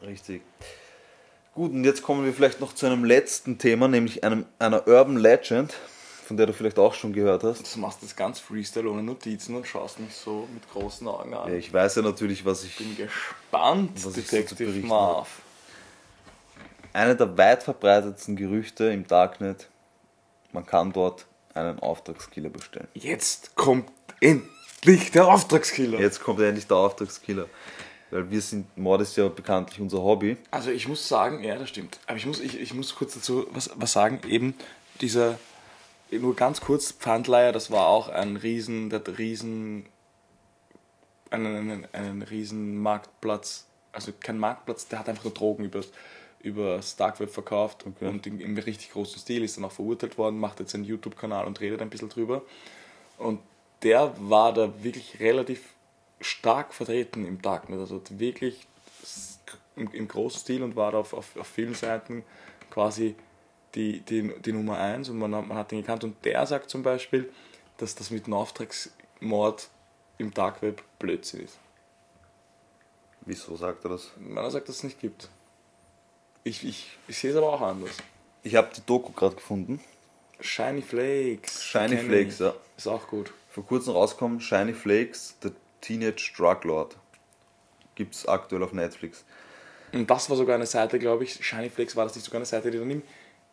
Richtig. 0.02 0.42
Gut, 1.54 1.72
und 1.72 1.84
jetzt 1.86 2.04
kommen 2.04 2.26
wir 2.26 2.34
vielleicht 2.34 2.60
noch 2.60 2.74
zu 2.76 2.86
einem 2.86 3.06
letzten 3.06 3.58
Thema, 3.58 3.88
nämlich 3.88 4.24
einem, 4.24 4.46
einer 4.60 4.88
Urban 4.88 5.18
Legend, 5.18 5.74
von 6.26 6.36
der 6.36 6.48
du 6.48 6.54
vielleicht 6.54 6.78
auch 6.78 6.94
schon 6.94 7.14
gehört 7.14 7.44
hast. 7.44 7.76
Du 7.76 7.80
machst 7.80 8.04
das 8.04 8.16
ganz 8.16 8.40
Freestyle 8.40 8.90
ohne 8.90 9.02
Notizen 9.02 9.56
und 9.56 9.66
schaust 9.66 10.00
mich 10.00 10.14
so 10.14 10.48
mit 10.54 10.70
großen 10.70 11.08
Augen 11.08 11.34
an. 11.34 11.50
Ja, 11.50 11.56
ich 11.56 11.72
weiß 11.72 11.96
ja 11.96 12.02
natürlich, 12.02 12.44
was 12.44 12.66
ich. 12.66 12.78
bin 12.78 12.96
gespannt, 12.98 13.92
Was 13.94 13.98
ich 13.98 14.02
so 14.04 14.10
zu 14.12 14.22
Detective 14.22 14.66
berichten 14.66 14.88
Marv. 14.90 15.42
Eine 16.92 17.16
der 17.16 17.38
weit 17.38 17.64
verbreitetsten 17.64 18.36
Gerüchte 18.36 18.86
im 18.86 19.08
Darknet, 19.08 19.70
man 20.56 20.66
kann 20.66 20.92
dort 20.92 21.28
einen 21.54 21.80
Auftragskiller 21.80 22.50
bestellen. 22.50 22.88
Jetzt 22.94 23.56
kommt 23.56 23.92
endlich 24.20 25.12
der 25.12 25.28
Auftragskiller. 25.28 26.00
Jetzt 26.00 26.22
kommt 26.22 26.40
endlich 26.40 26.66
der 26.66 26.78
Auftragskiller. 26.78 27.48
Weil 28.10 28.30
wir 28.32 28.42
sind, 28.42 28.78
Mord 28.78 29.02
ist 29.02 29.18
ja 29.18 29.28
bekanntlich 29.28 29.82
unser 29.82 30.02
Hobby. 30.02 30.38
Also 30.52 30.72
ich 30.72 30.88
muss 30.88 31.08
sagen, 31.08 31.44
ja, 31.44 31.58
das 31.58 31.70
stimmt. 31.70 32.00
Aber 32.08 32.18
ich 32.18 32.26
muss, 32.26 32.40
ich, 32.40 32.60
ich 32.60 32.74
muss 32.74 32.96
kurz 32.96 33.14
dazu 33.14 33.46
was, 33.52 33.70
was 33.76 33.92
sagen. 33.92 34.22
Eben 34.28 34.56
dieser, 35.02 35.38
nur 36.12 36.36
ganz 36.36 36.62
kurz, 36.62 36.94
Pfandleier, 36.94 37.52
das 37.52 37.70
war 37.72 37.88
auch 37.88 38.10
ein 38.10 38.38
riesen, 38.38 38.90
der 38.90 39.02
riesen, 39.18 39.88
einen, 41.32 41.56
einen, 41.56 41.88
einen 41.94 42.22
riesen 42.22 42.78
Marktplatz, 42.82 43.66
also 43.92 44.14
kein 44.18 44.40
Marktplatz, 44.40 44.88
der 44.88 45.00
hat 45.00 45.10
einfach 45.10 45.26
nur 45.26 45.34
Drogen 45.34 45.66
übers, 45.66 45.90
übers 46.46 46.96
Dark 46.96 47.20
Web 47.20 47.30
verkauft 47.32 47.86
Okay. 47.88 48.08
und 48.08 48.26
im, 48.28 48.40
im 48.40 48.58
richtig 48.58 48.92
großen 48.92 49.20
Stil, 49.20 49.44
ist 49.44 49.58
dann 49.58 49.66
auch 49.66 49.72
verurteilt 49.72 50.18
worden, 50.18 50.40
macht 50.40 50.60
jetzt 50.60 50.74
einen 50.76 50.86
YouTube-Kanal 50.86 51.46
und 51.46 51.60
redet 51.60 51.82
ein 51.82 51.90
bisschen 51.90 52.10
drüber. 52.10 52.42
Und 53.18 53.40
der 53.84 54.14
war 54.20 54.54
da 54.54 54.84
wirklich 54.84 55.20
relativ 55.20 55.62
stark 56.22 56.74
vertreten 56.74 57.26
im 57.26 57.42
Darknet, 57.42 57.80
also 57.80 58.02
wirklich 58.12 58.68
im, 59.76 59.92
im 59.92 60.08
großen 60.08 60.40
Stil 60.40 60.64
und 60.64 60.76
war 60.76 60.92
da 60.92 61.00
auf, 61.00 61.14
auf, 61.14 61.36
auf 61.38 61.48
vielen 61.48 61.76
Seiten 61.76 62.24
quasi 62.70 63.16
die, 63.76 64.00
die, 64.02 64.32
die 64.42 64.54
Nummer 64.54 64.78
1 64.78 65.10
und 65.10 65.18
man, 65.18 65.36
hat- 65.36 65.48
man 65.48 65.58
hat 65.58 65.72
ihn 65.72 65.82
gekannt. 65.82 66.04
Und 66.06 66.24
der 66.24 66.46
sagt 66.46 66.70
zum 66.70 66.82
Beispiel, 66.84 67.30
dass 67.78 67.94
das 67.96 68.10
mit 68.12 68.26
einem 68.26 68.36
Auftragsmord 68.36 69.70
im 70.18 70.34
Dark 70.34 70.62
Web 70.62 70.82
Blödsinn 71.00 71.42
ist. 71.42 71.58
Wieso 73.26 73.56
sagt 73.56 73.84
er 73.86 73.90
das? 73.90 74.12
Man 74.18 74.50
sagt, 74.52 74.70
dass 74.70 74.78
es 74.78 74.84
nicht 74.84 75.00
gibt. 75.00 75.30
Ich, 76.48 76.64
ich, 76.64 76.96
ich 77.08 77.18
sehe 77.18 77.32
es 77.32 77.38
aber 77.38 77.52
auch 77.52 77.62
anders. 77.62 77.98
Ich 78.44 78.56
habe 78.56 78.70
die 78.76 78.82
Doku 78.86 79.12
gerade 79.12 79.34
gefunden. 79.34 79.80
Shiny 80.40 80.84
Flakes. 80.84 81.64
Shiny 81.64 81.98
Flakes, 81.98 82.36
ich. 82.36 82.40
ja. 82.42 82.54
Ist 82.78 82.88
auch 82.88 83.08
gut. 83.08 83.34
Vor 83.50 83.66
kurzem 83.66 83.94
rausgekommen, 83.94 84.40
Shiny 84.40 84.74
Flakes, 84.74 85.36
The 85.42 85.50
Teenage 85.82 86.34
Drug 86.38 86.64
Lord. 86.64 86.98
Gibt 87.96 88.14
es 88.14 88.28
aktuell 88.28 88.62
auf 88.62 88.74
Netflix. 88.74 89.26
Und 89.92 90.08
das 90.08 90.30
war 90.30 90.38
sogar 90.38 90.54
eine 90.54 90.68
Seite, 90.68 91.00
glaube 91.00 91.24
ich, 91.24 91.34
Shiny 91.44 91.72
Flakes 91.72 91.96
war 91.96 92.04
das 92.04 92.14
nicht 92.14 92.26
sogar 92.26 92.38
eine 92.38 92.46
Seite, 92.46 92.70
die 92.70 92.78
dann 92.78 92.92
im, 92.92 93.02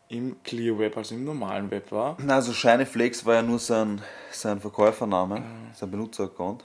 im 0.09 0.43
Clear 0.43 0.77
Web, 0.77 0.95
also 0.95 1.15
im 1.15 1.23
normalen 1.23 1.71
Web 1.71 1.91
war. 1.91 2.15
Na, 2.19 2.35
also 2.35 2.53
Shiny 2.53 2.85
Flakes 2.85 3.25
war 3.25 3.33
ja 3.33 3.41
nur 3.41 3.57
sein, 3.57 4.03
sein 4.29 4.59
Verkäufername, 4.59 5.43
sein 5.73 5.89
Benutzeraccount. 5.89 6.63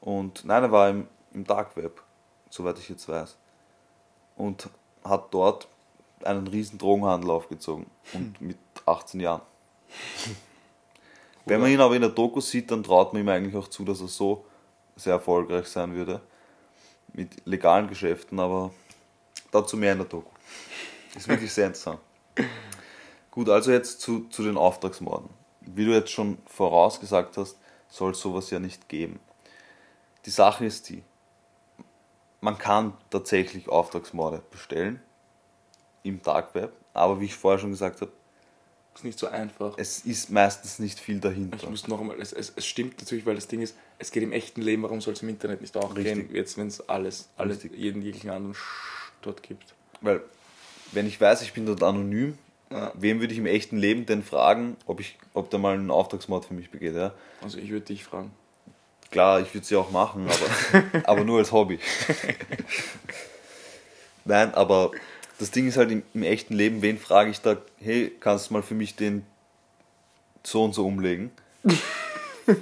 Und 0.00 0.46
nein, 0.46 0.62
er 0.62 0.72
war 0.72 0.88
im, 0.88 1.08
im 1.34 1.44
Dark 1.44 1.76
Web, 1.76 2.00
soweit 2.48 2.78
ich 2.78 2.88
jetzt 2.88 3.06
weiß. 3.06 3.36
Und 4.36 4.70
hat 5.04 5.32
dort 5.32 5.68
einen 6.24 6.46
riesen 6.46 6.78
Drogenhandel 6.78 7.30
aufgezogen. 7.30 7.86
Und 8.12 8.40
mit 8.40 8.58
18 8.86 9.20
Jahren. 9.20 9.42
Wenn 11.44 11.60
man 11.60 11.70
ihn 11.70 11.80
aber 11.80 11.94
in 11.94 12.02
der 12.02 12.10
Doku 12.10 12.40
sieht, 12.40 12.70
dann 12.70 12.82
traut 12.82 13.12
man 13.12 13.22
ihm 13.22 13.28
eigentlich 13.28 13.56
auch 13.56 13.68
zu, 13.68 13.84
dass 13.84 14.00
er 14.00 14.08
so 14.08 14.44
sehr 14.96 15.14
erfolgreich 15.14 15.66
sein 15.66 15.94
würde. 15.94 16.20
Mit 17.12 17.46
legalen 17.46 17.88
Geschäften, 17.88 18.38
aber 18.38 18.70
dazu 19.50 19.76
mehr 19.76 19.92
in 19.92 19.98
der 19.98 20.06
Doku. 20.06 20.30
Ist 21.14 21.28
wirklich 21.28 21.52
sehr 21.52 21.66
interessant. 21.68 22.00
Gut, 23.30 23.48
also 23.48 23.70
jetzt 23.70 24.00
zu, 24.00 24.28
zu 24.28 24.42
den 24.42 24.56
Auftragsmorden. 24.56 25.30
Wie 25.60 25.84
du 25.84 25.92
jetzt 25.92 26.10
schon 26.10 26.38
vorausgesagt 26.46 27.36
hast, 27.36 27.56
soll 27.88 28.12
es 28.12 28.20
sowas 28.20 28.50
ja 28.50 28.58
nicht 28.58 28.88
geben. 28.88 29.20
Die 30.26 30.30
Sache 30.30 30.66
ist 30.66 30.88
die, 30.88 31.02
man 32.40 32.58
kann 32.58 32.92
tatsächlich 33.10 33.68
Auftragsmorde 33.68 34.42
bestellen 34.50 35.00
im 36.02 36.22
Dark 36.22 36.54
Web, 36.54 36.72
aber 36.94 37.20
wie 37.20 37.26
ich 37.26 37.34
vorher 37.34 37.58
schon 37.58 37.70
gesagt 37.70 38.00
habe, 38.00 38.12
Ist 38.94 39.04
nicht 39.04 39.18
so 39.18 39.26
einfach. 39.28 39.74
es 39.76 40.00
ist 40.04 40.30
meistens 40.30 40.78
nicht 40.78 40.98
viel 41.00 41.16
Ich 41.16 41.20
dahinter. 41.22 41.68
muss 41.70 41.86
noch 41.88 42.00
einmal, 42.00 42.20
es, 42.20 42.32
es, 42.32 42.52
es 42.56 42.66
stimmt 42.66 42.98
natürlich, 43.00 43.26
weil 43.26 43.34
das 43.34 43.48
Ding 43.48 43.60
ist, 43.60 43.76
es 43.98 44.10
geht 44.10 44.22
im 44.22 44.32
echten 44.32 44.62
Leben, 44.62 44.82
warum 44.82 45.00
soll 45.00 45.14
es 45.14 45.22
im 45.22 45.28
Internet 45.28 45.60
nicht 45.60 45.76
auch 45.76 45.94
Richtig. 45.96 46.28
gehen, 46.28 46.34
jetzt 46.34 46.56
wenn 46.56 46.68
es 46.68 46.88
alles, 46.88 47.28
alles 47.36 47.62
Richtig. 47.62 47.76
jeden 47.78 48.02
jeglichen 48.02 48.30
anderen 48.30 48.54
Sch 48.54 49.12
dort 49.22 49.42
gibt. 49.42 49.74
Weil, 50.00 50.22
wenn 50.92 51.06
ich 51.06 51.20
weiß, 51.20 51.42
ich 51.42 51.52
bin 51.52 51.66
dort 51.66 51.82
anonym, 51.82 52.38
Ja. 52.70 52.92
wem 52.94 53.18
würde 53.20 53.32
ich 53.32 53.38
im 53.38 53.46
echten 53.46 53.76
Leben 53.78 54.06
denn 54.06 54.22
fragen, 54.22 54.76
ob, 54.86 55.00
ich, 55.00 55.18
ob 55.34 55.50
der 55.50 55.58
mal 55.58 55.74
einen 55.74 55.90
Auftragsmord 55.90 56.44
für 56.44 56.54
mich 56.54 56.70
begeht? 56.70 56.94
Ja? 56.94 57.12
Also 57.42 57.58
ich 57.58 57.70
würde 57.70 57.86
dich 57.86 58.04
fragen. 58.04 58.30
Klar, 59.10 59.40
ich 59.40 59.54
würde 59.54 59.66
sie 59.66 59.76
auch 59.76 59.90
machen, 59.90 60.26
aber, 60.28 60.84
aber 61.08 61.24
nur 61.24 61.38
als 61.38 61.52
Hobby. 61.52 61.78
Nein, 64.24 64.52
aber 64.54 64.90
das 65.38 65.50
Ding 65.50 65.66
ist 65.66 65.76
halt 65.76 65.90
im, 65.90 66.02
im 66.14 66.22
echten 66.22 66.54
Leben, 66.54 66.82
wen 66.82 66.98
frage 66.98 67.30
ich 67.30 67.40
da, 67.40 67.56
hey, 67.78 68.12
kannst 68.20 68.50
du 68.50 68.54
mal 68.54 68.62
für 68.62 68.74
mich 68.74 68.96
den 68.96 69.24
so 70.42 70.64
und 70.64 70.74
so 70.74 70.86
umlegen? 70.86 71.30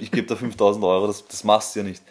Ich 0.00 0.10
gebe 0.10 0.26
da 0.26 0.34
5000 0.34 0.84
Euro, 0.84 1.06
das, 1.06 1.24
das 1.28 1.44
machst 1.44 1.76
du 1.76 1.78
ja 1.78 1.84
nicht. 1.84 2.02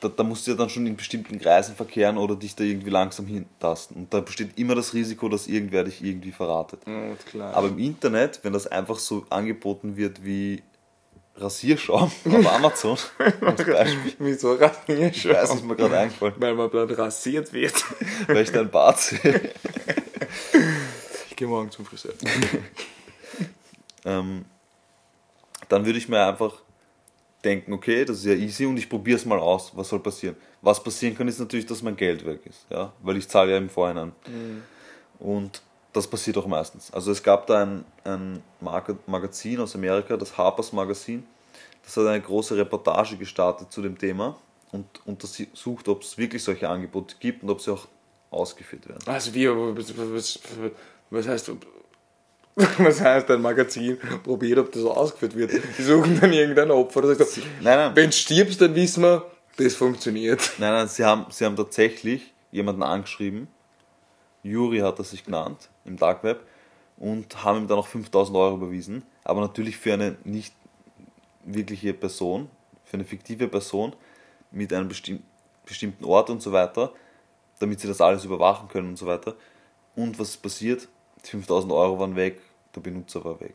Da, 0.00 0.08
da 0.08 0.24
musst 0.24 0.48
du 0.48 0.50
ja 0.50 0.56
dann 0.56 0.68
schon 0.68 0.84
in 0.84 0.96
bestimmten 0.96 1.38
Kreisen 1.38 1.76
verkehren 1.76 2.18
oder 2.18 2.34
dich 2.34 2.56
da 2.56 2.64
irgendwie 2.64 2.90
langsam 2.90 3.28
hintasten. 3.28 3.96
Und 3.96 4.12
da 4.12 4.18
besteht 4.18 4.58
immer 4.58 4.74
das 4.74 4.94
Risiko, 4.94 5.28
dass 5.28 5.46
irgendwer 5.46 5.84
dich 5.84 6.02
irgendwie 6.02 6.32
verratet. 6.32 6.80
Ja. 7.32 7.52
Aber 7.52 7.68
im 7.68 7.78
Internet, 7.78 8.40
wenn 8.42 8.52
das 8.52 8.66
einfach 8.66 8.98
so 8.98 9.24
angeboten 9.30 9.96
wird 9.96 10.24
wie 10.24 10.64
Rasierschaum 11.36 12.10
auf 12.24 12.52
Amazon, 12.52 12.98
als 13.40 13.64
Beispiel, 13.64 14.14
Wieso 14.18 14.54
rasieren 14.54 15.10
ich 15.10 15.28
weiß, 15.28 15.54
ist 15.54 15.64
mir 15.64 15.74
gerade 15.74 15.98
eingefallen, 15.98 16.34
Weil 16.38 16.54
man 16.54 16.70
dann 16.70 16.90
rasiert 16.90 17.52
wird. 17.52 17.74
weil 18.28 18.42
ich 18.42 18.52
dein 18.52 18.70
Bart 18.70 19.00
sehe. 19.00 19.50
Ich 21.28 21.36
gehe 21.36 21.48
morgen 21.48 21.70
zum 21.70 21.84
Friseur. 21.84 22.14
Ähm, 24.04 24.44
dann 25.68 25.84
würde 25.84 25.98
ich 25.98 26.08
mir 26.08 26.24
einfach 26.24 26.62
denken, 27.44 27.72
okay, 27.72 28.04
das 28.04 28.18
ist 28.18 28.26
ja 28.26 28.34
easy 28.34 28.66
und 28.66 28.76
ich 28.76 28.88
probiere 28.88 29.18
es 29.18 29.24
mal 29.24 29.38
aus, 29.38 29.72
was 29.74 29.88
soll 29.88 30.00
passieren. 30.00 30.36
Was 30.62 30.82
passieren 30.82 31.16
kann, 31.16 31.26
ist 31.26 31.40
natürlich, 31.40 31.66
dass 31.66 31.82
mein 31.82 31.96
Geld 31.96 32.24
weg 32.24 32.40
ist, 32.46 32.66
ja, 32.70 32.92
weil 33.02 33.16
ich 33.16 33.28
zahle 33.28 33.52
ja 33.52 33.58
im 33.58 33.68
Vorhinein. 33.68 34.12
Und 35.18 35.62
das 35.94 36.06
passiert 36.06 36.36
auch 36.36 36.46
meistens. 36.46 36.92
Also 36.92 37.10
es 37.12 37.22
gab 37.22 37.46
da 37.46 37.62
ein, 37.62 37.84
ein 38.04 38.42
Mag- 38.60 38.94
Magazin 39.08 39.60
aus 39.60 39.74
Amerika, 39.74 40.16
das 40.16 40.36
Harper's 40.36 40.72
Magazin, 40.72 41.24
das 41.84 41.96
hat 41.96 42.06
eine 42.06 42.20
große 42.20 42.56
Reportage 42.56 43.16
gestartet 43.16 43.72
zu 43.72 43.80
dem 43.82 43.96
Thema 43.96 44.36
und 44.72 44.86
untersucht, 45.06 45.88
ob 45.88 46.02
es 46.02 46.18
wirklich 46.18 46.42
solche 46.42 46.68
Angebote 46.68 47.14
gibt 47.20 47.42
und 47.42 47.50
ob 47.50 47.60
sie 47.60 47.72
auch 47.72 47.86
ausgeführt 48.30 48.88
werden. 48.88 49.02
Also 49.06 49.32
wie, 49.34 49.46
was, 49.48 51.28
heißt, 51.28 51.52
was 52.78 53.00
heißt 53.00 53.30
ein 53.30 53.40
Magazin 53.42 53.98
probiert, 54.22 54.58
ob 54.58 54.72
das 54.72 54.82
ausgeführt 54.84 55.36
wird? 55.36 55.52
Die 55.78 55.82
suchen 55.82 56.20
dann 56.20 56.32
irgendein 56.32 56.70
Opfer. 56.70 57.02
Das 57.02 57.18
heißt, 57.20 57.38
Nein, 57.60 57.78
nein, 57.78 57.92
wenn 57.96 58.06
du 58.06 58.12
stirbst, 58.12 58.60
dann 58.60 58.74
wissen 58.74 59.02
wir, 59.02 59.24
das 59.56 59.74
funktioniert. 59.74 60.52
Nein, 60.58 60.72
nein, 60.72 60.88
sie 60.88 61.04
haben, 61.04 61.26
sie 61.30 61.44
haben 61.44 61.54
tatsächlich 61.56 62.32
jemanden 62.50 62.82
angeschrieben, 62.82 63.46
Juri 64.44 64.78
hat 64.78 64.98
er 64.98 65.04
sich 65.04 65.24
genannt, 65.24 65.70
im 65.84 65.96
Dark 65.96 66.22
Web, 66.22 66.46
und 66.96 67.42
haben 67.42 67.58
ihm 67.58 67.66
dann 67.66 67.78
noch 67.78 67.88
5000 67.88 68.36
Euro 68.36 68.56
überwiesen, 68.56 69.02
aber 69.24 69.40
natürlich 69.40 69.76
für 69.76 69.94
eine 69.94 70.16
nicht 70.22 70.54
wirkliche 71.44 71.92
Person, 71.92 72.48
für 72.84 72.94
eine 72.94 73.04
fiktive 73.04 73.48
Person 73.48 73.94
mit 74.52 74.72
einem 74.72 74.88
bestimm 74.88 75.22
bestimmten 75.66 76.04
Ort 76.04 76.28
und 76.28 76.42
so 76.42 76.52
weiter, 76.52 76.92
damit 77.58 77.80
sie 77.80 77.88
das 77.88 78.02
alles 78.02 78.24
überwachen 78.24 78.68
können 78.68 78.90
und 78.90 78.98
so 78.98 79.06
weiter. 79.06 79.34
Und 79.96 80.18
was 80.18 80.30
ist 80.30 80.42
passiert? 80.42 80.88
Die 81.24 81.30
5000 81.30 81.72
Euro 81.72 81.98
waren 81.98 82.16
weg, 82.16 82.40
der 82.74 82.82
Benutzer 82.82 83.24
war 83.24 83.40
weg. 83.40 83.54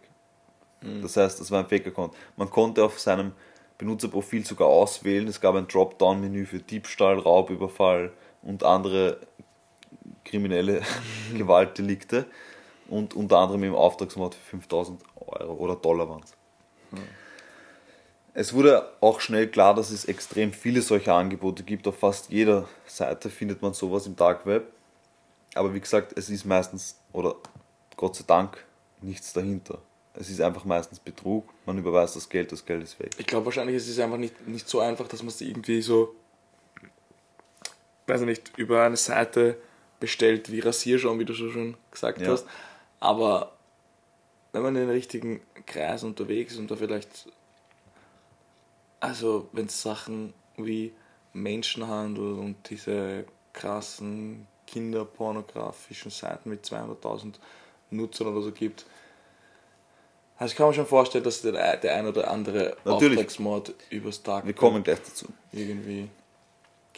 Das 1.02 1.18
heißt, 1.18 1.40
das 1.40 1.52
war 1.52 1.60
ein 1.60 1.68
Fake-Account. 1.68 2.14
Man 2.38 2.50
konnte 2.50 2.84
auf 2.84 3.00
seinem 3.00 3.34
Benutzerprofil 3.78 4.46
sogar 4.46 4.68
auswählen, 4.68 5.28
es 5.28 5.40
gab 5.40 5.56
ein 5.56 5.68
Dropdown-Menü 5.68 6.46
für 6.46 6.60
Diebstahl, 6.60 7.20
Raubüberfall 7.20 8.12
und 8.42 8.64
andere 8.64 9.20
kriminelle 10.30 10.82
Gewaltdelikte 11.38 12.26
und 12.88 13.16
unter 13.16 13.40
anderem 13.40 13.64
im 13.64 13.76
Auftragsmord 13.76 14.36
für 14.36 14.58
5000 14.58 15.02
Euro 15.28 15.54
oder 15.54 15.76
Dollar 15.76 16.10
waren 16.10 16.24
es. 16.24 16.34
Es 18.34 18.54
wurde 18.54 18.90
auch 19.02 19.20
schnell 19.20 19.48
klar, 19.48 19.74
dass 19.74 19.92
es 19.92 20.06
extrem 20.06 20.54
viele 20.54 20.82
solcher 20.82 21.16
Angebote 21.16 21.64
gibt. 21.64 21.88
Auf 21.88 22.00
fast 22.00 22.30
jeder 22.30 22.70
Seite 22.86 23.30
findet 23.30 23.62
man 23.62 23.74
sowas 23.74 24.06
im 24.06 24.16
Dark 24.16 24.46
Web. 24.46 24.72
Aber 25.56 25.74
wie 25.74 25.80
gesagt, 25.80 26.14
es 26.16 26.30
ist 26.30 26.46
meistens, 26.46 27.00
oder 27.12 27.36
Gott 27.98 28.16
sei 28.16 28.24
Dank, 28.28 28.64
nichts 29.02 29.34
dahinter. 29.34 29.80
Es 30.14 30.30
ist 30.30 30.42
einfach 30.42 30.64
meistens 30.64 31.00
Betrug. 31.00 31.50
Man 31.66 31.78
überweist 31.78 32.16
das 32.16 32.30
Geld, 32.30 32.52
das 32.52 32.66
Geld 32.66 32.84
ist 32.84 33.00
weg. 33.00 33.12
Ich 33.18 33.26
glaube 33.26 33.46
wahrscheinlich 33.46 33.76
ist 33.76 33.88
es 33.88 34.00
einfach 34.00 34.18
nicht, 34.18 34.48
nicht 34.48 34.70
so 34.70 34.80
einfach, 34.80 35.08
dass 35.08 35.22
man 35.22 35.30
es 35.30 35.42
irgendwie 35.42 35.82
so, 35.82 36.16
weiß 38.08 38.22
ich 38.22 38.28
nicht, 38.28 38.58
über 38.58 38.84
eine 38.84 38.98
Seite 38.98 39.58
bestellt 40.00 40.52
wie 40.52 40.60
Rasierschaum, 40.60 41.20
wie 41.20 41.26
du 41.26 41.34
schon 41.34 41.76
gesagt 41.91 42.22
Ja. 42.22 42.30
hast. 42.32 42.45
Aber 43.00 43.52
wenn 44.52 44.62
man 44.64 44.76
in 44.76 44.82
den 44.84 44.89
richtigen 44.89 45.41
Kreis 45.66 46.04
unterwegs 46.04 46.54
ist 46.54 46.60
und 46.60 46.72
da 46.72 46.76
vielleicht, 46.76 47.28
also 49.00 49.47
wenn 49.52 49.68
es 49.68 49.82
Sachen 49.82 50.34
wie 50.58 50.93
Menschenhandel 51.34 52.34
und 52.34 52.56
diese 52.70 53.26
krassen 53.54 54.47
kinderpornografischen 54.68 56.12
Seiten 56.12 56.50
mit 56.50 56.66
200.000 56.66 57.36
Nutzern 57.91 58.28
oder 58.28 58.41
so 58.41 58.52
gibt, 58.52 58.86
Also 60.38 60.52
ich 60.54 60.58
kann 60.58 60.68
mir 60.68 60.74
schon 60.74 60.86
vorstellen, 60.86 61.24
dass 61.24 61.41
der, 61.41 61.78
der 61.78 61.95
ein 61.95 62.08
oder 62.08 62.30
andere 62.32 62.78
Natürlich. 62.86 63.18
Auftragsmord 63.18 63.74
übers 63.89 64.24
Tag 64.24 64.45
Wir 64.45 64.54
kommen 64.54 64.84
gleich 64.84 65.00
dazu. 65.00 65.28
irgendwie. 65.52 66.08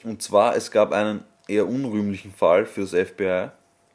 Und 0.04 0.22
zwar, 0.22 0.56
es 0.56 0.70
gab 0.72 0.92
einen 0.92 1.24
eher 1.48 1.68
unrühmlichen 1.68 2.32
Fall 2.32 2.66
für 2.66 2.82
das 2.82 2.92
FBI. 2.92 3.50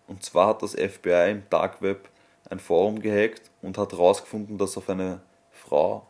Und 0.06 0.22
zwar 0.22 0.48
hat 0.48 0.62
das 0.62 0.74
FBI 0.74 1.30
im 1.30 1.42
Dark 1.50 1.82
Web 1.82 2.08
ein 2.48 2.60
Forum 2.60 3.00
gehackt 3.00 3.50
und 3.62 3.78
hat 3.78 3.92
herausgefunden, 3.92 4.58
dass 4.58 4.76
auf 4.76 4.88
eine 4.88 5.20
Frau 5.50 6.06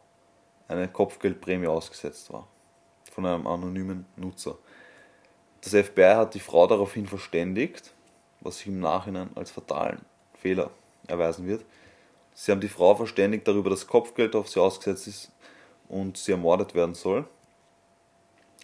eine 0.68 0.88
Kopfgeldprämie 0.88 1.66
ausgesetzt 1.66 2.32
war. 2.32 2.46
Von 3.12 3.24
einem 3.24 3.46
anonymen 3.46 4.06
Nutzer. 4.16 4.58
Das 5.62 5.72
FBI 5.72 6.14
hat 6.14 6.34
die 6.34 6.40
Frau 6.40 6.66
daraufhin 6.66 7.06
verständigt, 7.06 7.92
was 8.40 8.58
sich 8.58 8.66
im 8.66 8.80
Nachhinein 8.80 9.30
als 9.34 9.50
fatalen 9.50 10.04
Fehler 10.34 10.70
erweisen 11.06 11.46
wird. 11.46 11.64
Sie 12.34 12.52
haben 12.52 12.60
die 12.60 12.68
Frau 12.68 12.94
verständigt 12.94 13.48
darüber, 13.48 13.70
dass 13.70 13.86
Kopfgeld 13.86 14.36
auf 14.36 14.48
sie 14.48 14.60
ausgesetzt 14.60 15.06
ist 15.06 15.32
und 15.88 16.18
sie 16.18 16.32
ermordet 16.32 16.74
werden 16.74 16.94
soll. 16.94 17.24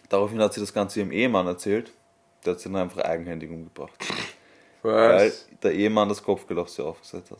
Daraufhin 0.09 0.39
hat 0.41 0.53
sie 0.53 0.59
das 0.59 0.73
Ganze 0.73 0.99
ihrem 0.99 1.11
Ehemann 1.11 1.47
erzählt. 1.47 1.91
Der 2.45 2.53
hat 2.53 2.59
sie 2.59 2.69
dann 2.69 2.81
einfach 2.81 3.01
eigenhändig 3.01 3.49
umgebracht. 3.49 3.93
Weil 4.81 5.27
Was? 5.27 5.47
der 5.61 5.73
Ehemann 5.73 6.09
das 6.09 6.21
Kopfgeld 6.21 6.59
auf 6.59 6.69
sie 6.69 6.83
aufgesetzt 6.83 7.31
hat. 7.31 7.39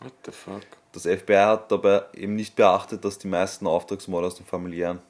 What 0.00 0.12
the 0.24 0.32
fuck? 0.32 0.62
Das 0.92 1.02
FBI 1.02 1.34
hat 1.34 1.72
dabei 1.72 2.02
eben 2.14 2.36
nicht 2.36 2.54
beachtet, 2.54 3.04
dass 3.04 3.18
die 3.18 3.26
meisten 3.26 3.66
Auftragsmorde 3.66 4.28
aus 4.28 4.36
dem 4.36 4.46
familiären 4.46 5.00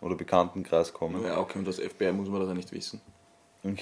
oder 0.00 0.14
Bekanntenkreis 0.14 0.92
kommen. 0.92 1.24
Ja, 1.24 1.38
okay, 1.38 1.58
und 1.58 1.66
das 1.66 1.78
FBI 1.78 2.12
muss 2.12 2.28
man 2.28 2.40
das 2.40 2.48
ja 2.48 2.54
nicht 2.54 2.72
wissen. 2.72 3.00
Und 3.62 3.78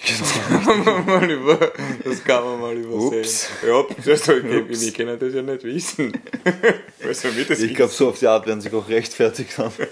kann 0.67 0.85
man 0.85 1.07
mal 1.07 1.31
über, 1.31 1.57
das 2.05 2.25
kann 2.25 2.43
man 2.43 2.61
mal 2.61 2.77
übersehen. 2.77 3.21
Ups. 3.21 3.49
Ja, 3.65 3.85
das 4.05 4.29
okay, 4.29 4.63
Ups. 4.63 4.81
wir 4.81 4.93
können 4.93 5.19
das 5.19 5.33
ja 5.33 5.43
nicht 5.43 5.63
wissen. 5.63 6.13
Was 7.05 7.23
wir 7.23 7.45
das 7.45 7.61
ich 7.61 7.77
glaube, 7.77 7.93
so 7.93 8.09
auf 8.09 8.19
die 8.19 8.27
Art 8.27 8.45
werden 8.47 8.61
sie 8.61 8.73
auch 8.73 8.89
rechtfertigt 8.89 9.57
haben. 9.57 9.73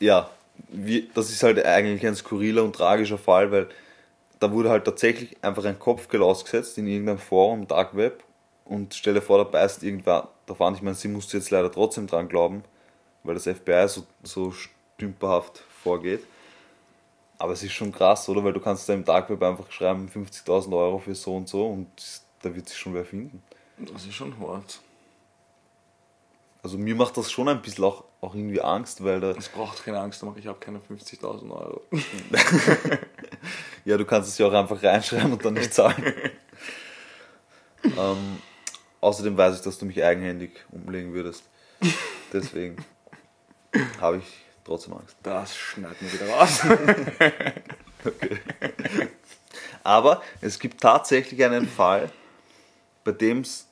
ja, 0.00 0.28
wie, 0.72 1.10
das 1.14 1.30
ist 1.30 1.42
halt 1.42 1.64
eigentlich 1.64 2.06
ein 2.06 2.14
skurriler 2.14 2.64
und 2.64 2.74
tragischer 2.74 3.18
Fall, 3.18 3.50
weil 3.50 3.68
da 4.38 4.52
wurde 4.52 4.70
halt 4.70 4.84
tatsächlich 4.84 5.36
einfach 5.42 5.64
ein 5.64 5.78
Kopfgeld 5.78 6.22
ausgesetzt 6.22 6.78
in 6.78 6.86
irgendeinem 6.86 7.18
Forum, 7.18 7.66
Dark 7.66 7.96
Web. 7.96 8.24
Und 8.64 8.94
stell 8.94 9.14
dir 9.14 9.22
vor, 9.22 9.38
da 9.38 9.44
beißt 9.44 9.82
irgendwer 9.82 10.28
an. 10.58 10.74
Ich 10.74 10.82
meine, 10.82 10.94
sie 10.94 11.08
musste 11.08 11.36
jetzt 11.36 11.50
leider 11.50 11.70
trotzdem 11.70 12.06
dran 12.06 12.28
glauben, 12.28 12.64
weil 13.22 13.34
das 13.34 13.44
FBI 13.44 13.86
so, 13.88 14.04
so 14.22 14.52
stümperhaft 14.52 15.62
vorgeht. 15.82 16.24
Aber 17.38 17.52
es 17.52 17.62
ist 17.62 17.72
schon 17.72 17.92
krass, 17.92 18.28
oder? 18.28 18.44
Weil 18.44 18.52
du 18.52 18.60
kannst 18.60 18.88
da 18.88 18.94
im 18.94 19.04
Dark 19.04 19.30
Web 19.30 19.42
einfach 19.42 19.70
schreiben 19.70 20.10
50.000 20.12 20.76
Euro 20.76 20.98
für 20.98 21.14
so 21.14 21.36
und 21.36 21.48
so 21.48 21.66
und 21.66 21.88
da 22.42 22.54
wird 22.54 22.68
sich 22.68 22.78
schon 22.78 22.94
wer 22.94 23.04
finden. 23.04 23.42
Das 23.78 24.04
ist 24.04 24.14
schon 24.14 24.38
hart. 24.38 24.80
Also 26.62 26.76
mir 26.76 26.94
macht 26.94 27.16
das 27.16 27.30
schon 27.30 27.48
ein 27.48 27.62
bisschen 27.62 27.84
auch, 27.84 28.04
auch 28.20 28.34
irgendwie 28.34 28.60
Angst, 28.60 29.02
weil 29.02 29.20
da, 29.20 29.30
Es 29.30 29.48
braucht 29.48 29.82
keine 29.84 29.98
Angst, 29.98 30.22
ich 30.36 30.46
habe 30.46 30.58
keine 30.58 30.78
50.000 30.78 31.50
Euro. 31.50 31.82
ja, 33.84 33.96
du 33.96 34.04
kannst 34.04 34.28
es 34.28 34.38
ja 34.38 34.46
auch 34.46 34.52
einfach 34.52 34.82
reinschreiben 34.82 35.32
und 35.32 35.44
dann 35.44 35.54
nicht 35.54 35.72
zahlen. 35.72 36.04
ähm, 37.84 38.38
außerdem 39.00 39.36
weiß 39.36 39.56
ich, 39.56 39.62
dass 39.62 39.78
du 39.78 39.86
mich 39.86 40.04
eigenhändig 40.04 40.64
umlegen 40.70 41.14
würdest. 41.14 41.44
Deswegen 42.32 42.76
habe 44.00 44.18
ich 44.18 44.44
trotzdem 44.64 44.94
Angst. 44.94 45.16
Das 45.22 45.56
schneiden 45.56 45.96
wir 46.00 46.12
wieder 46.12 46.28
raus. 46.30 46.60
Aber 49.82 50.22
es 50.42 50.58
gibt 50.58 50.82
tatsächlich 50.82 51.42
einen 51.42 51.66
Fall, 51.66 52.12
bei 53.02 53.12
dem 53.12 53.40
es 53.40 53.66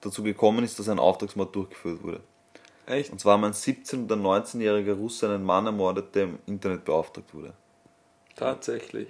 dazu 0.00 0.22
gekommen 0.22 0.64
ist, 0.64 0.78
dass 0.78 0.88
ein 0.88 0.98
Auftragsmord 0.98 1.54
durchgeführt 1.54 2.02
wurde. 2.02 2.20
Echt? 2.92 3.10
Und 3.10 3.20
zwar 3.20 3.34
haben 3.34 3.44
ein 3.44 3.52
17- 3.52 4.04
oder 4.04 4.16
19-jähriger 4.16 4.94
Russe 4.94 5.26
einen 5.28 5.44
Mann 5.44 5.66
ermordet, 5.66 6.14
der 6.14 6.24
im 6.24 6.38
Internet 6.46 6.84
beauftragt 6.84 7.32
wurde. 7.32 7.54
Tatsächlich. 8.36 9.08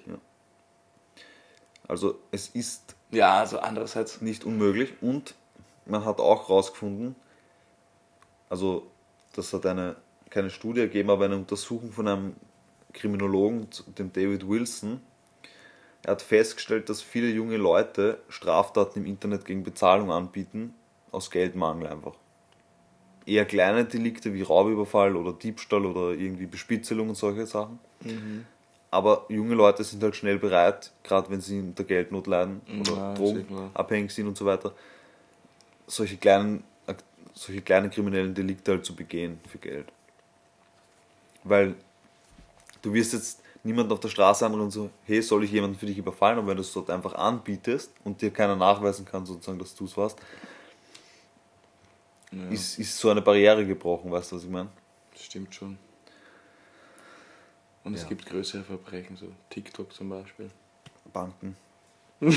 Also 1.88 2.18
es 2.30 2.48
ist 2.48 2.94
Ja, 3.10 3.40
also 3.40 3.58
andererseits. 3.58 4.20
nicht 4.20 4.44
unmöglich 4.44 4.94
und 5.00 5.34
man 5.84 6.04
hat 6.04 6.20
auch 6.20 6.48
herausgefunden, 6.48 7.16
also 8.48 8.86
das 9.34 9.52
hat 9.52 9.66
eine, 9.66 9.96
keine 10.30 10.50
Studie 10.50 10.80
ergeben, 10.82 11.10
aber 11.10 11.24
eine 11.24 11.36
Untersuchung 11.36 11.90
von 11.90 12.06
einem 12.06 12.36
Kriminologen, 12.92 13.68
dem 13.98 14.12
David 14.12 14.48
Wilson. 14.48 15.00
Er 16.04 16.12
hat 16.12 16.22
festgestellt, 16.22 16.88
dass 16.88 17.02
viele 17.02 17.28
junge 17.28 17.56
Leute 17.56 18.20
Straftaten 18.28 19.00
im 19.00 19.06
Internet 19.06 19.44
gegen 19.44 19.62
Bezahlung 19.64 20.12
anbieten, 20.12 20.74
aus 21.10 21.30
Geldmangel 21.30 21.88
einfach. 21.88 22.14
Eher 23.26 23.44
kleine 23.44 23.84
Delikte 23.84 24.34
wie 24.34 24.42
Raubüberfall 24.42 25.16
oder 25.16 25.32
Diebstahl 25.32 25.86
oder 25.86 26.10
irgendwie 26.18 26.46
Bespitzelung 26.46 27.10
und 27.10 27.14
solche 27.14 27.46
Sachen. 27.46 27.78
Aber 28.90 29.24
junge 29.28 29.54
Leute 29.54 29.84
sind 29.84 30.02
halt 30.02 30.16
schnell 30.16 30.38
bereit, 30.38 30.92
gerade 31.02 31.30
wenn 31.30 31.40
sie 31.40 31.60
unter 31.60 31.84
Geldnot 31.84 32.26
leiden 32.26 32.60
oder 32.80 32.92
Ja, 32.92 33.12
ist 33.14 33.20
eh 33.20 33.42
drogenabhängig 33.44 34.12
sind 34.12 34.26
und 34.26 34.36
so 34.36 34.44
weiter, 34.44 34.72
solche 35.86 36.16
kleinen, 36.16 36.62
solche 37.32 37.62
kleinen 37.62 37.90
kriminellen 37.90 38.34
Delikte 38.34 38.72
halt 38.72 38.84
zu 38.84 38.94
begehen 38.94 39.40
für 39.48 39.58
Geld. 39.58 39.86
Weil 41.44 41.74
du 42.82 42.92
wirst 42.92 43.14
jetzt 43.14 43.42
niemanden 43.64 43.92
auf 43.92 44.00
der 44.00 44.08
Straße 44.08 44.44
anrufen 44.44 44.64
und 44.64 44.70
so, 44.72 44.90
hey, 45.04 45.22
soll 45.22 45.44
ich 45.44 45.52
jemanden 45.52 45.78
für 45.78 45.86
dich 45.86 45.98
überfallen? 45.98 46.38
Aber 46.38 46.48
wenn 46.48 46.56
du 46.56 46.62
es 46.62 46.72
dort 46.72 46.90
einfach 46.90 47.14
anbietest 47.14 47.92
und 48.04 48.20
dir 48.20 48.30
keiner 48.30 48.56
nachweisen 48.56 49.04
kann, 49.04 49.24
sozusagen, 49.24 49.58
dass 49.58 49.74
du 49.74 49.84
es 49.84 49.96
warst, 49.96 50.18
Ja, 52.32 52.48
ist, 52.48 52.78
ist 52.78 52.98
so 52.98 53.10
eine 53.10 53.20
Barriere 53.22 53.66
gebrochen, 53.66 54.10
weißt 54.10 54.32
du, 54.32 54.36
was 54.36 54.44
ich 54.44 54.50
meine? 54.50 54.70
stimmt 55.14 55.54
schon. 55.54 55.78
Und 57.84 57.94
es 57.94 58.02
Ja. 58.02 58.08
gibt 58.08 58.26
größere 58.26 58.64
Verbrechen, 58.64 59.16
so 59.16 59.26
TikTok 59.50 59.92
zum 59.92 60.08
Beispiel. 60.08 60.50
Banken. 61.12 61.56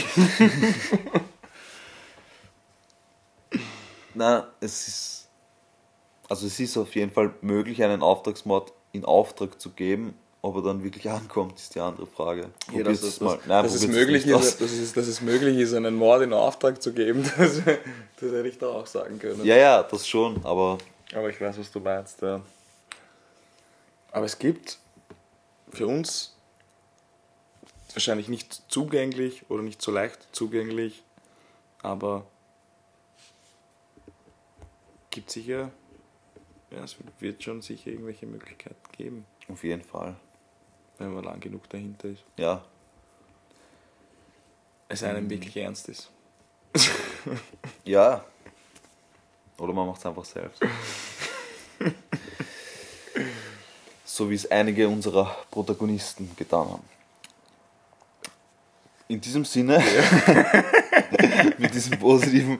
Na, 4.14 4.48
es 4.60 4.88
ist. 4.88 5.30
Also 6.28 6.48
es 6.48 6.60
ist 6.60 6.76
auf 6.78 6.96
jeden 6.96 7.12
Fall 7.12 7.34
möglich, 7.42 7.84
einen 7.84 8.02
Auftragsmord 8.02 8.74
in 8.94 9.06
Auftrag 9.06 9.62
zu 9.62 9.70
geben. 9.72 10.16
Ob 10.46 10.58
er 10.58 10.62
dann 10.62 10.84
wirklich 10.84 11.10
ankommt, 11.10 11.58
ist 11.58 11.74
die 11.74 11.80
andere 11.80 12.06
Frage. 12.06 12.52
Ja, 12.72 12.84
dass, 12.84 13.02
dass, 13.02 13.20
mal. 13.20 13.40
Nein, 13.48 13.64
dass, 13.64 13.74
es 13.74 13.88
möglich 13.88 14.28
ist, 14.28 14.62
dass, 14.62 14.72
es, 14.72 14.94
dass 14.94 15.08
es 15.08 15.20
möglich 15.20 15.58
ist, 15.58 15.74
einen 15.74 15.96
Mord 15.96 16.22
in 16.22 16.34
Auftrag 16.34 16.84
zu 16.84 16.94
geben, 16.94 17.24
das, 17.38 17.64
das 17.66 18.32
hätte 18.32 18.48
ich 18.48 18.60
da 18.60 18.68
auch 18.68 18.86
sagen 18.86 19.18
können. 19.18 19.44
Ja, 19.44 19.58
ja, 19.58 19.82
das 19.82 20.08
schon, 20.08 20.46
aber 20.46 20.78
Aber 21.16 21.30
ich 21.32 21.42
weiß, 21.42 21.58
was 21.58 21.72
du 21.72 21.80
meinst, 21.80 22.22
ja. 22.22 22.42
Aber 24.12 24.26
es 24.28 24.38
gibt 24.38 24.78
für 25.72 25.88
uns 25.88 26.36
wahrscheinlich 27.94 28.30
nicht 28.30 28.62
zugänglich 28.68 29.50
oder 29.50 29.64
nicht 29.64 29.82
so 29.82 29.92
leicht 29.92 30.28
zugänglich, 30.32 31.02
aber 31.82 32.28
gibt 35.10 35.32
sicher, 35.32 35.72
ja, 36.70 36.84
es 36.84 36.98
wird 37.20 37.42
schon 37.42 37.64
sicher 37.64 37.90
irgendwelche 37.90 38.28
Möglichkeiten 38.28 38.92
geben, 38.96 39.26
auf 39.50 39.64
jeden 39.64 39.84
Fall. 39.84 40.16
Wenn 40.98 41.14
man 41.14 41.24
lang 41.24 41.40
genug 41.40 41.70
dahinter 41.70 42.10
ist. 42.10 42.24
Ja, 42.38 42.64
Es 44.88 45.04
einem 45.04 45.30
wirklich 45.30 45.58
ernst 45.58 45.90
ist. 45.90 46.10
ja. 47.84 48.24
Oder 49.58 49.74
man 49.74 49.88
macht 49.88 50.00
es 50.00 50.06
einfach 50.06 50.26
selbst. 50.26 50.62
so 54.06 54.30
wie 54.30 54.36
es 54.36 54.50
einige 54.50 54.88
unserer 54.88 55.36
Protagonisten 55.52 56.32
getan 56.36 56.70
haben. 56.70 56.84
In 59.08 59.22
diesem 59.22 59.46
Sinne, 59.46 59.84
mit 61.58 61.74
diesem 61.74 62.00
positiven 62.00 62.58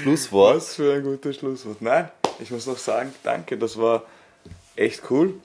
Schlusswort, 0.00 0.56
Was 0.56 0.74
für 0.74 0.94
ein 0.94 1.02
gutes 1.02 1.36
Schlusswort. 1.36 1.80
Nein, 1.80 2.10
ich 2.38 2.50
muss 2.50 2.66
noch 2.66 2.78
sagen, 2.78 3.14
danke, 3.22 3.56
das 3.56 3.78
war 3.78 4.02
echt 4.76 5.02
cool. 5.10 5.40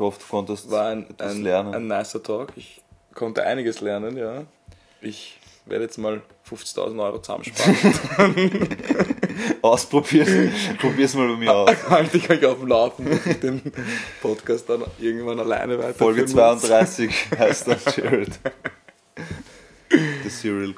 Ich 0.00 0.02
hoffe, 0.02 0.18
du 0.18 0.26
konntest 0.30 0.70
War 0.70 0.86
ein, 0.86 1.06
ein, 1.18 1.42
lernen. 1.42 1.74
ein 1.74 1.86
nicer 1.86 2.22
Talk. 2.22 2.54
Ich 2.56 2.80
konnte 3.12 3.44
einiges 3.44 3.82
lernen, 3.82 4.16
ja. 4.16 4.44
Ich 5.02 5.38
werde 5.66 5.84
jetzt 5.84 5.98
mal 5.98 6.22
50.000 6.48 7.04
Euro 7.04 7.20
zusammensparen. 7.20 8.66
Ausprobieren. 9.62 10.54
Probier's 10.80 11.12
mal 11.12 11.28
bei 11.28 11.36
mir 11.36 11.54
aus. 11.54 11.70
Halte 11.90 12.16
ich 12.16 12.30
euch 12.30 12.42
auf 12.46 12.60
dem 12.60 12.68
Laufen, 12.68 13.20
den 13.42 13.60
Podcast 14.22 14.70
dann 14.70 14.84
irgendwann 14.98 15.38
alleine 15.38 15.78
weiterführen 15.78 15.94
Folge 15.98 16.22
muss. 16.22 16.32
32 16.32 17.10
heißt 17.38 17.68
dann 17.68 17.78
Jared. 17.94 18.40
The 20.22 20.30
Serial 20.30 20.74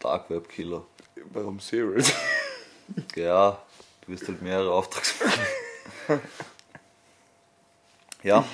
Dark 0.00 0.28
Web 0.28 0.50
Killer. 0.50 0.84
Warum 1.32 1.60
Serial? 1.60 2.04
Ja, 3.16 3.58
du 4.04 4.12
wirst 4.12 4.28
halt 4.28 4.42
mehrere 4.42 4.70
Auftragsmörder. 4.70 5.32
ja, 8.28 8.44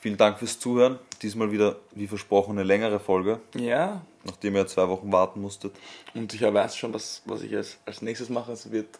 vielen 0.00 0.16
Dank 0.16 0.38
fürs 0.38 0.58
Zuhören. 0.58 0.98
Diesmal 1.22 1.50
wieder, 1.50 1.76
wie 1.92 2.06
versprochen, 2.06 2.52
eine 2.52 2.62
längere 2.62 3.00
Folge, 3.00 3.40
Ja, 3.54 4.02
nachdem 4.24 4.56
ihr 4.56 4.66
zwei 4.66 4.88
Wochen 4.88 5.10
warten 5.10 5.40
musstet. 5.40 5.74
und 6.14 6.32
ich 6.34 6.42
weiß 6.42 6.76
schon, 6.76 6.92
was, 6.92 7.22
was 7.24 7.42
ich 7.42 7.54
als, 7.56 7.78
als 7.86 8.02
nächstes 8.02 8.28
mache. 8.28 8.52
Es 8.52 8.70
wird 8.70 8.98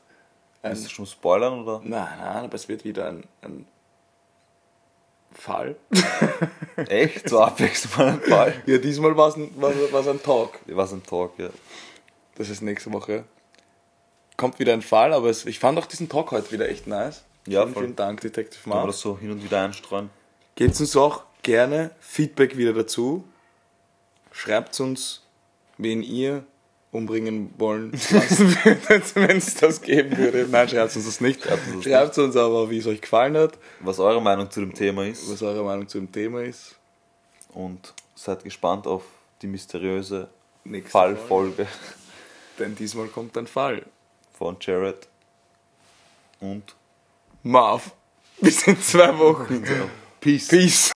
ein, 0.62 0.72
Willst 0.72 0.86
du 0.86 0.90
schon 0.90 1.06
spoilern 1.06 1.60
oder? 1.62 1.80
Nein, 1.84 2.18
nein, 2.18 2.44
aber 2.44 2.54
es 2.54 2.66
wird 2.68 2.84
wieder 2.84 3.08
ein, 3.08 3.24
ein 3.42 3.66
Fall. 5.32 5.76
Echt? 6.88 7.28
So 7.28 7.40
abwechselnd 7.40 7.98
mal 7.98 8.08
ein 8.08 8.20
Fall? 8.22 8.62
Ja, 8.66 8.78
diesmal 8.78 9.14
war 9.16 9.28
es 9.28 9.36
ein, 9.36 9.50
war's, 9.60 9.74
war's 9.90 10.08
ein 10.08 10.22
Talk. 10.22 10.58
Was 10.66 10.92
ein 10.92 11.02
Talk, 11.02 11.38
ja. 11.38 11.50
Das 12.36 12.48
ist 12.48 12.62
nächste 12.62 12.90
Woche. 12.92 13.24
Kommt 14.36 14.58
wieder 14.58 14.72
ein 14.72 14.82
Fall, 14.82 15.12
aber 15.12 15.28
es, 15.28 15.44
ich 15.44 15.58
fand 15.58 15.78
auch 15.78 15.86
diesen 15.86 16.08
Talk 16.08 16.30
heute 16.30 16.50
wieder 16.52 16.68
echt 16.68 16.86
nice. 16.86 17.24
Ja, 17.46 17.62
vielen, 17.62 17.74
voll. 17.74 17.82
vielen 17.84 17.96
Dank, 17.96 18.20
Detective 18.20 18.62
Kann 18.62 18.70
man 18.70 18.78
Mark. 18.78 18.88
das 18.88 19.00
so 19.00 19.18
hin 19.18 19.30
und 19.30 19.42
wieder 19.42 19.62
einstreuen? 19.62 20.10
Gebt 20.54 20.78
uns 20.80 20.96
auch 20.96 21.24
gerne 21.42 21.90
Feedback 22.00 22.56
wieder 22.56 22.72
dazu. 22.72 23.24
Schreibt 24.32 24.78
uns, 24.80 25.22
wen 25.78 26.02
ihr 26.02 26.44
umbringen 26.90 27.52
wollen 27.58 27.92
wenn 29.14 29.36
es 29.38 29.54
das 29.56 29.82
geben 29.82 30.16
würde. 30.16 30.46
Nein, 30.48 30.68
schreibt 30.68 30.94
uns 30.94 31.04
das 31.04 31.20
nicht. 31.20 31.42
Schreibt 31.42 31.66
uns 31.66 31.74
das 31.76 31.84
Schreibt 31.84 32.18
uns 32.18 32.36
aber, 32.36 32.70
wie 32.70 32.78
es 32.78 32.86
euch 32.86 33.00
gefallen 33.00 33.36
hat, 33.36 33.58
Was 33.80 33.98
eure 33.98 34.22
Meinung 34.22 34.48
zu 34.50 34.60
dem 34.60 34.72
Thema 34.74 35.04
ist. 35.04 35.30
was 35.30 35.42
eure 35.42 35.64
Meinung 35.64 35.88
zu 35.88 35.98
dem 35.98 36.10
Thema 36.12 36.42
ist. 36.42 36.76
Und 37.52 37.94
seid 38.14 38.44
gespannt 38.44 38.86
auf 38.86 39.02
die 39.42 39.48
mysteriöse 39.48 40.28
Nächste 40.64 40.90
Fallfolge 40.92 41.66
Denn 42.58 42.74
diesmal 42.76 43.08
kommt 43.08 43.36
ein 43.36 43.46
Fall. 43.48 43.84
von 44.38 44.56
Jared. 44.60 45.08
Und 46.40 46.74
Marv. 47.44 47.92
Bis 48.40 48.66
in 48.66 48.80
zwei 48.80 49.16
Wochen. 49.18 49.62
Peace. 50.20 50.48
Peace. 50.48 50.93